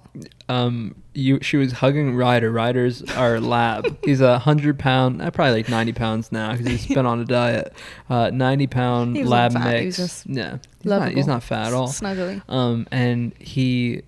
[0.50, 2.52] Um, you she was hugging Ryder.
[2.52, 3.98] Ryder's our lab.
[4.06, 7.26] He's a hundred pound, uh, probably like ninety pounds now because he's been on a
[7.26, 7.74] diet.
[8.10, 10.26] Uh, ninety pound lab not fat, he mix.
[10.28, 11.88] yeah, he's not, he's not fat at all.
[11.88, 12.42] Snuggly.
[12.50, 14.02] Um, and he,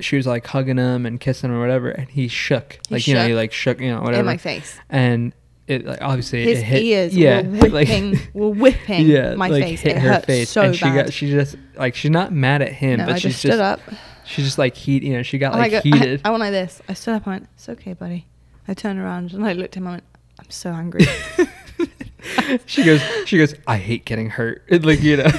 [0.00, 3.06] she was like hugging him and kissing him or whatever, and he shook, He like
[3.08, 4.20] you know, he like shook, you know, whatever.
[4.20, 4.78] in my face.
[4.88, 5.32] and
[5.68, 9.48] it like obviously His it hit, ears yeah, were like- whipping, were whipping yeah, my
[9.48, 9.80] like face.
[9.80, 11.04] hit it her hurt face, so and she bad.
[11.06, 13.60] got she just like she's not mad at him, no, but I she's just just
[13.60, 13.80] up.
[14.24, 16.22] she's just like heat, you know, she got oh And like heated.
[16.24, 16.80] I, I went like this.
[16.88, 17.26] I stood up.
[17.26, 18.26] I went, "It's okay, buddy."
[18.66, 19.86] I turned around and I looked at him.
[19.86, 20.04] I went,
[20.40, 21.06] "I'm so angry."
[22.66, 24.62] she goes, she goes, I hate getting hurt.
[24.68, 25.30] It, like you know,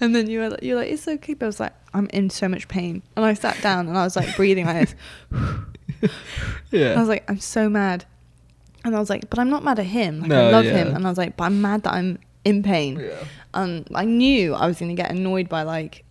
[0.00, 2.30] and then you were like, you're like, "It's okay." But I was like, "I'm in
[2.30, 4.94] so much pain." And I sat down and I was like breathing like
[5.30, 6.10] this.
[6.70, 6.94] yeah.
[6.94, 8.04] I was like, "I'm so mad."
[8.84, 10.20] And I was like, "But I'm not mad at him.
[10.20, 10.72] Like, No, I love yeah.
[10.84, 13.10] him." And I was like, "But I'm mad that I'm in pain." yeah.
[13.54, 16.04] Um, I knew I was going to get annoyed by like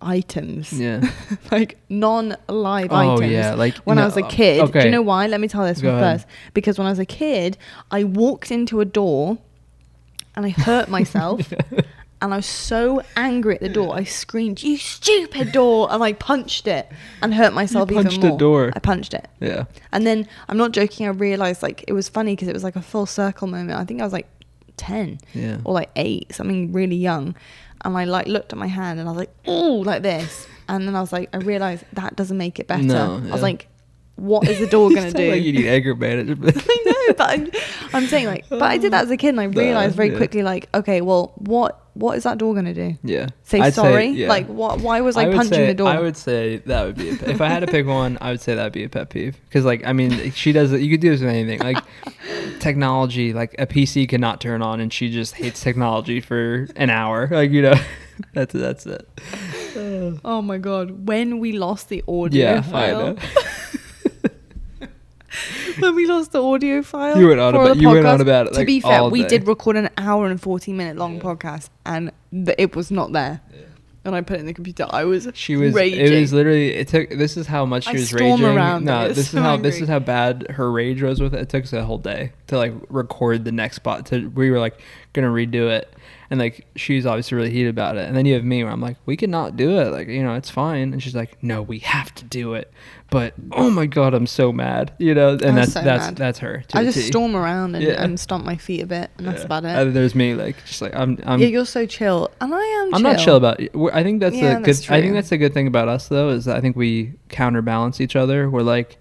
[0.00, 0.72] items.
[0.72, 1.00] Yeah.
[1.50, 3.30] like non-live Oh, items.
[3.32, 4.60] yeah, like, when I was a kid.
[4.60, 4.80] Okay.
[4.80, 5.26] Do you know why?
[5.26, 6.20] Let me tell this Go one ahead.
[6.20, 6.26] first.
[6.52, 7.56] Because when I was a kid,
[7.90, 9.38] I walked into a door
[10.36, 11.52] and I hurt myself.
[12.24, 13.94] And I was so angry at the door.
[13.94, 18.30] I screamed, "You stupid door!" and I punched it and hurt myself punched even more.
[18.30, 18.72] Punched the door.
[18.74, 19.64] I punched it, Yeah.
[19.92, 21.06] and then I'm not joking.
[21.06, 23.78] I realized like it was funny because it was like a full circle moment.
[23.78, 24.26] I think I was like
[24.78, 25.58] ten Yeah.
[25.64, 27.34] or like eight, something really young.
[27.84, 30.46] And I like looked at my hand and I was like, oh, like this.
[30.66, 32.82] And then I was like, I realized that doesn't make it better.
[32.82, 33.68] No, I was like,
[34.16, 35.30] what is the door gonna sound do?
[35.30, 36.56] Like you need anger management.
[36.68, 37.50] I know, but I'm,
[37.92, 40.16] I'm saying like, but I did that as a kid, and I realized very yeah.
[40.16, 42.96] quickly, like, okay, well, what what is that door gonna do?
[43.02, 43.28] yeah.
[43.42, 44.06] Say I'd sorry?
[44.06, 44.28] yeah.
[44.28, 44.80] Like, what?
[44.80, 45.88] Why was I, would punching say, the door?
[45.88, 47.10] I would say that would be.
[47.10, 49.10] A, if I had to pick one, I would say that would be a pet
[49.10, 49.36] peeve.
[49.44, 50.80] Because like I mean, she does it.
[50.80, 51.60] You could do this with anything.
[51.60, 51.82] Like
[52.60, 57.28] technology, like a PC cannot turn on, and she just hates technology for an hour.
[57.30, 57.74] Like you know,
[58.32, 59.08] that's that's it.
[60.24, 63.16] oh my god, when we lost the audio Yeah, I file.
[65.78, 68.46] when we lost the audio file, You went on about- you went on podcast, about
[68.48, 69.28] it, To be fair, we day.
[69.28, 71.22] did record an hour and forty minute long Yeah.
[71.22, 73.40] podcast, and th- it was not there.
[74.06, 74.86] And I put it in the computer.
[74.90, 75.72] I was She was.
[75.72, 75.98] raging.
[76.04, 76.74] It was literally.
[76.74, 77.08] It took.
[77.08, 78.44] This is how much she I was raging.
[78.44, 79.56] around no, this is how.
[79.56, 81.40] This is how bad her rage was with it.
[81.40, 84.04] It took us a whole day to like record the next spot.
[84.06, 84.78] To we were like
[85.14, 85.90] gonna redo it,
[86.30, 88.06] and like she's obviously really heated about it.
[88.06, 89.90] And then you have me where I'm like, we can not do it.
[89.90, 90.92] Like you know, it's fine.
[90.92, 92.72] And she's like, no, we have to do it.
[93.10, 94.92] But oh my god, I'm so mad.
[94.98, 96.16] You know, and I was that's so that's mad.
[96.16, 96.64] that's her.
[96.74, 98.02] I just storm around and, Yeah.
[98.02, 99.68] and stomp my feet a bit, and that's about it.
[99.68, 101.18] And there's me like just like I'm.
[101.24, 102.94] I'm yeah, you're so chill, and I am.
[102.94, 103.70] I'm not chill about it.
[103.92, 104.64] I think that's Yeah, a good.
[104.66, 107.12] that's I think that's a good thing about us though is that I think we
[107.28, 108.50] counterbalance each other.
[108.50, 108.98] We're like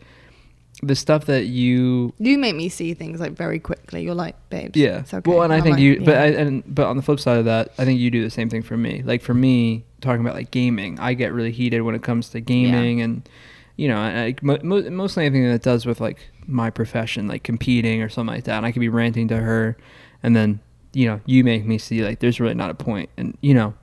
[0.88, 2.13] the stuff that you.
[2.19, 4.03] You make me see things like very quickly.
[4.03, 4.75] You're like, babe.
[4.75, 4.99] Yeah.
[4.99, 5.29] It's okay.
[5.29, 5.99] Well, and I I'm think like, you.
[5.99, 6.21] But yeah.
[6.21, 8.49] I, and but on the flip side of that, I think you do the same
[8.49, 9.01] thing for me.
[9.03, 12.39] Like for me, talking about like gaming, I get really heated when it comes to
[12.39, 13.27] gaming and.
[13.76, 18.03] You know, I, mo- mo- mostly anything that does with like my profession, like competing
[18.03, 18.57] or something like that.
[18.57, 19.76] And I could be ranting to her,
[20.22, 20.60] and then
[20.93, 23.10] you know, you make me see like there's really not a point.
[23.18, 23.73] And you know,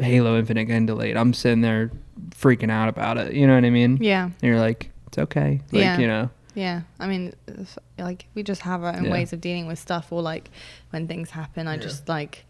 [0.00, 1.16] Halo Infinite getting delayed.
[1.16, 1.90] I'm sitting there
[2.30, 3.34] freaking out about it.
[3.34, 3.98] You know what I mean?
[4.00, 5.60] yeah, And you're like, it's okay.
[5.72, 5.98] Like, Yeah.
[5.98, 6.30] you know.
[6.54, 6.82] yeah.
[7.00, 7.34] I mean,
[7.98, 9.10] like we just have our own Yeah.
[9.12, 10.50] ways of dealing with stuff, or like
[10.90, 11.82] when things happen, I Yeah.
[11.82, 12.44] just like.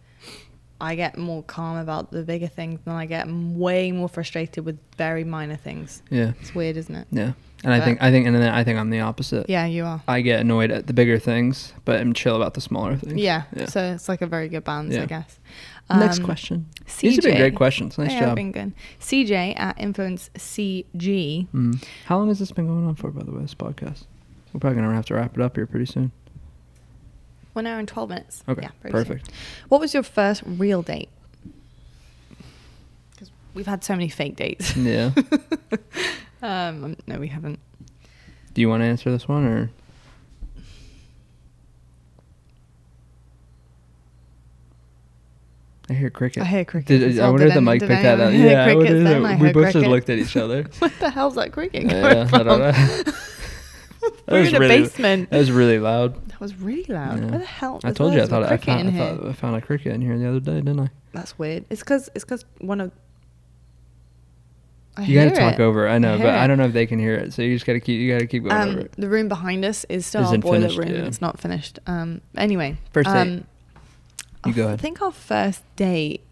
[0.80, 4.78] I get more calm about the bigger things, and I get way more frustrated with
[4.97, 6.05] very minor things.
[6.09, 6.35] Yeah.
[6.40, 7.09] It's weird, isn't it?
[7.10, 7.32] Yeah.
[7.64, 9.48] And I think I think and then I think I'm the opposite.
[9.51, 10.01] Yeah, you are.
[10.06, 13.20] I get annoyed at the bigger things, but I'm chill about the smaller things.
[13.20, 13.43] Yeah.
[13.55, 13.66] Yeah.
[13.66, 15.06] So it's like a very good balance, I Yeah.
[15.06, 15.39] guess.
[15.90, 16.66] Next Um, question.
[16.86, 17.01] CJ.
[17.01, 17.98] These have been great questions.
[17.98, 18.36] Nice yeah, job.
[18.36, 18.72] been good.
[19.01, 21.48] CJ at Influence CG.
[21.52, 21.82] Mm.
[22.06, 24.05] How long has this been going on for, by the way, this podcast?
[24.52, 26.12] We're probably going to have to wrap it up here pretty soon.
[27.55, 28.44] One hour and 12 minutes.
[28.48, 28.62] Okay.
[28.62, 29.05] Yeah, very soon.
[29.16, 29.32] perfect.
[29.68, 31.09] What was your first real date?
[33.10, 34.76] Because We've had so many fake dates.
[34.76, 35.10] Yeah.
[36.43, 37.59] Um, no, we haven't.
[38.55, 39.70] Do you want to answer this one or?
[45.90, 46.43] I hear cricket.
[46.43, 46.86] I hear cricket.
[46.89, 47.32] Did, as I well.
[47.32, 48.32] wonder if the mic picked that up.
[48.32, 49.24] Yeah, what crickets is then?
[49.24, 49.27] it?
[49.27, 50.65] I we both just looked at each other.
[50.81, 53.12] What the hell's that cricket Yeah, going I don't know.
[54.27, 55.31] That We're was in a really- basement.
[55.31, 56.28] That was really loud.
[56.28, 57.19] That was really loud.
[57.20, 57.31] Yeah.
[57.31, 57.81] Where the hell?
[57.82, 60.19] I told you I thought I found, I thought I found a cricket in here
[60.19, 60.90] the other day, didn't I?
[61.12, 61.65] That's weird.
[61.70, 62.93] It's because it's because one of.
[64.98, 65.60] I You gotta talk it.
[65.60, 65.88] over.
[65.88, 67.32] I know, I but I don't know if they can hear it.
[67.32, 68.00] So you just gotta keep.
[68.00, 68.92] You gotta keep going over Um, it.
[68.98, 70.88] the room behind us is still our Isn't boiler finished, room.
[70.88, 71.04] yeah.
[71.06, 71.78] It's not finished.
[71.86, 73.16] Um, anyway, First date.
[73.20, 73.30] um,
[74.44, 74.78] You I go ahead.
[74.80, 76.22] I think our first date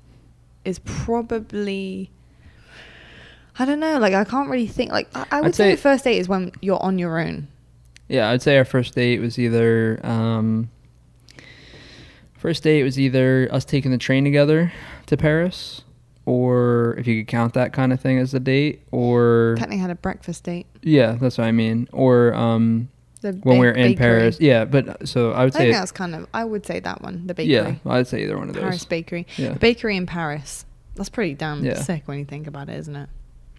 [0.65, 2.11] is probably.
[3.59, 3.99] I don't know.
[3.99, 4.91] Like I can't really think.
[4.91, 7.49] Like I, I would say, say- the first date is when you're on your own.
[8.09, 10.71] Yeah, I'd say our first date was either um,
[12.35, 14.73] first date was either us taking the train together
[15.07, 15.83] to Paris,
[16.27, 19.91] or if you could count that kind of thing as a date, or Technically had
[19.91, 20.67] a breakfast date.
[20.83, 22.89] yeah, that's what I mean, or um,
[23.23, 23.97] The when ba- we were in bakery.
[23.97, 24.39] Paris.
[24.41, 26.27] Yeah, but so I I would think say that's kind of.
[26.35, 27.27] I would say that one.
[27.27, 27.53] The bakery.
[27.55, 28.63] yeah, I'd say either one of those.
[28.63, 29.27] Paris bakery.
[29.37, 29.53] Yeah.
[29.55, 30.67] The bakery in Paris.
[30.97, 31.81] That's pretty damn Yeah.
[31.81, 33.09] sick when you think about it, isn't it?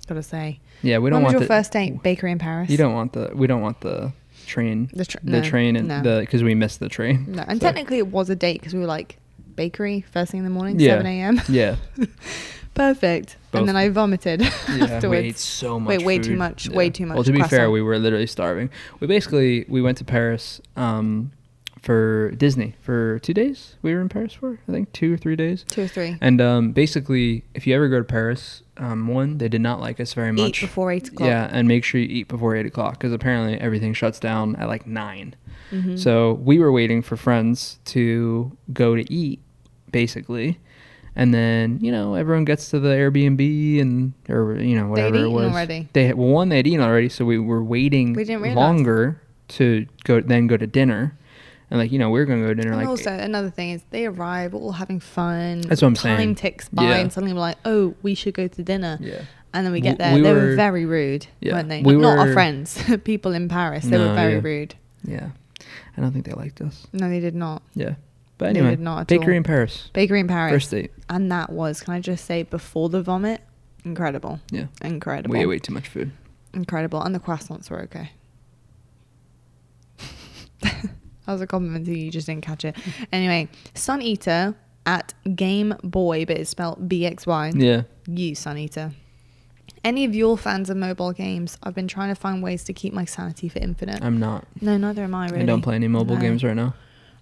[0.07, 0.59] Gotta say.
[0.83, 2.01] Yeah, we don't when was want your the first date?
[2.01, 2.69] Bakery in Paris.
[2.69, 4.13] You don't want the we don't want the
[4.45, 6.01] train The, the no, train and no.
[6.01, 7.25] the because we missed the train.
[7.29, 9.17] No, and So, technically it was a date because we were like
[9.57, 10.91] bakery first thing in the morning, Yeah.
[10.91, 11.41] seven a.m.
[11.49, 11.75] yeah,
[12.77, 13.37] Perfect.
[13.51, 13.59] Both.
[13.61, 15.25] And then I vomited yeah, we afterwards.
[15.25, 15.89] ate so much.
[15.97, 16.37] Wait, way too food.
[16.37, 17.15] much, way too much.
[17.15, 18.69] Well, to be fair, we were literally starving.
[18.99, 21.31] We basically we went to Paris um,
[21.81, 23.75] for Disney for two days.
[23.81, 25.65] We were in Paris for I think two or three days.
[25.69, 26.17] Two or three.
[26.21, 29.99] And um, basically, if you ever go to Paris, um, one they did not like
[29.99, 30.61] us very Eat much.
[30.61, 31.27] before eight o'clock.
[31.27, 34.67] Yeah, and make sure you eat before eight o'clock because apparently everything shuts down at
[34.67, 35.35] like 9
[35.71, 35.99] Mhm.
[35.99, 39.41] So we were waiting for friends to go to eat,
[39.91, 40.59] basically,
[41.17, 45.19] and then you know everyone gets to the Airbnb and or you know whatever it
[45.19, 45.51] eaten was.
[45.51, 45.89] already?
[45.91, 48.23] They well one they'd eaten already, so we were waiting We
[48.53, 49.19] longer
[49.49, 51.17] to go then go to dinner,
[51.69, 53.71] and like you know we are gonna go to dinner And like also another thing
[53.71, 55.61] is they arrive all having fun.
[55.61, 56.35] That's what I'm Time saying.
[56.35, 56.95] ticks by, Yeah.
[56.97, 59.21] and suddenly we're like, "Oh, we should go to dinner." yeah
[59.53, 60.13] And then we get there.
[60.13, 61.53] we they were- were very rude, Yeah.
[61.53, 61.81] weren't they?
[61.81, 63.85] We Not our friends, people in Paris.
[63.85, 64.41] They No, were very yeah.
[64.43, 64.75] rude.
[65.03, 65.29] yeah.
[65.97, 66.85] I don't think they liked us.
[66.93, 67.63] No, they did not.
[67.73, 67.95] Yeah,
[68.37, 69.37] but anyway, not bakery all.
[69.37, 69.89] in Paris.
[69.93, 70.51] Bakery in Paris.
[70.53, 70.91] First date.
[71.09, 73.41] And that was, can I just say, before the vomit,
[73.85, 74.39] incredible.
[74.51, 75.33] Yeah, Incredible.
[75.33, 76.11] we ate way too much food.
[76.53, 77.01] Incredible.
[77.01, 78.11] And the croissants were okay.
[80.61, 80.87] that
[81.27, 82.75] was a compliment to you, you just didn't catch it.
[83.11, 84.55] Anyway, Sun Eater
[84.85, 87.51] at Game Boy, but it's spelled B X Y.
[87.55, 87.83] Yeah.
[88.07, 88.91] You, Sun Eater.
[89.83, 91.57] Any of your fans of mobile games?
[91.63, 94.01] I've been trying to find ways to keep my sanity for infinite.
[94.03, 94.45] I'm not.
[94.61, 95.43] no, neither am I really.
[95.43, 96.21] I don't play any mobile No.
[96.21, 96.73] games right now.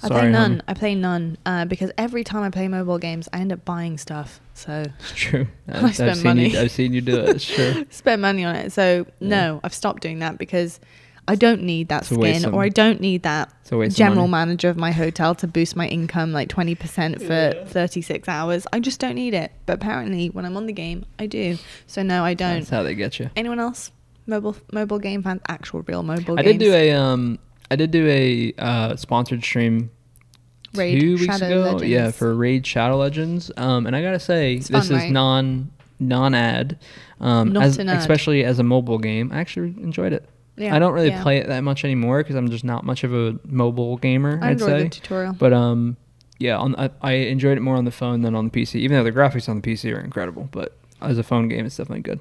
[0.04, 0.58] I Sorry, play none.
[0.58, 0.62] homie.
[0.68, 3.98] I play none uh, because every time I play mobile games, I end up buying
[3.98, 4.40] stuff.
[4.54, 5.48] So It's true.
[5.72, 6.50] I I've, spend I've seen money.
[6.50, 6.60] you.
[6.60, 7.30] I've seen you do it.
[7.38, 7.86] It's true.
[7.90, 8.72] spend money on it.
[8.72, 9.28] So Yeah.
[9.30, 10.80] no, I've stopped doing that because
[11.28, 13.98] I don't need that It's skin, or I don't need that It's a waste of
[13.98, 17.66] general manager of my hotel to boost my income like twenty percent for Yeah.
[17.66, 18.68] thirty six hours.
[18.72, 19.52] I just don't need it.
[19.66, 21.58] But apparently, when I'm on the game, I do.
[21.88, 22.60] So no, I don't.
[22.60, 23.32] That's how they get you.
[23.36, 23.92] Anyone else?
[24.28, 26.58] Mobile mobile game fans, actual real mobile I games.
[26.60, 27.40] did do a um.
[27.70, 29.92] I did do a uh, sponsored stream
[30.74, 31.72] Raid two weeks Shadow ago.
[31.72, 31.84] Legends.
[31.88, 33.52] Yeah, for Raid Shadow Legends.
[33.58, 35.12] Um, and I gotta say, It's this fun, is right?
[35.12, 36.80] non non ad.
[37.20, 37.98] Um, Not as, an ad.
[37.98, 40.28] especially as a mobile game, I actually enjoyed it.
[40.58, 41.22] Yeah, I don't really yeah.
[41.24, 44.40] play it that much anymore because I'm just not much of a mobile gamer.
[44.42, 44.84] I I'd enjoyed say.
[44.84, 45.34] the tutorial.
[45.34, 45.98] But um,
[46.40, 48.76] yeah, on I, I enjoyed it more on the phone than on the PC.
[48.76, 51.78] Even though the graphics on the PC are incredible, but as a phone game, it's
[51.78, 52.20] definitely good.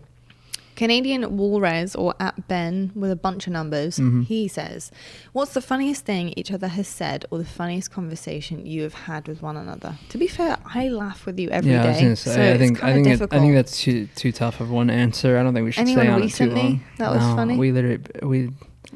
[0.76, 4.24] Canadian Woolres or at Ben with a bunch of numbers, Mhm.
[4.26, 4.90] he says,
[5.32, 9.28] What's the funniest thing each other has said or the funniest conversation you have had
[9.28, 9.96] with one another?
[10.09, 11.76] To be fair, I laugh with you every day.
[11.76, 12.34] yeah, I was gonna say.
[12.34, 15.38] so I think I think it, I think that's too too tough of one answer.
[15.38, 16.80] I don't think we should Anyone stay on recently it too long.
[16.98, 17.56] that was No, funny?
[17.56, 18.51] We literally we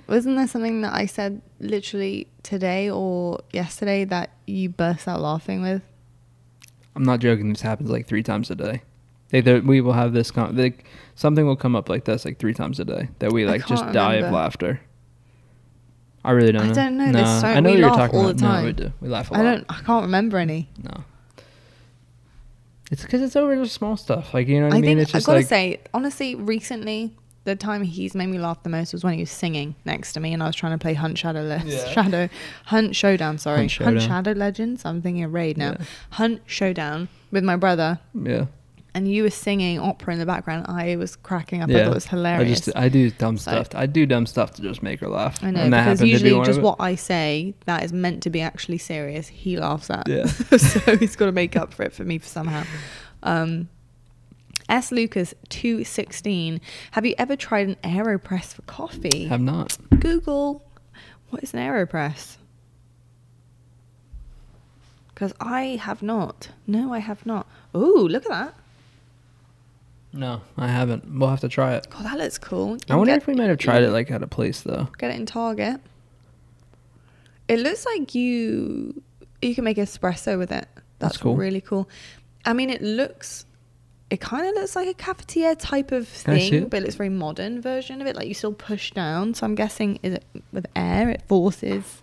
[0.08, 5.60] Wasn't there something that I said literally today or yesterday that you burst out laughing
[5.60, 5.82] with?
[6.94, 7.52] I'm not joking.
[7.52, 8.82] This happens like three times a day.
[9.30, 10.30] They, we will have this.
[10.30, 10.84] Con- like,
[11.18, 13.82] something will come up like this like three times a day that we like just
[13.82, 14.36] can't die of remember.
[14.38, 14.80] laughter.
[16.24, 16.74] I really don't I know.
[16.74, 18.36] don't know, there's Nah, so- I know we what you're laugh talking all about.
[18.36, 18.60] the time.
[18.62, 18.92] No, we do.
[19.00, 19.42] We laugh a I lot.
[19.44, 20.68] don't I can't remember any.
[20.82, 21.04] No.
[22.90, 24.32] It's because it's over the small stuff.
[24.32, 24.90] Like you know what I, I mean?
[24.96, 27.12] think It's I've just got like to say, honestly, recently
[27.44, 30.20] the time he's made me laugh the most was when he was singing next to
[30.20, 31.88] me, and I was trying to play Hunt Shadow Le- Yeah.
[31.92, 32.28] Shadow
[32.66, 33.38] Hunt Showdown.
[33.38, 34.08] Sorry, Hunt Hunt, Showdown.
[34.24, 34.84] Shadow Legends.
[34.84, 35.72] I'm thinking of Raid now.
[35.78, 35.84] Yeah.
[36.12, 38.46] Hunt Showdown with my brother, yeah.
[38.98, 40.66] And you were singing opera in the background.
[40.68, 41.70] I was cracking up.
[41.70, 42.50] I thought it was hilarious.
[42.50, 43.68] I just I do dumb So- stuff.
[43.74, 45.42] I do dumb stuff to just make her laugh.
[45.42, 48.24] I know and that because to be usually just what I say that is meant
[48.24, 50.08] to be actually serious, he laughs at.
[50.08, 50.26] Yeah.
[50.56, 52.64] so he's got to make up for it for me somehow.
[53.22, 53.68] Um,
[54.68, 56.60] S Lucas two sixteen.
[56.90, 59.26] Have you ever tried an Aeropress for coffee?
[59.26, 59.78] Have not.
[60.00, 60.68] Google
[61.30, 62.36] what is an Aeropress?
[65.08, 66.48] Because I have not.
[66.66, 67.46] No, I have not.
[67.76, 68.54] Ooh, look at that.
[70.12, 71.04] No, I haven't.
[71.18, 71.86] We'll have to try it.
[71.90, 72.70] God, that looks cool.
[72.72, 74.88] You I wonder get- if we might have tried it like at a place though.
[74.98, 75.80] Get it in Target.
[77.48, 79.02] It looks like you
[79.40, 80.66] you can make espresso with it.
[80.98, 81.36] That's, That's cool.
[81.36, 81.88] really cool.
[82.44, 83.44] I mean, it looks.
[84.10, 86.70] It kind of looks like a cafetiere type of Can I see thing, it?
[86.70, 88.16] but it's very modern version of it.
[88.16, 89.34] Like you still push down.
[89.34, 91.10] So I'm guessing is it with air?
[91.10, 92.02] It forces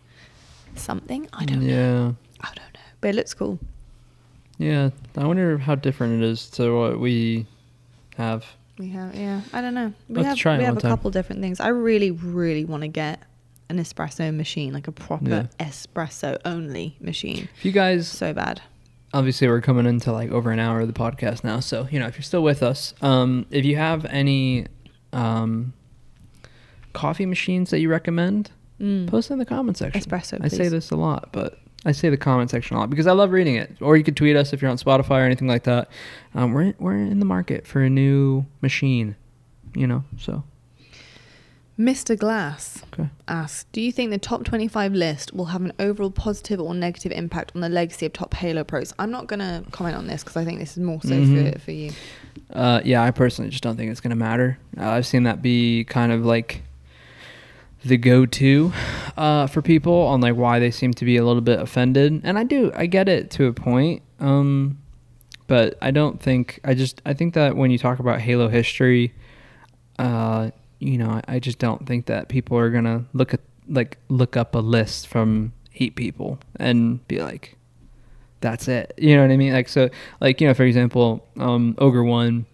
[0.76, 1.27] something.
[1.34, 1.68] I don't know.
[1.68, 2.11] Yeah.
[2.41, 3.57] I don't know, but it looks cool.
[4.60, 4.91] Yeah.
[5.18, 7.48] I wonder how different it is to what we
[8.17, 8.45] have.
[8.77, 9.41] We have, yeah.
[9.53, 9.93] I don't know.
[10.09, 10.91] We We'll have try it we have a time.
[10.91, 11.59] couple different things.
[11.59, 13.21] I really, really want to get
[13.69, 15.65] an espresso machine, like a proper Yeah.
[15.65, 17.47] espresso only machine.
[17.57, 18.61] If you guys So bad.
[19.13, 22.05] obviously we're coming into like over an hour of the podcast now so you know
[22.07, 24.65] if you're still with us um, if you have any
[25.13, 25.71] um,
[26.93, 29.07] coffee machines that you recommend Mm.
[29.07, 32.18] post in the comment section Espresso, i say this a lot but i say the
[32.18, 34.62] comment section a lot because i love reading it or you could tweet us if
[34.62, 35.88] you're on spotify or anything like that
[36.34, 39.16] um, we're, in, we're in the market for a new machine
[39.76, 40.44] you know so
[41.78, 42.18] Mr.
[42.18, 46.62] Glass okay asks, do you think the top 25 list will have an overall positive
[46.62, 48.94] or negative impact on the legacy of top Halo pros?
[48.98, 51.52] I'm not going to comment on this because I think this is more so Mhm.
[51.53, 51.91] for, for you.
[52.53, 54.57] Uh, yeah, I personally just don't think it's going to matter.
[54.78, 56.62] Uh, I've seen that be kind of like
[57.86, 58.74] the go-to
[59.16, 62.38] uh, for people on like why they seem to be a little bit offended, and
[62.38, 64.02] I do, I get it to a point.
[64.20, 64.80] Um,
[65.48, 69.14] but I don't think I just I think that when you talk about Halo history,
[69.99, 70.49] uh,
[70.80, 74.36] you know, I, I just don't think that people are gonna look at like look
[74.36, 77.57] up a list from eight people and be like,
[78.41, 78.94] that's it.
[78.98, 79.53] You know what I mean?
[79.53, 79.90] Like so,
[80.20, 82.45] like you know, for example, um, Ogre One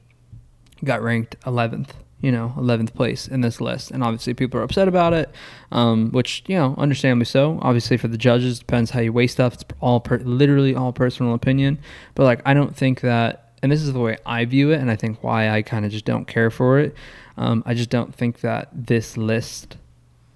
[0.84, 1.90] got ranked 11th.
[2.22, 5.30] You know, 11th place in this list, and obviously people are upset about it,
[5.72, 7.60] um, which you know, understandably so.
[7.62, 9.56] Obviously, for the judges, depends how you weigh stuff.
[9.56, 11.80] It's all per- literally all personal opinion.
[12.16, 14.92] But like, I don't think that, and this is the way I view it, and
[14.92, 16.96] I think why I kind of just don't care for it.
[17.38, 19.78] Um, I just don't think that this list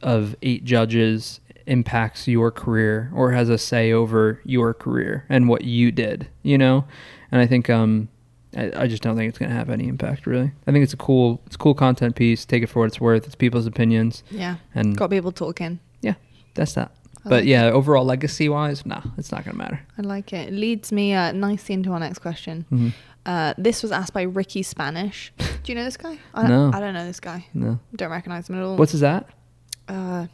[0.01, 5.63] of eight judges impacts your career or has a say over your career and what
[5.63, 6.85] you did, you know?
[7.31, 8.09] And I think um
[8.55, 10.51] I, I just don't think it's gonna have any impact really.
[10.67, 13.01] I think it's a cool it's a cool content piece, take it for what it's
[13.01, 14.55] worth, it's people's opinions Yeah.
[14.73, 15.79] and Got people talking.
[16.01, 16.15] Yeah,
[16.53, 16.91] that's that.
[17.25, 19.81] I But like yeah, overall legacy wise, nah, it's not gonna matter.
[19.97, 20.49] I like it.
[20.49, 22.65] It leads me uh, nicely into our next question.
[22.69, 22.89] hmm
[23.25, 25.33] Uh, this was asked by Ricky Spanish.
[25.63, 26.19] Do you know this guy?
[26.35, 26.69] I, No.
[26.71, 27.47] I don't know this guy.
[27.55, 27.79] No.
[27.95, 28.75] Don't recognize him at all.
[28.77, 29.27] What's his at?
[29.89, 30.27] uh,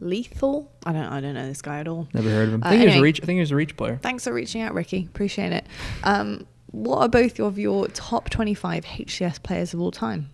[0.00, 0.70] lethal?
[0.86, 1.04] I don't.
[1.04, 2.08] I don't know this guy at all.
[2.14, 2.62] Never heard of him.
[2.64, 3.98] I Uh, think he was a reach I think he was a reach player.
[4.02, 5.04] Thanks for reaching out, Ricky.
[5.06, 5.66] Appreciate it.
[6.04, 10.30] Um, what are both of your top 25 HCS players of all time?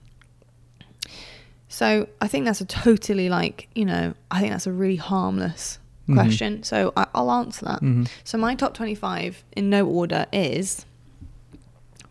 [1.68, 5.78] So I think that's a totally like you know I think that's a really harmless
[6.08, 6.14] Mhm.
[6.14, 6.62] question.
[6.62, 7.80] So I, I'll answer that.
[7.80, 10.86] hmm So my top 25 in no order is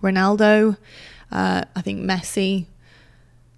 [0.04, 0.78] Ronaldo,
[1.32, 2.66] uh, I think Messi.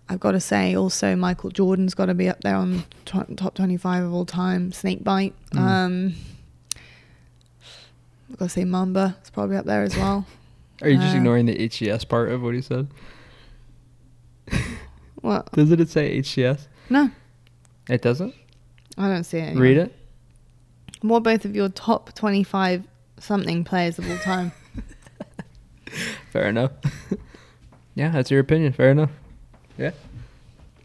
[0.09, 3.55] I've got to say also Michael Jordan's got to be up there on t- top
[3.55, 4.71] 25 of all time.
[4.71, 5.33] Snakebite.
[5.53, 5.57] Mm.
[5.59, 6.13] Um,
[8.31, 10.25] I've got to say Mamba is probably up there as well.
[10.81, 12.87] Are you just Uh, ignoring the HCS part of what he said?
[15.21, 15.51] What?
[15.51, 16.67] Doesn't it say HCS?
[16.89, 17.09] No,
[17.89, 18.33] It doesn't?
[18.97, 19.57] I don't see it.
[19.57, 19.93] Read it.
[21.01, 22.83] What both of your top 25
[23.19, 24.51] something players of all time?
[26.31, 26.71] Fair enough.
[27.95, 28.73] yeah, that's your opinion.
[28.73, 29.09] Fair enough.
[29.77, 29.91] Yeah.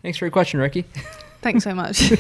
[0.03, 0.85] Thanks for your question, Ricky.
[1.43, 2.13] Thanks so much.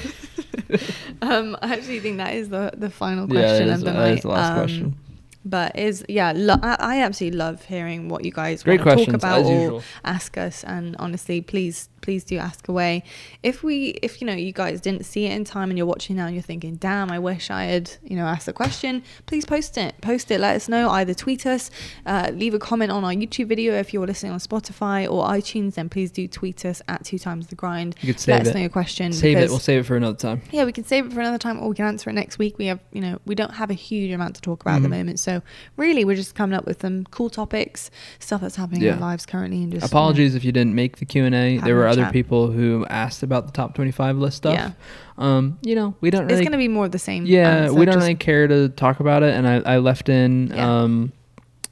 [1.23, 3.95] um, I actually think that is the the final yeah, question that of the that
[3.95, 4.17] night.
[4.19, 4.97] is the last Um, question.
[5.45, 9.07] But is yeah, lo- I, I absolutely love hearing what you guys Great want to
[9.07, 9.83] talk about or usual.
[10.05, 10.63] ask us.
[10.65, 13.03] And honestly, please, please do ask away.
[13.43, 16.17] If we, if you know, you guys didn't see it in time and you're watching
[16.17, 19.03] now and you're thinking, damn, I wish I had, you know, asked the question.
[19.27, 19.95] Please post it.
[20.03, 20.41] Post it.
[20.41, 20.91] Let us know.
[20.91, 21.71] Either tweet us,
[22.05, 25.75] uh, leave a comment on our YouTube video if you're listening on Spotify or iTunes.
[25.75, 27.97] Then please do tweet us at two times the grind.
[28.03, 28.55] You could save Let us it.
[28.55, 29.13] know your question.
[29.13, 29.49] Save it.
[29.49, 30.43] We'll save it for another time.
[30.51, 32.59] yeah, we can save it for another time or we can answer it next week.
[32.59, 34.89] We have, you know, we don't have a huge amount to talk about at the
[34.89, 34.99] Mhm.
[34.99, 35.21] moment.
[35.21, 35.43] So
[35.77, 39.25] really, we're just coming up with some cool topics, stuff that's happening in our lives
[39.25, 39.63] currently.
[39.63, 41.59] And just you know, Apologies if you didn't make the Q and A.
[41.59, 42.13] There were other chat.
[42.13, 44.55] people who asked about the top twenty-five list stuff.
[44.55, 44.71] Yeah.
[45.19, 46.43] Um, you know, we don't It's really.
[46.45, 47.27] going to be more of the same.
[47.27, 50.49] yeah, answer, we don't really care to talk about it, and I, I left in
[50.49, 50.83] Yeah.
[50.83, 51.13] um,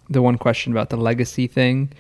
[0.09, 1.90] the one question about the legacy thing,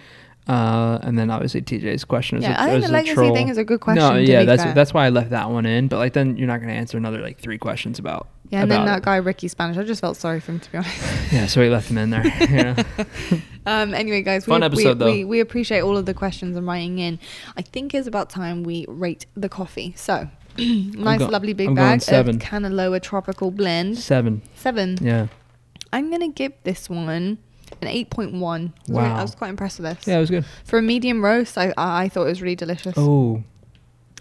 [0.48, 3.34] uh, and then obviously TJ's question is Yeah, a, I think the legacy troll.
[3.34, 4.04] thing is a good question.
[4.06, 4.74] No, yeah, that's fair.
[4.74, 5.88] that's why I left that one in.
[5.88, 8.70] But like, then you're not going to answer another like three questions about Yeah, and
[8.70, 9.76] then that guy Ricky Spanish.
[9.76, 11.02] I just felt sorry for him to be honest.
[11.32, 12.24] Yeah, so we left him in there.
[12.50, 12.82] Yeah.
[13.66, 15.12] Um, anyway, guys, we, episode, we, though.
[15.12, 17.20] we, we appreciate all of the questions and writing in.
[17.56, 19.92] I think it's about time we rate the coffee.
[19.96, 20.28] So,
[20.58, 22.36] nice, lovely big I'm bag seven.
[22.36, 23.98] of Canaloa Tropical Blend.
[23.98, 24.42] Seven.
[24.56, 24.98] Seven.
[25.00, 25.28] Yeah.
[25.92, 27.38] I'm gonna give this one an
[27.82, 28.72] eight point one.
[28.88, 29.16] Wow.
[29.16, 30.06] I was quite impressed with this.
[30.06, 30.44] Yeah, it was good.
[30.64, 32.94] For a medium roast, I I I thought it was really delicious.
[32.96, 33.42] Oh,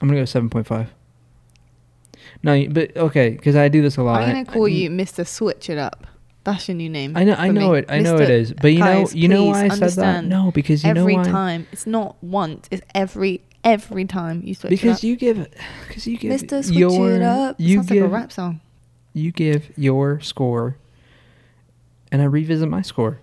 [0.01, 0.89] I'm gonna go seven point five.
[2.43, 4.21] No, you- but okay, because I do this a lot.
[4.23, 5.25] I'm gonna call I- you Mr.
[5.27, 6.07] Switch It Up.
[6.45, 7.15] That's your new name.
[7.17, 7.79] I know, I know me.
[7.79, 8.53] it, I know it is.
[8.53, 10.23] But you know, you know why I said that?
[10.25, 11.29] No, because you every know why.
[11.29, 11.67] time.
[11.71, 12.67] It's not once.
[12.71, 14.81] It's every every time you switch it up.
[14.81, 15.47] Because you give,
[15.87, 16.63] because you give Mr.
[16.63, 17.57] Switch your, It Up.
[17.59, 18.61] you Sounds give, like a rap song.
[19.13, 20.77] you give your score,
[22.09, 23.19] and I revisit my score.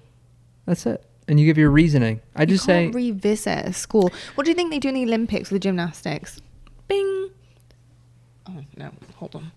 [0.67, 1.03] That's it.
[1.27, 2.21] And you give your reasoning.
[2.37, 4.11] I You just say revisit a school.
[4.35, 6.39] What do you think they do in the Olympics with gymnastics?
[6.87, 7.31] Bing.
[8.49, 8.91] Oh no!
[9.17, 9.53] Hold on.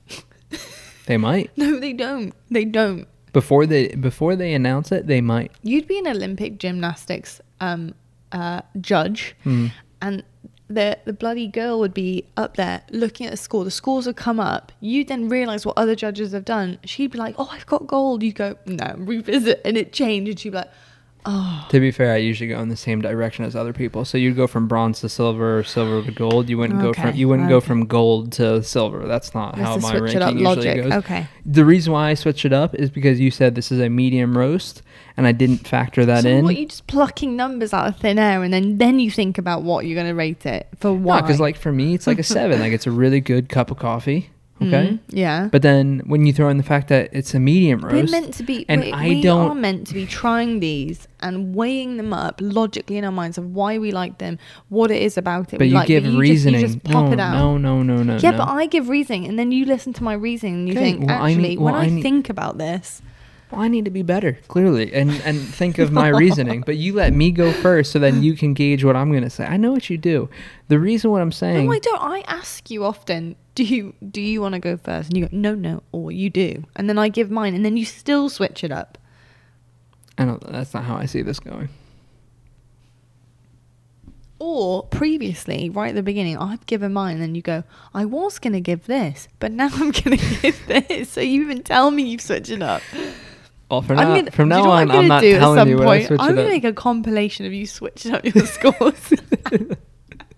[1.06, 2.34] they might No, they don't.
[2.50, 3.08] They don't.
[3.34, 5.08] before they before they announce it.
[5.08, 5.52] They might.
[5.64, 7.94] You'd be an Olympic gymnastics um,
[8.32, 9.68] uh, judge, Hmm.
[10.02, 10.24] and
[10.68, 13.64] the the bloody girl would be up there looking at the score.
[13.64, 14.72] The scores would come up.
[14.80, 16.78] You then realize what other judges have done.
[16.86, 20.30] She'd be like, "Oh, I've got gold." You go, "No, revisit," and it changed.
[20.30, 20.70] And she'd be like,
[21.30, 24.04] "Oh, To be fair, I usually go in the same direction as other people.
[24.06, 26.50] So you'd go from bronze to silver, or silver to gold.
[26.50, 29.08] You wouldn't go from you wouldn't go from gold to silver.
[29.08, 29.82] That's not how Mr.
[29.82, 30.92] my Switch It ranking Up usually logic." goes.
[30.94, 31.28] Okay.
[31.46, 34.38] The reason why I switched it up is because you said this is a medium
[34.38, 34.82] roast,
[35.18, 36.44] and I didn't factor that so in.
[36.46, 36.58] what?
[36.58, 39.86] You just plucking numbers out of thin air, and then then you think about what
[39.86, 40.94] you're going to rate it for.
[40.94, 41.22] Why?
[41.22, 42.60] because like for me, it's like a seven.
[42.60, 44.30] like it's a really good cup of coffee.
[44.62, 44.88] Okay.
[44.90, 45.48] Mhm, yeah.
[45.52, 48.34] But then when you throw in the fact that it's a medium roast, We're meant
[48.36, 51.98] to be, and we, I we don't- are meant to be trying these and weighing
[51.98, 54.38] them up logically in our minds of why we like them,
[54.68, 55.60] what it is about it.
[55.60, 56.62] but we you like, give you just- reasoning.
[56.62, 57.34] you just, pop no, it out.
[57.36, 58.18] no, no, no, no.
[58.18, 58.38] yeah, no.
[58.40, 61.08] but I give reasoning, and then you listen to my reasoning, and you Okay, think,
[61.08, 63.02] well, I actually, need- when I, I need- think about this,
[63.52, 66.62] Well, I need to be better, clearly, and and think of my reasoning.
[66.66, 69.44] But you let me go first, so then you can gauge what I'm gonna say.
[69.46, 70.30] I know what you do.
[70.68, 72.00] The reason what I'm saying, no, I don't.
[72.02, 75.10] I ask you often, do you do you want to go first?
[75.10, 77.76] And you go, no, no, or you do, and then I give mine, and then
[77.76, 78.98] you still switch it up.
[80.18, 80.42] I don't.
[80.50, 81.68] That's not how I see this going.
[84.40, 88.40] Or previously, right at the beginning, I've given mine, and then you go, I was
[88.40, 91.10] going to give this, but now I'm going to give this.
[91.10, 92.82] So you even tell me you've switched it up.
[93.70, 95.78] Well, from now, gonna, from now on, I'm, I'm, not do at telling some you
[95.80, 96.08] when I point?
[96.08, 99.14] switch I'm it going to make a compilation of you switching up your scores.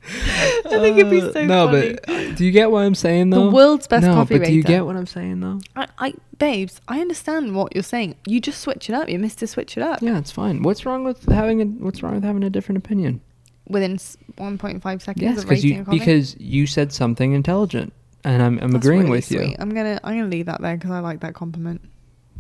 [0.08, 1.94] I think it'd be Uh, so no, funny.
[1.94, 3.46] but uh, do you get what I'm saying though?
[3.46, 5.60] the world's best no, coffee but do you get what I'm saying though?
[5.76, 8.16] I, I, babes, I understand what you're saying.
[8.26, 9.10] You just switch it up.
[9.10, 10.64] You missed to switch it up Yeah, it's fine.
[10.64, 13.22] What's wrong with having a What's wrong with having a different opinion?
[13.68, 16.00] within 1.5 seconds Yes, of because rating you a coffee.
[16.00, 19.56] because you said something intelligent, and I'm I'm That's agreeing really with you.
[19.60, 21.82] I'm gonna I'm gonna leave that there because I like that compliment.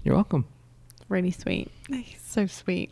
[0.03, 0.45] You're welcome.
[1.11, 1.69] Really sweet.
[1.89, 2.91] He's so sweet.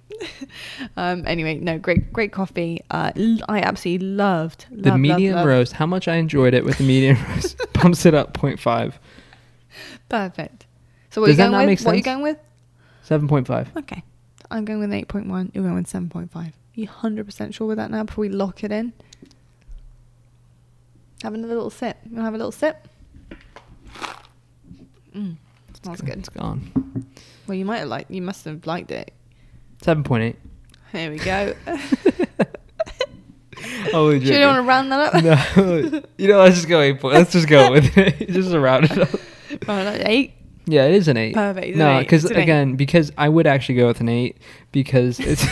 [0.97, 2.81] um, anyway, no, great, great coffee.
[2.91, 5.47] Uh, l- I absolutely loved, loved The loved, medium loved.
[5.47, 5.73] roast.
[5.73, 8.93] How much I enjoyed it with the medium roast bumps it up 0.5.
[10.09, 10.65] Perfect.
[11.09, 11.85] So what Does are that you not going make with?
[11.85, 12.37] What are you going with?
[13.07, 13.77] 7.5.
[13.77, 14.03] Okay,
[14.51, 15.51] I'm going with eight point one.
[15.55, 16.53] You're going with seven point five.
[16.75, 18.03] You hundred percent sure with that now?
[18.03, 18.93] Before we lock it in.
[21.23, 21.97] Having a little sip.
[22.05, 22.87] You want to have a little sip?
[25.15, 25.37] Mm,
[25.83, 26.17] smells good.
[26.19, 27.05] It's gone.
[27.47, 28.11] Well, you might have liked.
[28.11, 29.13] You must have liked it.
[29.83, 30.35] 7.8.
[30.91, 31.53] Here we go.
[33.93, 35.23] Oh, Should you want to round that up?
[35.57, 36.99] No, you know, let's just go eight.
[36.99, 38.29] point- Let's just go with it.
[38.29, 39.09] just round it up.
[39.67, 40.07] Round it up.
[40.07, 40.33] Eight.
[40.65, 41.33] Yeah, it is an eight.
[41.33, 42.43] Perfect, No, because an eight.
[42.43, 44.37] again, because I would actually go with an eight
[44.71, 45.43] because it's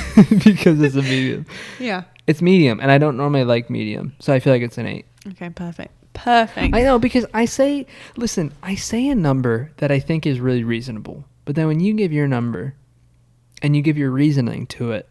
[0.43, 1.45] because it's a medium.
[1.79, 2.03] Yeah.
[2.27, 5.05] It's medium, and I don't normally like medium, so I feel like it's an eight.
[5.27, 5.49] Okay.
[5.49, 5.91] Perfect.
[6.17, 6.75] Perfect.
[6.75, 7.85] I know because I say,
[8.15, 11.93] listen, I say a number that I think is really reasonable, but then when you
[11.93, 12.75] give your number,
[13.61, 15.07] and you give your reasoning to it,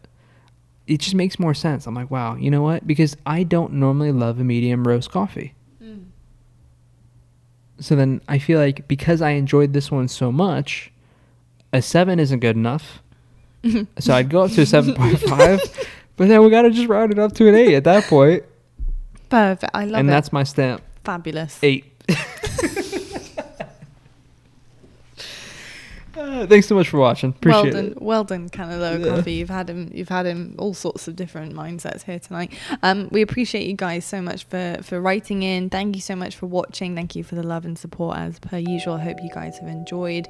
[0.85, 1.85] it just makes more sense.
[1.85, 2.87] I'm like, wow, you know what?
[2.87, 5.53] Because I don't normally love a medium roast coffee.
[5.83, 6.05] Mm.
[7.79, 10.91] So then I feel like because I enjoyed this one so much,
[11.73, 13.01] a seven isn't good enough.
[13.99, 15.59] so I'd go up to a seven point five,
[16.15, 18.43] but then we got to just round it up to an eight at that point,
[19.29, 19.71] Perfect.
[19.73, 19.99] I love and it.
[19.99, 20.81] And that's my stamp.
[21.07, 21.57] Fabulous.
[21.63, 21.85] Eight.
[26.17, 27.29] Uh, thanks so much for watching.
[27.29, 28.01] Appreciate well done, it.
[28.01, 29.15] well done, Canelo Yeah.
[29.15, 29.33] Coffee.
[29.33, 32.51] You've had him, you've had him all sorts of different mindsets here tonight.
[32.83, 35.69] Um, we appreciate you guys so much for for writing in.
[35.69, 36.95] Thank you so much for watching.
[36.95, 38.95] Thank you for the love and support as per usual.
[38.95, 40.27] I hope you guys have enjoyed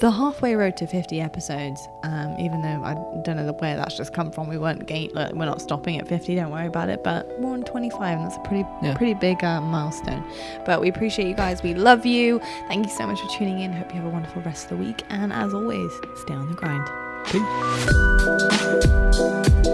[0.00, 1.80] the halfway road to 50 episodes.
[2.02, 2.94] Um, even though I
[3.24, 4.48] don't know where that's just come from.
[4.48, 6.34] We weren't gate, like, we're not stopping at 50.
[6.34, 7.04] Don't worry about it.
[7.04, 8.96] But we're on 25, and that's a pretty Yeah.
[8.96, 10.24] pretty big uh, milestone.
[10.66, 11.62] But we appreciate you guys.
[11.62, 12.40] We love you.
[12.68, 13.72] Thank you so much for tuning in.
[13.72, 15.02] Hope you have a wonderful rest of the week.
[15.30, 16.88] And as always, stay on the grind.
[19.58, 19.67] Peace.